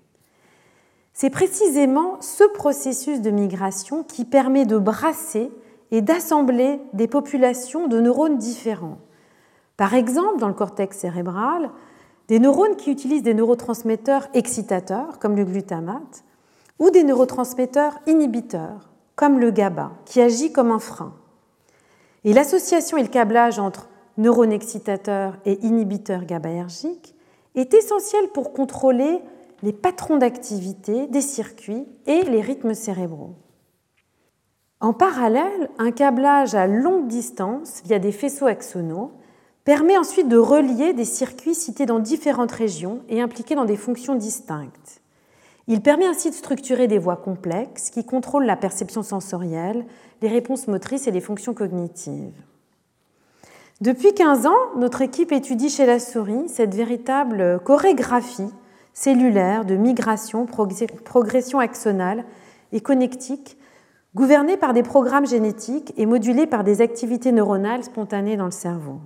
C'est 1.12 1.30
précisément 1.30 2.20
ce 2.20 2.42
processus 2.42 3.20
de 3.20 3.30
migration 3.30 4.02
qui 4.02 4.24
permet 4.24 4.66
de 4.66 4.78
brasser 4.78 5.52
et 5.92 6.00
d'assembler 6.00 6.80
des 6.92 7.06
populations 7.06 7.86
de 7.86 8.00
neurones 8.00 8.36
différents. 8.36 8.98
Par 9.76 9.94
exemple, 9.94 10.40
dans 10.40 10.48
le 10.48 10.54
cortex 10.54 10.98
cérébral, 10.98 11.70
des 12.26 12.40
neurones 12.40 12.74
qui 12.74 12.90
utilisent 12.90 13.22
des 13.22 13.32
neurotransmetteurs 13.32 14.26
excitateurs, 14.34 15.20
comme 15.20 15.36
le 15.36 15.44
glutamate, 15.44 16.24
ou 16.80 16.90
des 16.90 17.04
neurotransmetteurs 17.04 18.00
inhibiteurs, 18.08 18.90
comme 19.14 19.38
le 19.38 19.52
GABA, 19.52 19.92
qui 20.04 20.20
agit 20.20 20.50
comme 20.50 20.72
un 20.72 20.80
frein. 20.80 21.14
Et 22.24 22.32
l'association 22.32 22.96
et 22.96 23.02
le 23.02 23.08
câblage 23.08 23.60
entre 23.60 23.88
neurones 24.18 24.52
excitateurs 24.52 25.36
et 25.44 25.64
inhibiteurs 25.64 26.24
GABAergiques 26.24 27.14
est 27.54 27.74
essentiel 27.74 28.28
pour 28.32 28.52
contrôler 28.52 29.20
les 29.62 29.72
patrons 29.72 30.16
d'activité 30.16 31.06
des 31.06 31.20
circuits 31.20 31.86
et 32.06 32.22
les 32.22 32.40
rythmes 32.40 32.74
cérébraux. 32.74 33.34
En 34.80 34.92
parallèle, 34.92 35.70
un 35.78 35.90
câblage 35.90 36.54
à 36.54 36.66
longue 36.66 37.08
distance 37.08 37.82
via 37.84 37.98
des 37.98 38.12
faisceaux 38.12 38.46
axonaux 38.46 39.12
permet 39.64 39.96
ensuite 39.96 40.28
de 40.28 40.36
relier 40.36 40.92
des 40.92 41.06
circuits 41.06 41.54
cités 41.54 41.86
dans 41.86 41.98
différentes 41.98 42.52
régions 42.52 43.00
et 43.08 43.20
impliqués 43.20 43.54
dans 43.54 43.64
des 43.64 43.76
fonctions 43.76 44.14
distinctes. 44.14 45.00
Il 45.66 45.82
permet 45.82 46.06
ainsi 46.06 46.30
de 46.30 46.34
structurer 46.34 46.86
des 46.86 46.98
voies 46.98 47.16
complexes 47.16 47.90
qui 47.90 48.04
contrôlent 48.04 48.44
la 48.44 48.54
perception 48.54 49.02
sensorielle, 49.02 49.84
les 50.22 50.28
réponses 50.28 50.68
motrices 50.68 51.08
et 51.08 51.10
les 51.10 51.20
fonctions 51.20 51.54
cognitives. 51.54 52.40
Depuis 53.82 54.14
15 54.14 54.46
ans, 54.46 54.56
notre 54.78 55.02
équipe 55.02 55.32
étudie 55.32 55.68
chez 55.68 55.84
la 55.84 55.98
souris 55.98 56.48
cette 56.48 56.74
véritable 56.74 57.60
chorégraphie 57.62 58.50
cellulaire 58.94 59.66
de 59.66 59.76
migration, 59.76 60.46
progression 60.46 61.58
axonale 61.58 62.24
et 62.72 62.80
connectique, 62.80 63.58
gouvernée 64.14 64.56
par 64.56 64.72
des 64.72 64.82
programmes 64.82 65.26
génétiques 65.26 65.92
et 65.98 66.06
modulée 66.06 66.46
par 66.46 66.64
des 66.64 66.80
activités 66.80 67.32
neuronales 67.32 67.84
spontanées 67.84 68.38
dans 68.38 68.46
le 68.46 68.50
cerveau. 68.50 68.98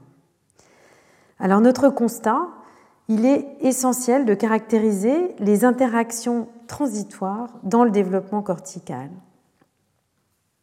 Alors 1.40 1.60
notre 1.60 1.88
constat, 1.88 2.46
il 3.08 3.26
est 3.26 3.56
essentiel 3.60 4.24
de 4.24 4.34
caractériser 4.34 5.34
les 5.40 5.64
interactions 5.64 6.46
transitoires 6.68 7.48
dans 7.64 7.82
le 7.82 7.90
développement 7.90 8.42
cortical. 8.42 9.10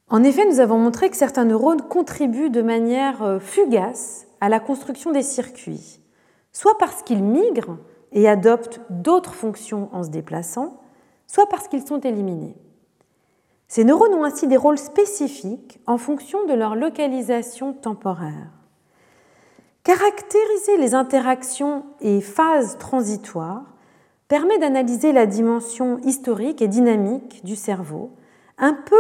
En 0.10 0.24
effet, 0.24 0.46
nous 0.46 0.62
avons 0.62 0.78
montré 0.78 1.10
que 1.10 1.18
certains 1.18 1.44
neurones 1.44 1.82
contribuent 1.82 2.50
de 2.50 2.62
manière 2.62 3.24
euh, 3.24 3.40
fugace 3.40 4.28
à 4.40 4.48
la 4.48 4.60
construction 4.60 5.12
des 5.12 5.24
circuits, 5.24 6.00
soit 6.54 6.78
parce 6.78 7.04
qu'ils 7.04 7.24
migrent 7.24 7.78
et 8.14 8.30
adoptent 8.30 8.80
d'autres 8.90 9.34
fonctions 9.34 9.90
en 9.92 10.04
se 10.04 10.10
déplaçant, 10.10 10.80
soit 11.26 11.50
parce 11.50 11.68
qu'ils 11.68 11.86
sont 11.86 12.00
éliminés. 12.00 12.56
Ces 13.68 13.84
neurones 13.84 14.14
ont 14.14 14.24
ainsi 14.24 14.48
des 14.48 14.56
rôles 14.56 14.78
spécifiques 14.78 15.82
en 15.88 15.98
fonction 15.98 16.46
de 16.46 16.54
leur 16.54 16.76
localisation 16.76 17.74
temporaire. 17.74 18.52
Caractériser 19.84 20.78
les 20.78 20.96
interactions 20.96 21.86
et 22.00 22.22
phases 22.22 22.78
transitoires 22.78 23.66
permet 24.30 24.58
d'analyser 24.58 25.12
la 25.12 25.26
dimension 25.26 26.00
historique 26.00 26.62
et 26.62 26.70
dynamique 26.70 27.44
du 27.44 27.58
cerveau, 27.58 28.12
un 28.58 28.74
peu 28.74 28.96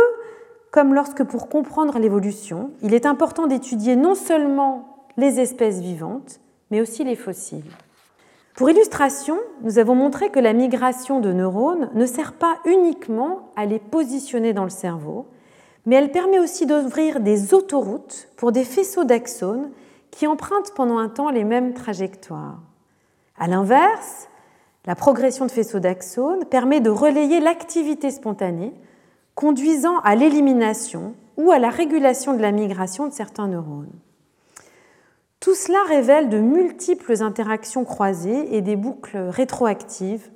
comme 0.77 0.93
lorsque 0.93 1.23
pour 1.23 1.49
comprendre 1.49 1.97
l'évolution, 1.97 2.69
il 2.83 2.93
est 2.93 3.07
important 3.07 3.47
d'étudier 3.47 3.95
non 3.95 4.13
seulement 4.13 5.07
les 5.17 5.39
espèces 5.39 5.79
vivantes, 5.79 6.39
mais 6.69 6.81
aussi 6.81 7.03
les 7.03 7.15
fossiles. 7.15 7.65
Pour 8.55 8.69
illustration, 8.69 9.39
nous 9.63 9.79
avons 9.79 9.95
montré 9.95 10.29
que 10.29 10.39
la 10.39 10.53
migration 10.53 11.19
de 11.19 11.33
neurones 11.33 11.89
ne 11.95 12.05
sert 12.05 12.33
pas 12.33 12.59
uniquement 12.65 13.49
à 13.55 13.65
les 13.65 13.79
positionner 13.79 14.53
dans 14.53 14.65
le 14.65 14.69
cerveau, 14.69 15.25
mais 15.87 15.95
elle 15.95 16.11
permet 16.11 16.37
aussi 16.37 16.67
d'ouvrir 16.67 17.21
des 17.21 17.55
autoroutes 17.55 18.29
pour 18.37 18.51
des 18.51 18.63
faisceaux 18.63 19.03
d'axones 19.03 19.71
qui 20.11 20.27
empruntent 20.27 20.75
pendant 20.75 20.99
un 20.99 21.09
temps 21.09 21.31
les 21.31 21.43
mêmes 21.43 21.73
trajectoires. 21.73 22.59
A 23.39 23.47
l'inverse, 23.47 24.29
la 24.85 24.93
progression 24.93 25.47
de 25.47 25.51
faisceaux 25.51 25.79
d'axones 25.79 26.45
permet 26.45 26.81
de 26.81 26.91
relayer 26.91 27.39
l'activité 27.39 28.11
spontanée, 28.11 28.75
conduisant 29.37 29.99
à 29.99 30.15
l'élimination 30.15 31.13
ou 31.37 31.51
à 31.51 31.59
la 31.59 31.69
régulation 31.69 32.33
de 32.33 32.41
la 32.41 32.51
migration 32.51 33.05
de 33.05 33.13
certains 33.13 33.47
neurones. 33.47 33.93
Tout 35.39 35.53
cela 35.53 35.77
révèle 35.87 36.29
de 36.29 36.39
multiples 36.39 37.21
interactions 37.21 37.85
croisées 37.85 38.55
et 38.55 38.61
des 38.61 38.75
boucles 38.75 39.19
rétroactives, 39.29 40.31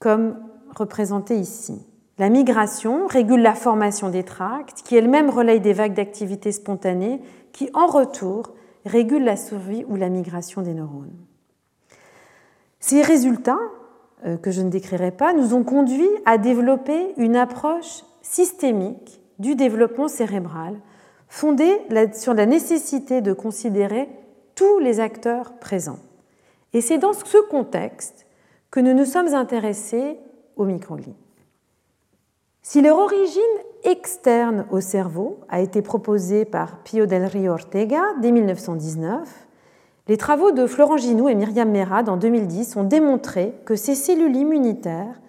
comme 0.00 0.36
représentées 0.74 1.36
ici. 1.36 1.86
La 2.18 2.28
migration 2.28 3.06
régule 3.06 3.40
la 3.40 3.54
formation 3.54 4.10
des 4.10 4.24
tracts, 4.24 4.82
qui 4.82 4.96
elle-même 4.96 5.30
relaye 5.30 5.60
des 5.60 5.72
vagues 5.72 5.94
d'activité 5.94 6.50
spontanée, 6.50 7.22
qui 7.52 7.70
en 7.72 7.86
retour 7.86 8.52
régule 8.84 9.22
la 9.22 9.36
survie 9.36 9.84
ou 9.86 9.94
la 9.94 10.08
migration 10.08 10.62
des 10.62 10.74
neurones. 10.74 11.14
Ces 12.80 13.00
résultats, 13.00 13.60
euh, 14.26 14.36
que 14.36 14.50
je 14.50 14.62
ne 14.62 14.70
décrirai 14.70 15.12
pas, 15.12 15.34
nous 15.34 15.54
ont 15.54 15.62
conduit 15.62 16.10
à 16.26 16.36
développer 16.36 17.14
une 17.16 17.36
approche 17.36 18.02
systémique 18.28 19.20
du 19.38 19.54
développement 19.54 20.08
cérébral 20.08 20.76
fondée 21.28 21.80
sur 22.12 22.34
la 22.34 22.46
nécessité 22.46 23.20
de 23.20 23.32
considérer 23.32 24.08
tous 24.54 24.78
les 24.78 25.00
acteurs 25.00 25.54
présents. 25.58 25.98
Et 26.74 26.80
c'est 26.80 26.98
dans 26.98 27.14
ce 27.14 27.38
contexte 27.48 28.26
que 28.70 28.80
nous 28.80 28.92
nous 28.92 29.06
sommes 29.06 29.34
intéressés 29.34 30.18
aux 30.56 30.66
microglies. 30.66 31.16
Si 32.60 32.82
leur 32.82 32.98
origine 32.98 33.42
externe 33.84 34.66
au 34.70 34.80
cerveau 34.80 35.40
a 35.48 35.60
été 35.60 35.80
proposée 35.80 36.44
par 36.44 36.82
Pio 36.82 37.06
del 37.06 37.24
Rio 37.24 37.52
Ortega 37.52 38.02
dès 38.20 38.30
1919, 38.30 39.46
les 40.06 40.18
travaux 40.18 40.52
de 40.52 40.66
Florent 40.66 40.98
Ginoux 40.98 41.30
et 41.30 41.34
Myriam 41.34 41.70
Merad 41.70 42.10
en 42.10 42.18
2010 42.18 42.76
ont 42.76 42.84
démontré 42.84 43.54
que 43.64 43.74
ces 43.74 43.94
cellules 43.94 44.36
immunitaires 44.36 45.20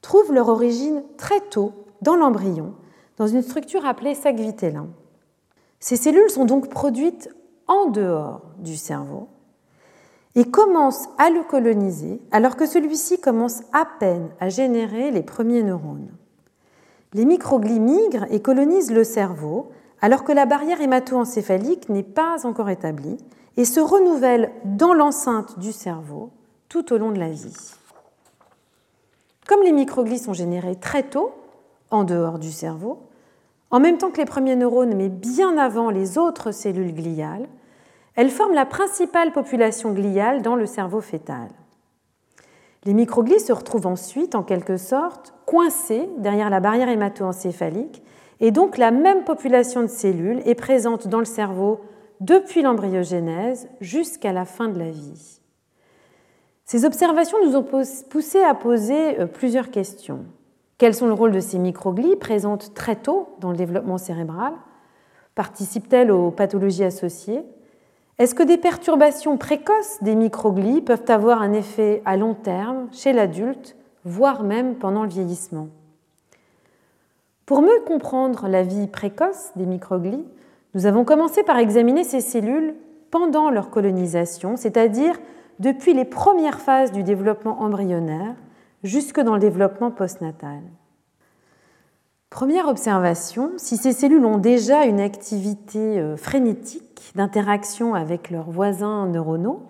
trouvent 0.00 0.32
leur 0.32 0.48
origine 0.48 1.02
très 1.18 1.40
tôt 1.40 1.72
dans 2.02 2.16
l'embryon, 2.16 2.74
dans 3.16 3.26
une 3.26 3.42
structure 3.42 3.86
appelée 3.86 4.14
sac 4.14 4.36
vitellin. 4.36 4.88
Ces 5.80 5.96
cellules 5.96 6.30
sont 6.30 6.44
donc 6.44 6.68
produites 6.68 7.28
en 7.66 7.86
dehors 7.86 8.42
du 8.58 8.76
cerveau 8.76 9.28
et 10.34 10.44
commencent 10.44 11.08
à 11.18 11.30
le 11.30 11.42
coloniser 11.42 12.20
alors 12.30 12.56
que 12.56 12.66
celui-ci 12.66 13.20
commence 13.20 13.62
à 13.72 13.86
peine 13.98 14.28
à 14.40 14.48
générer 14.48 15.10
les 15.10 15.22
premiers 15.22 15.62
neurones 15.62 16.10
les 17.16 17.24
microglies 17.24 17.80
migrent 17.80 18.26
et 18.30 18.40
colonisent 18.40 18.92
le 18.92 19.02
cerveau 19.02 19.70
alors 20.02 20.22
que 20.22 20.32
la 20.32 20.44
barrière 20.44 20.82
hémato-encéphalique 20.82 21.88
n'est 21.88 22.02
pas 22.02 22.46
encore 22.46 22.68
établie 22.68 23.16
et 23.56 23.64
se 23.64 23.80
renouvelle 23.80 24.52
dans 24.64 24.92
l'enceinte 24.92 25.58
du 25.58 25.72
cerveau 25.72 26.30
tout 26.68 26.92
au 26.92 26.98
long 26.98 27.12
de 27.12 27.18
la 27.18 27.30
vie. 27.30 27.56
Comme 29.48 29.62
les 29.62 29.72
microglies 29.72 30.18
sont 30.18 30.34
générés 30.34 30.76
très 30.76 31.04
tôt, 31.04 31.32
en 31.90 32.04
dehors 32.04 32.38
du 32.38 32.50
cerveau, 32.50 33.00
en 33.70 33.80
même 33.80 33.98
temps 33.98 34.10
que 34.10 34.18
les 34.18 34.24
premiers 34.24 34.56
neurones, 34.56 34.94
mais 34.94 35.08
bien 35.08 35.58
avant 35.58 35.90
les 35.90 36.18
autres 36.18 36.52
cellules 36.52 36.94
gliales, 36.94 37.48
elles 38.14 38.30
forment 38.30 38.54
la 38.54 38.66
principale 38.66 39.32
population 39.32 39.92
gliale 39.92 40.42
dans 40.42 40.56
le 40.56 40.66
cerveau 40.66 41.00
fœtal. 41.00 41.48
Les 42.84 42.94
microglies 42.94 43.40
se 43.40 43.52
retrouvent 43.52 43.88
ensuite, 43.88 44.34
en 44.34 44.42
quelque 44.42 44.76
sorte, 44.76 45.34
coincées 45.44 46.08
derrière 46.18 46.50
la 46.50 46.60
barrière 46.60 46.88
hémato-encéphalique, 46.88 48.02
et 48.40 48.50
donc 48.50 48.78
la 48.78 48.90
même 48.90 49.24
population 49.24 49.82
de 49.82 49.88
cellules 49.88 50.42
est 50.46 50.54
présente 50.54 51.08
dans 51.08 51.18
le 51.18 51.24
cerveau 51.24 51.80
depuis 52.20 52.62
l'embryogénèse 52.62 53.68
jusqu'à 53.80 54.32
la 54.32 54.44
fin 54.44 54.68
de 54.68 54.78
la 54.78 54.90
vie. 54.90 55.40
Ces 56.64 56.84
observations 56.84 57.38
nous 57.44 57.56
ont 57.56 57.66
poussé 58.10 58.42
à 58.42 58.54
poser 58.54 59.20
euh, 59.20 59.26
plusieurs 59.26 59.70
questions. 59.70 60.24
Quels 60.78 60.94
sont 60.94 61.06
le 61.06 61.14
rôle 61.14 61.32
de 61.32 61.40
ces 61.40 61.58
microglies 61.58 62.16
présentes 62.16 62.74
très 62.74 62.96
tôt 62.96 63.30
dans 63.40 63.50
le 63.50 63.56
développement 63.56 63.96
cérébral? 63.96 64.52
Participent-elles 65.34 66.10
aux 66.10 66.30
pathologies 66.30 66.84
associées? 66.84 67.42
Est-ce 68.18 68.34
que 68.34 68.42
des 68.42 68.58
perturbations 68.58 69.38
précoces 69.38 70.02
des 70.02 70.14
microglies 70.14 70.82
peuvent 70.82 71.04
avoir 71.08 71.40
un 71.40 71.54
effet 71.54 72.02
à 72.04 72.18
long 72.18 72.34
terme 72.34 72.88
chez 72.92 73.14
l'adulte, 73.14 73.74
voire 74.04 74.42
même 74.42 74.74
pendant 74.74 75.02
le 75.02 75.08
vieillissement? 75.08 75.68
Pour 77.46 77.62
mieux 77.62 77.80
comprendre 77.86 78.48
la 78.48 78.62
vie 78.62 78.86
précoce 78.86 79.52
des 79.56 79.66
microglies, 79.66 80.24
nous 80.74 80.84
avons 80.84 81.04
commencé 81.04 81.42
par 81.42 81.58
examiner 81.58 82.04
ces 82.04 82.20
cellules 82.20 82.74
pendant 83.10 83.48
leur 83.48 83.70
colonisation, 83.70 84.56
c'est-à-dire 84.56 85.18
depuis 85.58 85.94
les 85.94 86.04
premières 86.04 86.60
phases 86.60 86.92
du 86.92 87.02
développement 87.02 87.62
embryonnaire 87.62 88.34
jusque 88.86 89.20
dans 89.20 89.34
le 89.34 89.40
développement 89.40 89.90
postnatal. 89.90 90.62
Première 92.30 92.68
observation, 92.68 93.52
si 93.56 93.76
ces 93.76 93.92
cellules 93.92 94.24
ont 94.24 94.38
déjà 94.38 94.84
une 94.84 95.00
activité 95.00 95.98
euh, 95.98 96.16
frénétique 96.16 97.12
d'interaction 97.14 97.94
avec 97.94 98.30
leurs 98.30 98.50
voisins 98.50 99.06
neuronaux, 99.06 99.62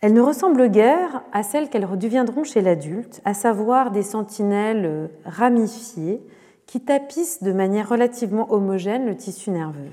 elles 0.00 0.12
ne 0.12 0.20
ressemblent 0.20 0.68
guère 0.68 1.22
à 1.32 1.42
celles 1.42 1.68
qu'elles 1.70 1.88
deviendront 1.96 2.44
chez 2.44 2.60
l'adulte, 2.60 3.20
à 3.24 3.34
savoir 3.34 3.90
des 3.90 4.02
sentinelles 4.02 4.84
euh, 4.84 5.06
ramifiées 5.24 6.20
qui 6.66 6.80
tapissent 6.80 7.42
de 7.42 7.52
manière 7.52 7.88
relativement 7.88 8.52
homogène 8.52 9.06
le 9.06 9.16
tissu 9.16 9.50
nerveux. 9.50 9.90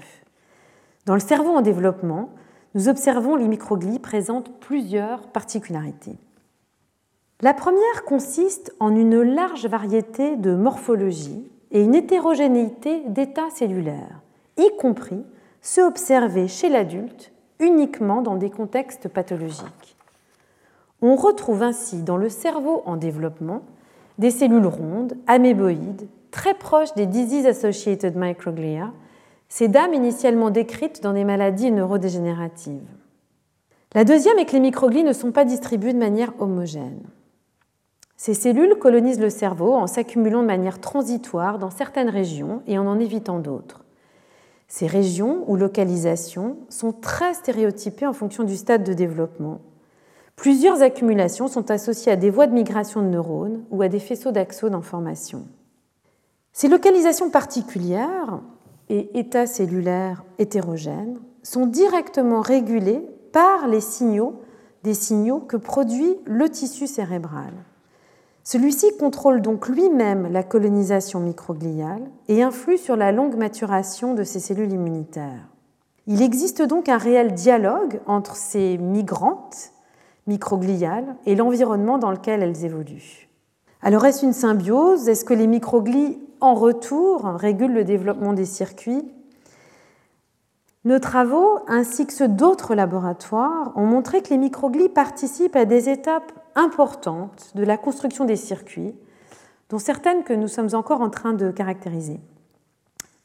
Dans 1.05 1.13
le 1.13 1.19
cerveau 1.19 1.51
en 1.51 1.61
développement, 1.61 2.29
nous 2.75 2.87
observons 2.87 3.35
les 3.35 3.47
microglies 3.47 3.99
présentent 3.99 4.59
plusieurs 4.59 5.27
particularités. 5.27 6.17
La 7.41 7.53
première 7.53 8.03
consiste 8.05 8.75
en 8.81 8.93
une 8.93 9.21
large 9.21 9.65
variété 9.65 10.35
de 10.35 10.55
morphologies 10.55 11.49
et 11.71 11.81
une 11.81 11.95
hétérogénéité 11.95 13.01
d'états 13.07 13.49
cellulaires, 13.49 14.19
y 14.57 14.69
compris 14.77 15.23
ceux 15.61 15.85
observés 15.85 16.49
chez 16.49 16.67
l'adulte 16.67 17.31
uniquement 17.61 18.21
dans 18.21 18.35
des 18.35 18.49
contextes 18.49 19.07
pathologiques. 19.07 19.95
On 21.01 21.15
retrouve 21.15 21.63
ainsi 21.63 22.03
dans 22.03 22.17
le 22.17 22.27
cerveau 22.27 22.81
en 22.85 22.97
développement 22.97 23.61
des 24.17 24.31
cellules 24.31 24.67
rondes, 24.67 25.15
améboïdes, 25.25 26.09
très 26.31 26.55
proches 26.55 26.93
des 26.95 27.05
disease 27.05 27.45
associated 27.45 28.17
microglia, 28.17 28.91
ces 29.47 29.69
dames 29.69 29.93
initialement 29.93 30.49
décrites 30.49 31.01
dans 31.01 31.13
des 31.13 31.23
maladies 31.23 31.71
neurodégénératives. 31.71 32.81
La 33.95 34.03
deuxième 34.03 34.39
est 34.39 34.45
que 34.45 34.51
les 34.51 34.59
microglies 34.59 35.03
ne 35.03 35.13
sont 35.13 35.31
pas 35.31 35.45
distribuées 35.45 35.93
de 35.93 35.99
manière 35.99 36.33
homogène. 36.39 36.99
Ces 38.19 38.33
cellules 38.33 38.75
colonisent 38.75 39.21
le 39.21 39.29
cerveau 39.29 39.73
en 39.75 39.87
s'accumulant 39.87 40.41
de 40.41 40.47
manière 40.47 40.81
transitoire 40.81 41.57
dans 41.57 41.69
certaines 41.69 42.09
régions 42.09 42.61
et 42.67 42.77
en 42.77 42.85
en 42.85 42.99
évitant 42.99 43.39
d'autres. 43.39 43.85
Ces 44.67 44.87
régions 44.87 45.45
ou 45.47 45.55
localisations 45.55 46.57
sont 46.67 46.91
très 46.91 47.33
stéréotypées 47.33 48.05
en 48.05 48.11
fonction 48.11 48.43
du 48.43 48.57
stade 48.57 48.83
de 48.83 48.91
développement. 48.91 49.61
Plusieurs 50.35 50.81
accumulations 50.81 51.47
sont 51.47 51.71
associées 51.71 52.11
à 52.11 52.17
des 52.17 52.29
voies 52.29 52.47
de 52.47 52.53
migration 52.53 53.01
de 53.01 53.07
neurones 53.07 53.63
ou 53.71 53.81
à 53.83 53.87
des 53.87 54.01
faisceaux 54.01 54.31
d'axones 54.31 54.75
en 54.75 54.81
formation. 54.81 55.47
Ces 56.51 56.67
localisations 56.67 57.29
particulières 57.29 58.41
et 58.89 59.17
états 59.17 59.47
cellulaires 59.47 60.25
hétérogènes 60.39 61.21
sont 61.41 61.67
directement 61.67 62.41
régulés 62.41 63.01
par 63.31 63.69
les 63.69 63.79
signaux, 63.79 64.41
des 64.83 64.93
signaux 64.93 65.39
que 65.39 65.55
produit 65.55 66.17
le 66.25 66.49
tissu 66.49 66.85
cérébral. 66.85 67.53
Celui-ci 68.51 68.97
contrôle 68.97 69.41
donc 69.41 69.67
lui-même 69.67 70.27
la 70.31 70.41
colonisation 70.41 71.19
microgliale 71.19 72.01
et 72.27 72.41
influe 72.41 72.79
sur 72.79 72.95
la 72.95 73.11
longue 73.11 73.35
maturation 73.35 74.15
de 74.15 74.23
ces 74.23 74.39
cellules 74.39 74.71
immunitaires. 74.71 75.47
Il 76.07 76.23
existe 76.23 76.63
donc 76.63 76.89
un 76.89 76.97
réel 76.97 77.35
dialogue 77.35 78.01
entre 78.07 78.35
ces 78.35 78.79
migrantes 78.79 79.71
microgliales 80.25 81.15
et 81.27 81.35
l'environnement 81.35 81.99
dans 81.99 82.09
lequel 82.09 82.41
elles 82.41 82.65
évoluent. 82.65 83.29
Alors 83.83 84.03
est-ce 84.07 84.25
une 84.25 84.33
symbiose? 84.33 85.07
Est-ce 85.07 85.25
que 85.25 85.35
les 85.35 85.45
microglies 85.45 86.17
en 86.41 86.55
retour, 86.55 87.25
régule 87.25 87.73
le 87.73 87.83
développement 87.83 88.33
des 88.33 88.45
circuits? 88.45 89.07
Nos 90.85 90.97
travaux, 90.97 91.59
ainsi 91.67 92.07
que 92.07 92.13
ceux 92.13 92.27
d'autres 92.27 92.73
laboratoires, 92.73 93.73
ont 93.75 93.85
montré 93.85 94.23
que 94.23 94.31
les 94.31 94.39
microglies 94.39 94.89
participent 94.89 95.55
à 95.55 95.65
des 95.65 95.87
étapes 95.87 96.31
importantes 96.55 97.51
de 97.55 97.63
la 97.63 97.77
construction 97.77 98.25
des 98.25 98.35
circuits, 98.35 98.95
dont 99.69 99.79
certaines 99.79 100.23
que 100.23 100.33
nous 100.33 100.47
sommes 100.47 100.73
encore 100.73 101.01
en 101.01 101.09
train 101.09 101.33
de 101.33 101.51
caractériser. 101.51 102.19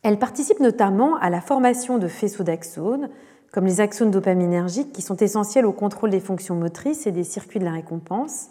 Elles 0.03 0.19
participent 0.19 0.61
notamment 0.61 1.17
à 1.17 1.31
la 1.31 1.41
formation 1.41 1.99
de 1.99 2.09
faisceaux 2.09 2.45
d'axones, 2.45 3.09
comme 3.53 3.65
les 3.67 3.81
axones 3.81 4.11
dopaminergiques 4.11 4.93
qui 4.93 5.01
sont 5.01 5.17
essentiels 5.17 5.65
au 5.65 5.73
contrôle 5.73 6.11
des 6.11 6.21
fonctions 6.21 6.57
motrices 6.57 7.07
et 7.07 7.13
des 7.13 7.25
circuits 7.25 7.61
de 7.61 7.65
la 7.65 7.73
récompense, 7.73 8.49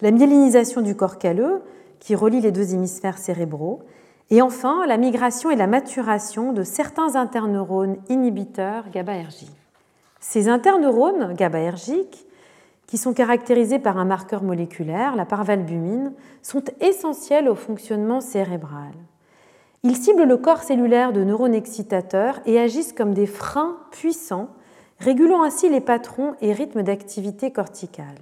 la 0.00 0.10
myélinisation 0.10 0.80
du 0.80 0.96
corps 0.96 1.18
calleux, 1.18 1.62
qui 2.00 2.14
relie 2.14 2.40
les 2.40 2.50
deux 2.50 2.74
hémisphères 2.74 3.18
cérébraux, 3.18 3.82
et 4.30 4.42
enfin 4.42 4.86
la 4.86 4.96
migration 4.96 5.50
et 5.50 5.56
la 5.56 5.66
maturation 5.66 6.52
de 6.52 6.62
certains 6.62 7.16
interneurones 7.16 7.98
inhibiteurs 8.08 8.88
GABAergiques. 8.90 9.50
Ces 10.20 10.48
interneurones 10.48 11.34
GABAergiques, 11.34 12.26
qui 12.90 12.98
sont 12.98 13.12
caractérisés 13.12 13.78
par 13.78 13.98
un 13.98 14.04
marqueur 14.04 14.42
moléculaire, 14.42 15.14
la 15.14 15.24
parvalbumine, 15.24 16.12
sont 16.42 16.64
essentiels 16.80 17.48
au 17.48 17.54
fonctionnement 17.54 18.20
cérébral. 18.20 18.90
Ils 19.84 19.96
ciblent 19.96 20.24
le 20.24 20.36
corps 20.36 20.64
cellulaire 20.64 21.12
de 21.12 21.22
neurones 21.22 21.54
excitateurs 21.54 22.40
et 22.46 22.58
agissent 22.58 22.92
comme 22.92 23.14
des 23.14 23.26
freins 23.26 23.78
puissants, 23.92 24.48
régulant 24.98 25.44
ainsi 25.44 25.70
les 25.70 25.80
patrons 25.80 26.34
et 26.40 26.52
rythmes 26.52 26.82
d'activité 26.82 27.52
corticale. 27.52 28.18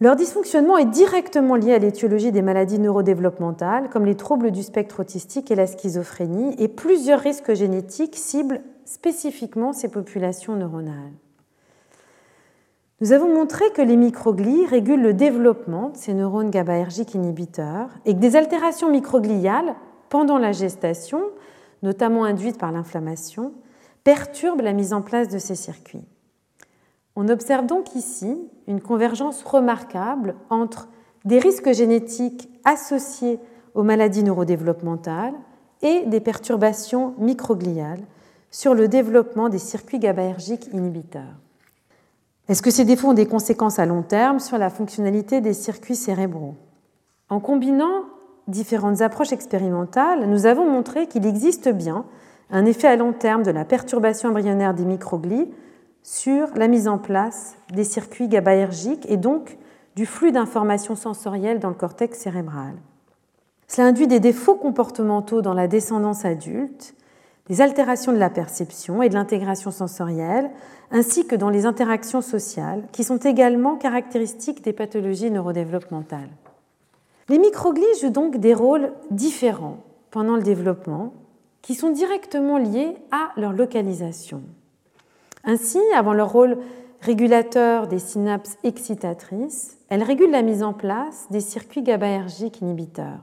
Leur 0.00 0.16
dysfonctionnement 0.16 0.76
est 0.76 0.86
directement 0.86 1.54
lié 1.54 1.74
à 1.74 1.78
l'étiologie 1.78 2.32
des 2.32 2.42
maladies 2.42 2.80
neurodéveloppementales, 2.80 3.90
comme 3.90 4.06
les 4.06 4.16
troubles 4.16 4.50
du 4.50 4.64
spectre 4.64 5.00
autistique 5.00 5.52
et 5.52 5.54
la 5.54 5.68
schizophrénie, 5.68 6.56
et 6.58 6.66
plusieurs 6.66 7.20
risques 7.20 7.54
génétiques 7.54 8.16
ciblent 8.16 8.62
spécifiquement 8.84 9.72
ces 9.72 9.88
populations 9.88 10.56
neuronales. 10.56 11.12
Nous 13.02 13.12
avons 13.12 13.32
montré 13.32 13.64
que 13.74 13.80
les 13.80 13.96
microglies 13.96 14.66
régulent 14.66 15.00
le 15.00 15.14
développement 15.14 15.88
de 15.88 15.96
ces 15.96 16.12
neurones 16.12 16.50
GABAergiques 16.50 17.14
inhibiteurs 17.14 17.88
et 18.04 18.12
que 18.12 18.18
des 18.18 18.36
altérations 18.36 18.90
microgliales 18.90 19.74
pendant 20.10 20.36
la 20.36 20.52
gestation, 20.52 21.22
notamment 21.82 22.24
induites 22.24 22.58
par 22.58 22.72
l'inflammation, 22.72 23.54
perturbent 24.04 24.60
la 24.60 24.74
mise 24.74 24.92
en 24.92 25.00
place 25.00 25.28
de 25.28 25.38
ces 25.38 25.54
circuits. 25.54 26.04
On 27.16 27.28
observe 27.30 27.64
donc 27.64 27.94
ici 27.94 28.36
une 28.66 28.82
convergence 28.82 29.44
remarquable 29.44 30.34
entre 30.50 30.88
des 31.24 31.38
risques 31.38 31.72
génétiques 31.72 32.50
associés 32.66 33.40
aux 33.74 33.82
maladies 33.82 34.24
neurodéveloppementales 34.24 35.34
et 35.80 36.04
des 36.04 36.20
perturbations 36.20 37.14
microgliales 37.16 38.04
sur 38.50 38.74
le 38.74 38.88
développement 38.88 39.48
des 39.48 39.58
circuits 39.58 40.00
GABAergiques 40.00 40.68
inhibiteurs. 40.74 41.38
Est-ce 42.50 42.62
que 42.62 42.72
ces 42.72 42.84
défauts 42.84 43.10
ont 43.10 43.14
des 43.14 43.26
conséquences 43.26 43.78
à 43.78 43.86
long 43.86 44.02
terme 44.02 44.40
sur 44.40 44.58
la 44.58 44.70
fonctionnalité 44.70 45.40
des 45.40 45.54
circuits 45.54 45.94
cérébraux? 45.94 46.56
En 47.28 47.38
combinant 47.38 48.06
différentes 48.48 49.02
approches 49.02 49.32
expérimentales, 49.32 50.28
nous 50.28 50.46
avons 50.46 50.68
montré 50.68 51.06
qu'il 51.06 51.26
existe 51.26 51.68
bien 51.68 52.04
un 52.50 52.66
effet 52.66 52.88
à 52.88 52.96
long 52.96 53.12
terme 53.12 53.44
de 53.44 53.52
la 53.52 53.64
perturbation 53.64 54.30
embryonnaire 54.30 54.74
des 54.74 54.84
microglies 54.84 55.48
sur 56.02 56.48
la 56.56 56.66
mise 56.66 56.88
en 56.88 56.98
place 56.98 57.54
des 57.72 57.84
circuits 57.84 58.26
GABAergiques 58.26 59.08
et 59.08 59.16
donc 59.16 59.56
du 59.94 60.04
flux 60.04 60.32
d'informations 60.32 60.96
sensorielles 60.96 61.60
dans 61.60 61.68
le 61.68 61.76
cortex 61.76 62.18
cérébral. 62.18 62.74
Cela 63.68 63.86
induit 63.86 64.08
des 64.08 64.18
défauts 64.18 64.56
comportementaux 64.56 65.40
dans 65.40 65.54
la 65.54 65.68
descendance 65.68 66.24
adulte, 66.24 66.96
des 67.50 67.60
altérations 67.60 68.12
de 68.12 68.16
la 68.16 68.30
perception 68.30 69.02
et 69.02 69.08
de 69.08 69.14
l'intégration 69.14 69.72
sensorielle, 69.72 70.50
ainsi 70.92 71.26
que 71.26 71.34
dans 71.34 71.50
les 71.50 71.66
interactions 71.66 72.20
sociales, 72.20 72.84
qui 72.92 73.02
sont 73.02 73.18
également 73.18 73.74
caractéristiques 73.74 74.62
des 74.62 74.72
pathologies 74.72 75.32
neurodéveloppementales. 75.32 76.30
Les 77.28 77.38
microglies 77.38 77.82
jouent 78.00 78.10
donc 78.10 78.36
des 78.36 78.54
rôles 78.54 78.92
différents 79.10 79.78
pendant 80.12 80.36
le 80.36 80.42
développement, 80.42 81.12
qui 81.60 81.74
sont 81.74 81.90
directement 81.90 82.56
liés 82.56 82.96
à 83.10 83.32
leur 83.36 83.52
localisation. 83.52 84.42
Ainsi, 85.44 85.80
avant 85.96 86.12
leur 86.12 86.30
rôle 86.30 86.56
régulateur 87.00 87.88
des 87.88 87.98
synapses 87.98 88.58
excitatrices, 88.62 89.76
elles 89.88 90.04
régulent 90.04 90.30
la 90.30 90.42
mise 90.42 90.62
en 90.62 90.72
place 90.72 91.26
des 91.30 91.40
circuits 91.40 91.82
GABAergiques 91.82 92.60
inhibiteurs. 92.60 93.20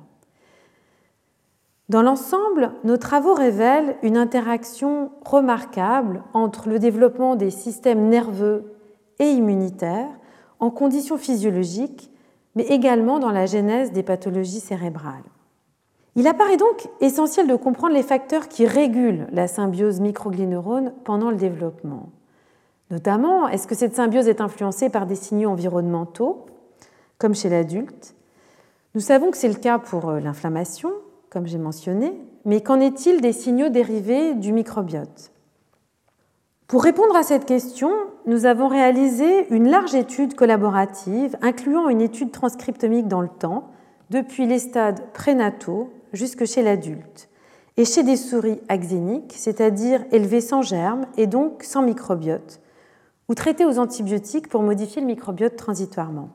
Dans 1.89 2.01
l'ensemble, 2.01 2.71
nos 2.83 2.97
travaux 2.97 3.33
révèlent 3.33 3.95
une 4.03 4.17
interaction 4.17 5.11
remarquable 5.23 6.23
entre 6.33 6.67
le 6.67 6.79
développement 6.79 7.38
des 7.38 7.49
systèmes 7.49 8.09
nerveux 8.09 8.73
et 9.19 9.31
immunitaires 9.31 10.09
en 10.59 10.69
conditions 10.69 11.17
physiologiques, 11.17 12.11
mais 12.55 12.63
également 12.63 13.19
dans 13.19 13.31
la 13.31 13.45
genèse 13.45 13.93
des 13.93 14.03
pathologies 14.03 14.59
cérébrales. 14.59 15.23
Il 16.17 16.27
apparaît 16.27 16.57
donc 16.57 16.89
essentiel 16.99 17.47
de 17.47 17.55
comprendre 17.55 17.93
les 17.93 18.03
facteurs 18.03 18.49
qui 18.49 18.65
régulent 18.65 19.27
la 19.31 19.47
symbiose 19.47 20.01
microglie-neurone 20.01 20.91
pendant 21.05 21.29
le 21.29 21.38
développement. 21.38 22.09
Notamment, 22.89 23.47
est-ce 23.47 23.67
que 23.67 23.75
cette 23.75 23.95
symbiose 23.95 24.27
est 24.27 24.41
influencée 24.41 24.89
par 24.89 25.05
des 25.05 25.15
signaux 25.15 25.51
environnementaux, 25.51 26.47
comme 27.17 27.35
chez 27.35 27.49
l'adulte? 27.49 28.15
Nous 28.95 29.01
savons 29.01 29.29
que 29.29 29.38
c'est 29.38 29.47
le 29.47 29.53
cas 29.53 29.77
pour 29.77 30.09
euh, 30.09 30.19
l'inflammation, 30.19 30.91
comme 31.38 31.45
j'ai 31.45 31.59
mentionné, 31.59 32.19
mais 32.45 32.61
qu'en 32.61 32.79
est-il 32.79 33.21
des 33.21 33.31
signaux 33.31 33.69
dérivés 33.69 34.33
du 34.33 34.51
microbiote? 34.51 35.31
Pour 36.65 36.81
répondre 36.81 37.15
à 37.15 37.21
cette 37.21 37.45
question, 37.45 37.91
nous 38.25 38.47
avons 38.47 38.67
réalisé 38.67 39.45
une 39.53 39.69
large 39.69 39.93
étude 39.93 40.33
collaborative 40.33 41.38
incluant 41.43 41.89
une 41.89 42.01
étude 42.01 42.31
transcriptomique 42.31 43.07
dans 43.07 43.21
le 43.21 43.27
temps, 43.27 43.69
depuis 44.09 44.47
les 44.47 44.57
stades 44.57 45.11
prénataux 45.13 45.93
jusque 46.11 46.45
chez 46.45 46.63
l'adulte, 46.63 47.29
et 47.77 47.85
chez 47.85 48.01
des 48.01 48.17
souris 48.17 48.59
axéniques, 48.67 49.35
c'est-à-dire 49.38 50.03
élevées 50.11 50.41
sans 50.41 50.63
germes 50.63 51.05
et 51.17 51.27
donc 51.27 51.61
sans 51.61 51.83
microbiote, 51.83 52.61
ou 53.29 53.35
traitées 53.35 53.65
aux 53.65 53.77
antibiotiques 53.77 54.49
pour 54.49 54.63
modifier 54.63 55.03
le 55.03 55.07
microbiote 55.07 55.55
transitoirement. 55.55 56.29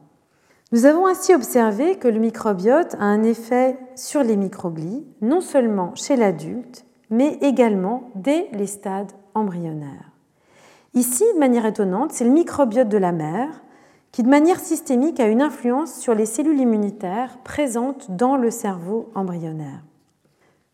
Nous 0.72 0.86
avons 0.86 1.06
ainsi 1.06 1.34
observé 1.34 1.96
que 1.96 2.08
le 2.08 2.18
microbiote 2.18 2.94
a 2.94 3.04
un 3.04 3.22
effet 3.24 3.76
sur 3.94 4.22
les 4.22 4.36
microglies, 4.36 5.06
non 5.20 5.42
seulement 5.42 5.94
chez 5.94 6.16
l'adulte, 6.16 6.86
mais 7.10 7.36
également 7.42 8.10
dès 8.14 8.48
les 8.54 8.66
stades 8.66 9.12
embryonnaires. 9.34 10.10
Ici, 10.94 11.24
de 11.34 11.38
manière 11.38 11.66
étonnante, 11.66 12.12
c'est 12.12 12.24
le 12.24 12.30
microbiote 12.30 12.88
de 12.88 12.96
la 12.96 13.12
mère 13.12 13.62
qui, 14.12 14.22
de 14.22 14.30
manière 14.30 14.60
systémique, 14.60 15.20
a 15.20 15.28
une 15.28 15.42
influence 15.42 15.94
sur 15.94 16.14
les 16.14 16.24
cellules 16.24 16.60
immunitaires 16.60 17.36
présentes 17.44 18.10
dans 18.10 18.36
le 18.36 18.50
cerveau 18.50 19.10
embryonnaire. 19.14 19.84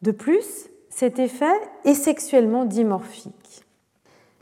De 0.03 0.13
plus, 0.13 0.71
cet 0.91 1.19
effet 1.19 1.47
est 1.85 1.95
sexuellement 1.95 2.65
dimorphique. 2.65 3.65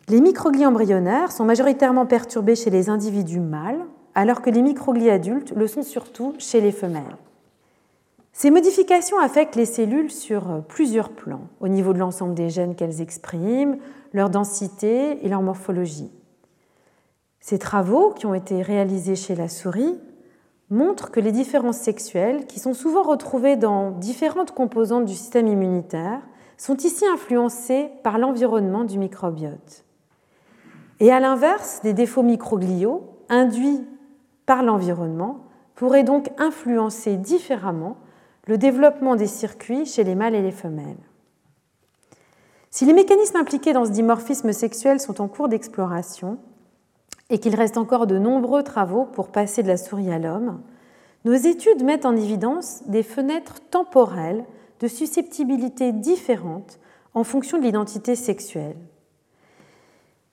Les 0.09 0.21
microglies 0.21 0.67
embryonnaires 0.67 1.33
sont 1.33 1.45
majoritairement 1.47 2.05
perturbés 2.05 2.57
chez 2.57 2.71
les 2.71 2.91
individus 2.91 3.41
mâles, 3.41 3.87
alors 4.17 4.41
que 4.41 4.49
les 4.49 4.63
microglies 4.63 5.11
adultes 5.11 5.53
le 5.55 5.67
sont 5.67 5.83
surtout 5.83 6.35
chez 6.39 6.63
les 6.63 6.73
femelles. 6.73 7.17
Ces 8.33 8.51
modifications 8.51 9.19
affectent 9.19 9.57
les 9.57 9.67
cellules 9.67 10.11
sur 10.11 10.65
plusieurs 10.69 11.11
plans, 11.11 11.49
au 11.61 11.69
niveau 11.69 11.93
de 11.93 11.99
l'ensemble 11.99 12.35
des 12.35 12.49
gènes 12.49 12.75
qu'elles 12.75 13.03
expriment, 13.03 13.77
leur 14.15 14.31
densité 14.31 15.25
et 15.25 15.29
leur 15.29 15.43
morphologie. 15.43 16.11
Ces 17.41 17.59
travaux, 17.59 18.11
qui 18.11 18.25
ont 18.25 18.33
été 18.33 18.63
réalisés 18.63 19.17
chez 19.17 19.35
la 19.35 19.49
souris, 19.49 19.99
montrent 20.71 21.11
que 21.11 21.21
les 21.21 21.31
différences 21.31 21.79
sexuelles, 21.79 22.47
qui 22.47 22.59
sont 22.59 22.75
souvent 22.75 23.03
retrouvées 23.03 23.57
dans 23.57 23.91
différentes 23.91 24.53
composantes 24.53 25.05
du 25.05 25.15
système 25.15 25.47
immunitaire, 25.47 26.23
sont 26.57 26.77
ici 26.79 27.05
influencées 27.07 27.91
par 28.03 28.19
l'environnement 28.19 28.85
du 28.85 28.99
microbiote. 28.99 29.85
Et 31.01 31.13
à 31.13 31.21
l'inverse, 31.21 31.81
des 31.83 31.93
défauts 31.93 32.23
microgliaux 32.23 33.05
induits 33.29 33.85
par 34.47 34.63
l'environnement 34.63 35.41
pourrait 35.75 36.05
donc 36.05 36.31
influencer 36.39 37.17
différemment 37.17 37.97
le 38.47 38.59
développement 38.59 39.17
des 39.17 39.27
circuits 39.27 39.85
chez 39.85 40.05
les 40.05 40.15
mâles 40.15 40.35
et 40.35 40.43
les 40.43 40.53
femelles. 40.53 40.97
Si 42.71 42.85
les 42.85 42.93
mécanismes 42.93 43.39
impliqués 43.39 43.73
dans 43.73 43.85
ce 43.85 43.91
dimorphisme 43.91 44.53
sexuel 44.53 45.01
sont 45.01 45.21
en 45.21 45.29
cours 45.29 45.49
d'exploration 45.49 46.39
et 47.31 47.39
qu'il 47.39 47.57
reste 47.57 47.77
encore 47.77 48.07
de 48.07 48.19
nombreux 48.19 48.63
travaux 48.63 49.05
pour 49.05 49.29
passer 49.29 49.63
de 49.63 49.69
la 49.69 49.77
souris 49.77 50.13
à 50.13 50.19
l'homme, 50.19 50.61
nos 51.25 51.35
études 51.35 51.83
mettent 51.83 52.07
en 52.07 52.15
évidence 52.15 52.83
des 52.87 53.03
fenêtres 53.03 53.61
temporelles 53.71 54.45
de 54.81 54.89
susceptibilité 54.89 55.93
différentes 55.93 56.79
en 57.15 57.25
fonction 57.25 57.59
de 57.59 57.65
l'identité 57.65 58.15
sexuelle. 58.15 58.77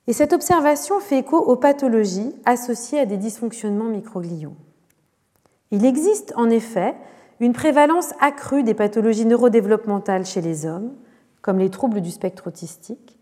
Et 0.06 0.12
cette 0.12 0.32
observation 0.32 1.00
fait 1.00 1.18
écho 1.18 1.38
aux 1.38 1.56
pathologies 1.56 2.34
associées 2.44 3.00
à 3.00 3.06
des 3.06 3.16
dysfonctionnements 3.16 3.88
microgliaux. 3.88 4.54
Il 5.70 5.84
existe 5.84 6.32
en 6.36 6.50
effet 6.50 6.94
une 7.40 7.52
prévalence 7.52 8.12
accrue 8.20 8.62
des 8.62 8.74
pathologies 8.74 9.26
neurodéveloppementales 9.26 10.26
chez 10.26 10.40
les 10.40 10.66
hommes, 10.66 10.92
comme 11.42 11.58
les 11.58 11.70
troubles 11.70 12.00
du 12.00 12.10
spectre 12.10 12.48
autistique, 12.48 13.16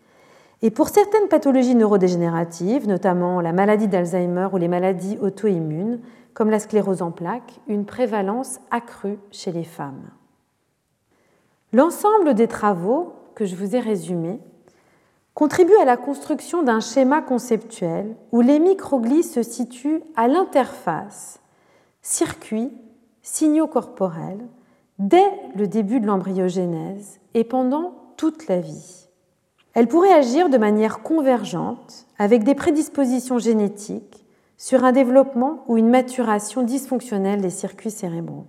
et 0.61 0.71
pour 0.71 0.87
certaines 0.87 1.27
pathologies 1.27 1.75
neurodégénératives, 1.75 2.87
notamment 2.87 3.41
la 3.41 3.51
maladie 3.51 3.89
d'Alzheimer 3.89 4.47
ou 4.53 4.57
les 4.57 4.69
maladies 4.69 5.17
auto-immunes, 5.21 5.99
comme 6.33 6.49
la 6.49 6.59
sclérose 6.59 7.01
en 7.01 7.11
plaques, 7.11 7.59
une 7.67 7.85
prévalence 7.85 8.61
accrue 8.71 9.19
chez 9.29 9.51
les 9.51 9.65
femmes. 9.65 10.09
L'ensemble 11.73 12.33
des 12.33 12.47
travaux 12.47 13.13
que 13.35 13.45
je 13.45 13.57
vous 13.57 13.75
ai 13.75 13.79
résumés 13.79 14.39
contribue 15.33 15.75
à 15.81 15.85
la 15.85 15.97
construction 15.97 16.63
d'un 16.63 16.79
schéma 16.79 17.21
conceptuel 17.21 18.15
où 18.31 18.41
les 18.41 18.59
microglies 18.59 19.23
se 19.23 19.43
situent 19.43 20.03
à 20.15 20.27
l'interface 20.27 21.39
circuits, 22.03 22.71
signaux 23.21 23.67
corporels, 23.67 24.45
dès 24.99 25.31
le 25.55 25.67
début 25.67 25.99
de 25.99 26.05
l'embryogénèse 26.05 27.19
et 27.33 27.43
pendant 27.43 27.95
toute 28.17 28.47
la 28.47 28.59
vie. 28.59 29.07
Elles 29.73 29.87
pourraient 29.87 30.13
agir 30.13 30.49
de 30.49 30.57
manière 30.57 31.01
convergente 31.01 32.05
avec 32.19 32.43
des 32.43 32.53
prédispositions 32.53 33.39
génétiques 33.39 34.25
sur 34.57 34.83
un 34.83 34.91
développement 34.91 35.63
ou 35.67 35.77
une 35.77 35.89
maturation 35.89 36.61
dysfonctionnelle 36.61 37.41
des 37.41 37.49
circuits 37.49 37.89
cérébraux. 37.89 38.45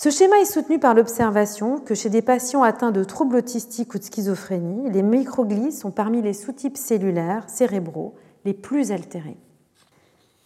Ce 0.00 0.10
schéma 0.10 0.38
est 0.38 0.44
soutenu 0.44 0.78
par 0.78 0.94
l'observation 0.94 1.80
que 1.80 1.96
chez 1.96 2.08
des 2.08 2.22
patients 2.22 2.62
atteints 2.62 2.92
de 2.92 3.02
troubles 3.02 3.34
autistiques 3.34 3.92
ou 3.96 3.98
de 3.98 4.04
schizophrénie, 4.04 4.88
les 4.90 5.02
microglies 5.02 5.72
sont 5.72 5.90
parmi 5.90 6.22
les 6.22 6.34
sous-types 6.34 6.76
cellulaires 6.76 7.42
cérébraux 7.48 8.14
les 8.44 8.54
plus 8.54 8.92
altérés. 8.92 9.36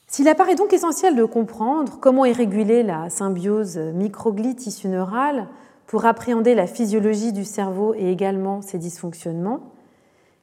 S'il 0.07 0.27
apparaît 0.29 0.55
donc 0.55 0.73
essentiel 0.73 1.17
de 1.17 1.27
comprendre 1.27 1.99
comment 2.01 2.25
est 2.25 2.33
régulée 2.33 2.83
la 2.83 3.11
symbiose 3.11 3.77
microglie-tissu 3.77 4.89
neural 4.89 5.49
pour 5.87 6.07
appréhender 6.07 6.55
la 6.55 6.67
physiologie 6.67 7.35
du 7.35 7.45
cerveau 7.45 7.93
et 7.93 8.11
également 8.11 8.63
ses 8.63 8.79
dysfonctionnements, 8.79 9.75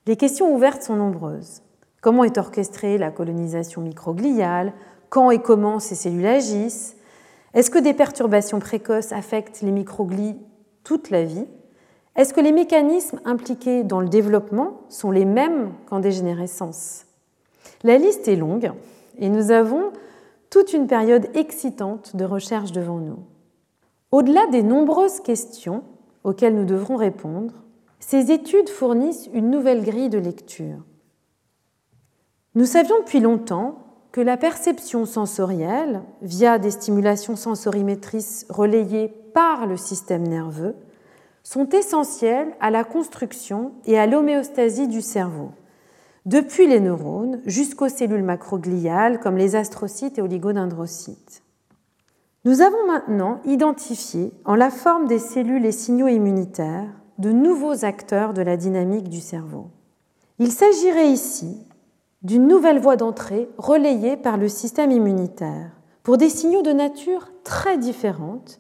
les 0.06 0.18
questions 0.18 0.54
ouvertes 0.54 0.84
sont 0.84 0.98
nombreuses. 0.98 1.64
Comment 2.02 2.26
est 2.26 2.38
orchestrée 2.38 3.00
la 3.00 3.10
colonisation 3.10 3.82
microgliale? 3.82 4.72
Quand 5.10 5.32
et 5.32 5.40
comment 5.40 5.80
ces 5.80 5.96
cellules 5.96 6.28
agissent? 6.28 6.96
Est-ce 7.54 7.72
que 7.72 7.80
des 7.80 7.94
perturbations 7.94 8.60
précoces 8.60 9.12
affectent 9.12 9.62
les 9.62 9.72
microglies 9.72 10.38
toute 10.84 11.10
la 11.10 11.24
vie? 11.24 11.48
Est-ce 12.16 12.34
que 12.34 12.42
les 12.42 12.52
mécanismes 12.52 13.20
impliqués 13.26 13.84
dans 13.84 14.02
le 14.02 14.10
développement 14.10 14.82
sont 14.90 15.12
les 15.12 15.26
mêmes 15.26 15.72
qu'en 15.88 16.00
dégénérescence 16.00 17.06
La 17.84 17.98
liste 17.98 18.28
est 18.28 18.36
longue 18.36 18.72
et 19.18 19.30
nous 19.30 19.52
avons 19.52 19.92
toute 20.50 20.74
une 20.74 20.88
période 20.88 21.30
excitante 21.36 22.16
de 22.16 22.26
recherche 22.26 22.72
devant 22.72 22.98
nous. 22.98 23.20
Au-delà 24.12 24.48
des 24.48 24.64
nombreuses 24.64 25.20
questions 25.20 25.84
auxquelles 26.24 26.56
nous 26.56 26.66
devrons 26.66 26.96
répondre, 26.96 27.54
ces 28.00 28.32
études 28.32 28.70
fournissent 28.70 29.30
une 29.34 29.52
nouvelle 29.52 29.84
grille 29.84 30.10
de 30.10 30.18
lecture. 30.18 30.78
Nous 32.56 32.66
savions 32.66 33.00
depuis 33.00 33.20
longtemps 33.20 33.89
que 34.12 34.22
la 34.22 34.38
perception 34.38 35.06
sensorielle, 35.06 36.02
via 36.22 36.58
des 36.58 36.72
stimulations 36.72 37.36
sensorimétrices 37.36 38.46
relayées 38.50 39.14
par 39.34 39.68
le 39.68 39.78
système 39.78 40.28
nerveux, 40.28 40.76
sont 41.44 41.70
essentielles 41.70 42.54
à 42.60 42.72
la 42.72 42.84
construction 42.84 43.74
et 43.86 43.98
à 43.98 44.08
l'homéostasie 44.08 44.88
du 44.88 45.02
cerveau, 45.02 45.52
depuis 46.26 46.68
les 46.68 46.80
neurones 46.80 47.42
jusqu'aux 47.46 47.90
cellules 47.90 48.24
macrogliales 48.24 49.20
comme 49.20 49.38
les 49.38 49.56
astrocytes 49.56 50.18
et 50.18 50.22
oligodendrocytes. 50.22 51.44
Nous 52.46 52.62
avons 52.62 52.88
maintenant 52.88 53.42
identifié, 53.46 54.32
en 54.46 54.56
la 54.56 54.70
forme 54.70 55.08
des 55.08 55.20
cellules 55.20 55.66
et 55.66 55.72
signaux 55.72 56.08
immunitaires, 56.08 56.90
de 57.18 57.32
nouveaux 57.32 57.84
acteurs 57.84 58.34
de 58.34 58.42
la 58.42 58.58
dynamique 58.58 59.10
du 59.10 59.20
cerveau. 59.20 59.68
Il 60.40 60.52
s'agirait 60.52 61.10
ici 61.10 61.58
d'une 62.22 62.48
nouvelle 62.48 62.80
voie 62.80 62.98
d'entrée 62.98 63.50
relayée 63.58 64.18
par 64.18 64.38
le 64.38 64.50
système 64.50 64.92
immunitaire 64.92 65.72
pour 66.04 66.18
des 66.18 66.30
signaux 66.30 66.62
de 66.62 66.74
nature 66.74 67.32
très 67.44 67.78
différente, 67.78 68.60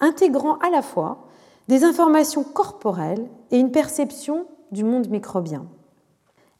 intégrant 0.00 0.56
à 0.58 0.70
la 0.70 0.80
fois 0.80 1.26
des 1.68 1.84
informations 1.84 2.44
corporelles 2.44 3.28
et 3.50 3.58
une 3.58 3.72
perception 3.72 4.46
du 4.72 4.84
monde 4.84 5.08
microbien. 5.08 5.66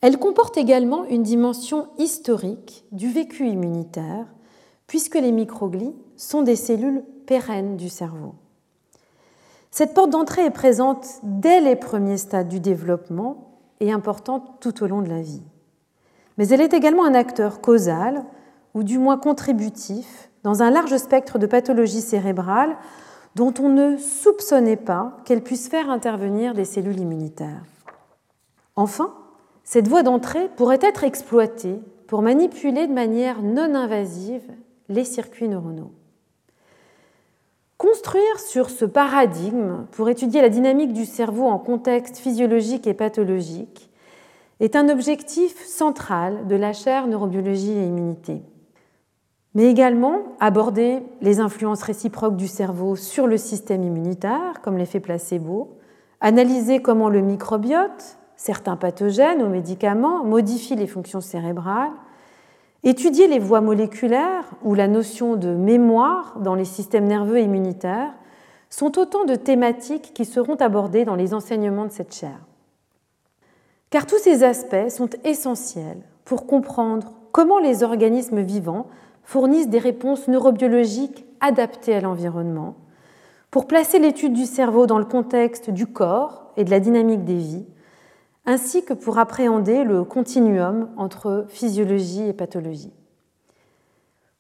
Elle 0.00 0.18
comporte 0.18 0.58
également 0.58 1.04
une 1.06 1.22
dimension 1.22 1.88
historique 1.98 2.84
du 2.92 3.08
vécu 3.08 3.48
immunitaire, 3.48 4.26
puisque 4.86 5.14
les 5.14 5.32
microglies 5.32 5.94
sont 6.16 6.42
des 6.42 6.56
cellules 6.56 7.04
pérennes 7.26 7.76
du 7.76 7.88
cerveau. 7.88 8.34
Cette 9.70 9.94
porte 9.94 10.10
d'entrée 10.10 10.44
est 10.44 10.50
présente 10.50 11.06
dès 11.22 11.60
les 11.60 11.74
premiers 11.74 12.18
stades 12.18 12.48
du 12.48 12.60
développement 12.60 13.58
et 13.80 13.92
importante 13.92 14.60
tout 14.60 14.84
au 14.84 14.86
long 14.86 15.00
de 15.00 15.08
la 15.08 15.22
vie. 15.22 15.42
Mais 16.38 16.48
elle 16.48 16.60
est 16.60 16.74
également 16.74 17.04
un 17.04 17.14
acteur 17.14 17.60
causal, 17.60 18.24
ou 18.74 18.82
du 18.82 18.98
moins 18.98 19.16
contributif, 19.16 20.30
dans 20.42 20.62
un 20.62 20.70
large 20.70 20.96
spectre 20.96 21.38
de 21.38 21.46
pathologies 21.46 22.00
cérébrales 22.00 22.76
dont 23.34 23.54
on 23.60 23.68
ne 23.68 23.96
soupçonnait 23.96 24.76
pas 24.76 25.16
qu'elles 25.24 25.42
puissent 25.42 25.68
faire 25.68 25.90
intervenir 25.90 26.54
des 26.54 26.64
cellules 26.64 27.00
immunitaires. 27.00 27.64
Enfin, 28.76 29.14
cette 29.64 29.88
voie 29.88 30.02
d'entrée 30.02 30.48
pourrait 30.56 30.78
être 30.82 31.04
exploitée 31.04 31.80
pour 32.06 32.22
manipuler 32.22 32.86
de 32.86 32.92
manière 32.92 33.42
non 33.42 33.74
invasive 33.74 34.44
les 34.88 35.04
circuits 35.04 35.48
neuronaux. 35.48 35.92
Construire 37.78 38.38
sur 38.38 38.70
ce 38.70 38.84
paradigme 38.84 39.86
pour 39.92 40.08
étudier 40.08 40.40
la 40.40 40.48
dynamique 40.48 40.92
du 40.92 41.06
cerveau 41.06 41.46
en 41.46 41.58
contexte 41.58 42.18
physiologique 42.18 42.86
et 42.86 42.94
pathologique 42.94 43.90
est 44.60 44.76
un 44.76 44.88
objectif 44.88 45.64
central 45.64 46.46
de 46.46 46.56
la 46.56 46.72
chaire 46.72 47.06
neurobiologie 47.06 47.72
et 47.72 47.86
immunité. 47.86 48.42
Mais 49.54 49.70
également 49.70 50.22
aborder 50.40 51.02
les 51.20 51.40
influences 51.40 51.82
réciproques 51.82 52.36
du 52.36 52.48
cerveau 52.48 52.96
sur 52.96 53.26
le 53.26 53.36
système 53.36 53.82
immunitaire, 53.82 54.60
comme 54.62 54.78
l'effet 54.78 55.00
placebo, 55.00 55.78
analyser 56.20 56.82
comment 56.82 57.08
le 57.08 57.20
microbiote, 57.20 58.18
certains 58.36 58.76
pathogènes 58.76 59.42
ou 59.42 59.48
médicaments 59.48 60.24
modifient 60.24 60.76
les 60.76 60.86
fonctions 60.86 61.20
cérébrales, 61.20 61.92
Étudier 62.86 63.28
les 63.28 63.38
voies 63.38 63.62
moléculaires 63.62 64.44
ou 64.62 64.74
la 64.74 64.88
notion 64.88 65.36
de 65.36 65.48
mémoire 65.48 66.38
dans 66.40 66.54
les 66.54 66.66
systèmes 66.66 67.06
nerveux 67.06 67.38
et 67.38 67.44
immunitaires 67.44 68.12
sont 68.68 68.98
autant 68.98 69.24
de 69.24 69.36
thématiques 69.36 70.12
qui 70.12 70.26
seront 70.26 70.56
abordées 70.56 71.06
dans 71.06 71.14
les 71.14 71.32
enseignements 71.32 71.86
de 71.86 71.92
cette 71.92 72.14
chaire. 72.14 72.40
Car 73.94 74.06
tous 74.06 74.18
ces 74.18 74.42
aspects 74.42 74.88
sont 74.88 75.10
essentiels 75.22 76.02
pour 76.24 76.48
comprendre 76.48 77.12
comment 77.30 77.60
les 77.60 77.84
organismes 77.84 78.40
vivants 78.40 78.88
fournissent 79.22 79.68
des 79.68 79.78
réponses 79.78 80.26
neurobiologiques 80.26 81.24
adaptées 81.40 81.94
à 81.94 82.00
l'environnement, 82.00 82.74
pour 83.52 83.68
placer 83.68 84.00
l'étude 84.00 84.32
du 84.32 84.46
cerveau 84.46 84.86
dans 84.86 84.98
le 84.98 85.04
contexte 85.04 85.70
du 85.70 85.86
corps 85.86 86.50
et 86.56 86.64
de 86.64 86.72
la 86.72 86.80
dynamique 86.80 87.24
des 87.24 87.36
vies, 87.36 87.66
ainsi 88.46 88.84
que 88.84 88.94
pour 88.94 89.20
appréhender 89.20 89.84
le 89.84 90.02
continuum 90.02 90.88
entre 90.96 91.46
physiologie 91.48 92.26
et 92.26 92.32
pathologie. 92.32 92.92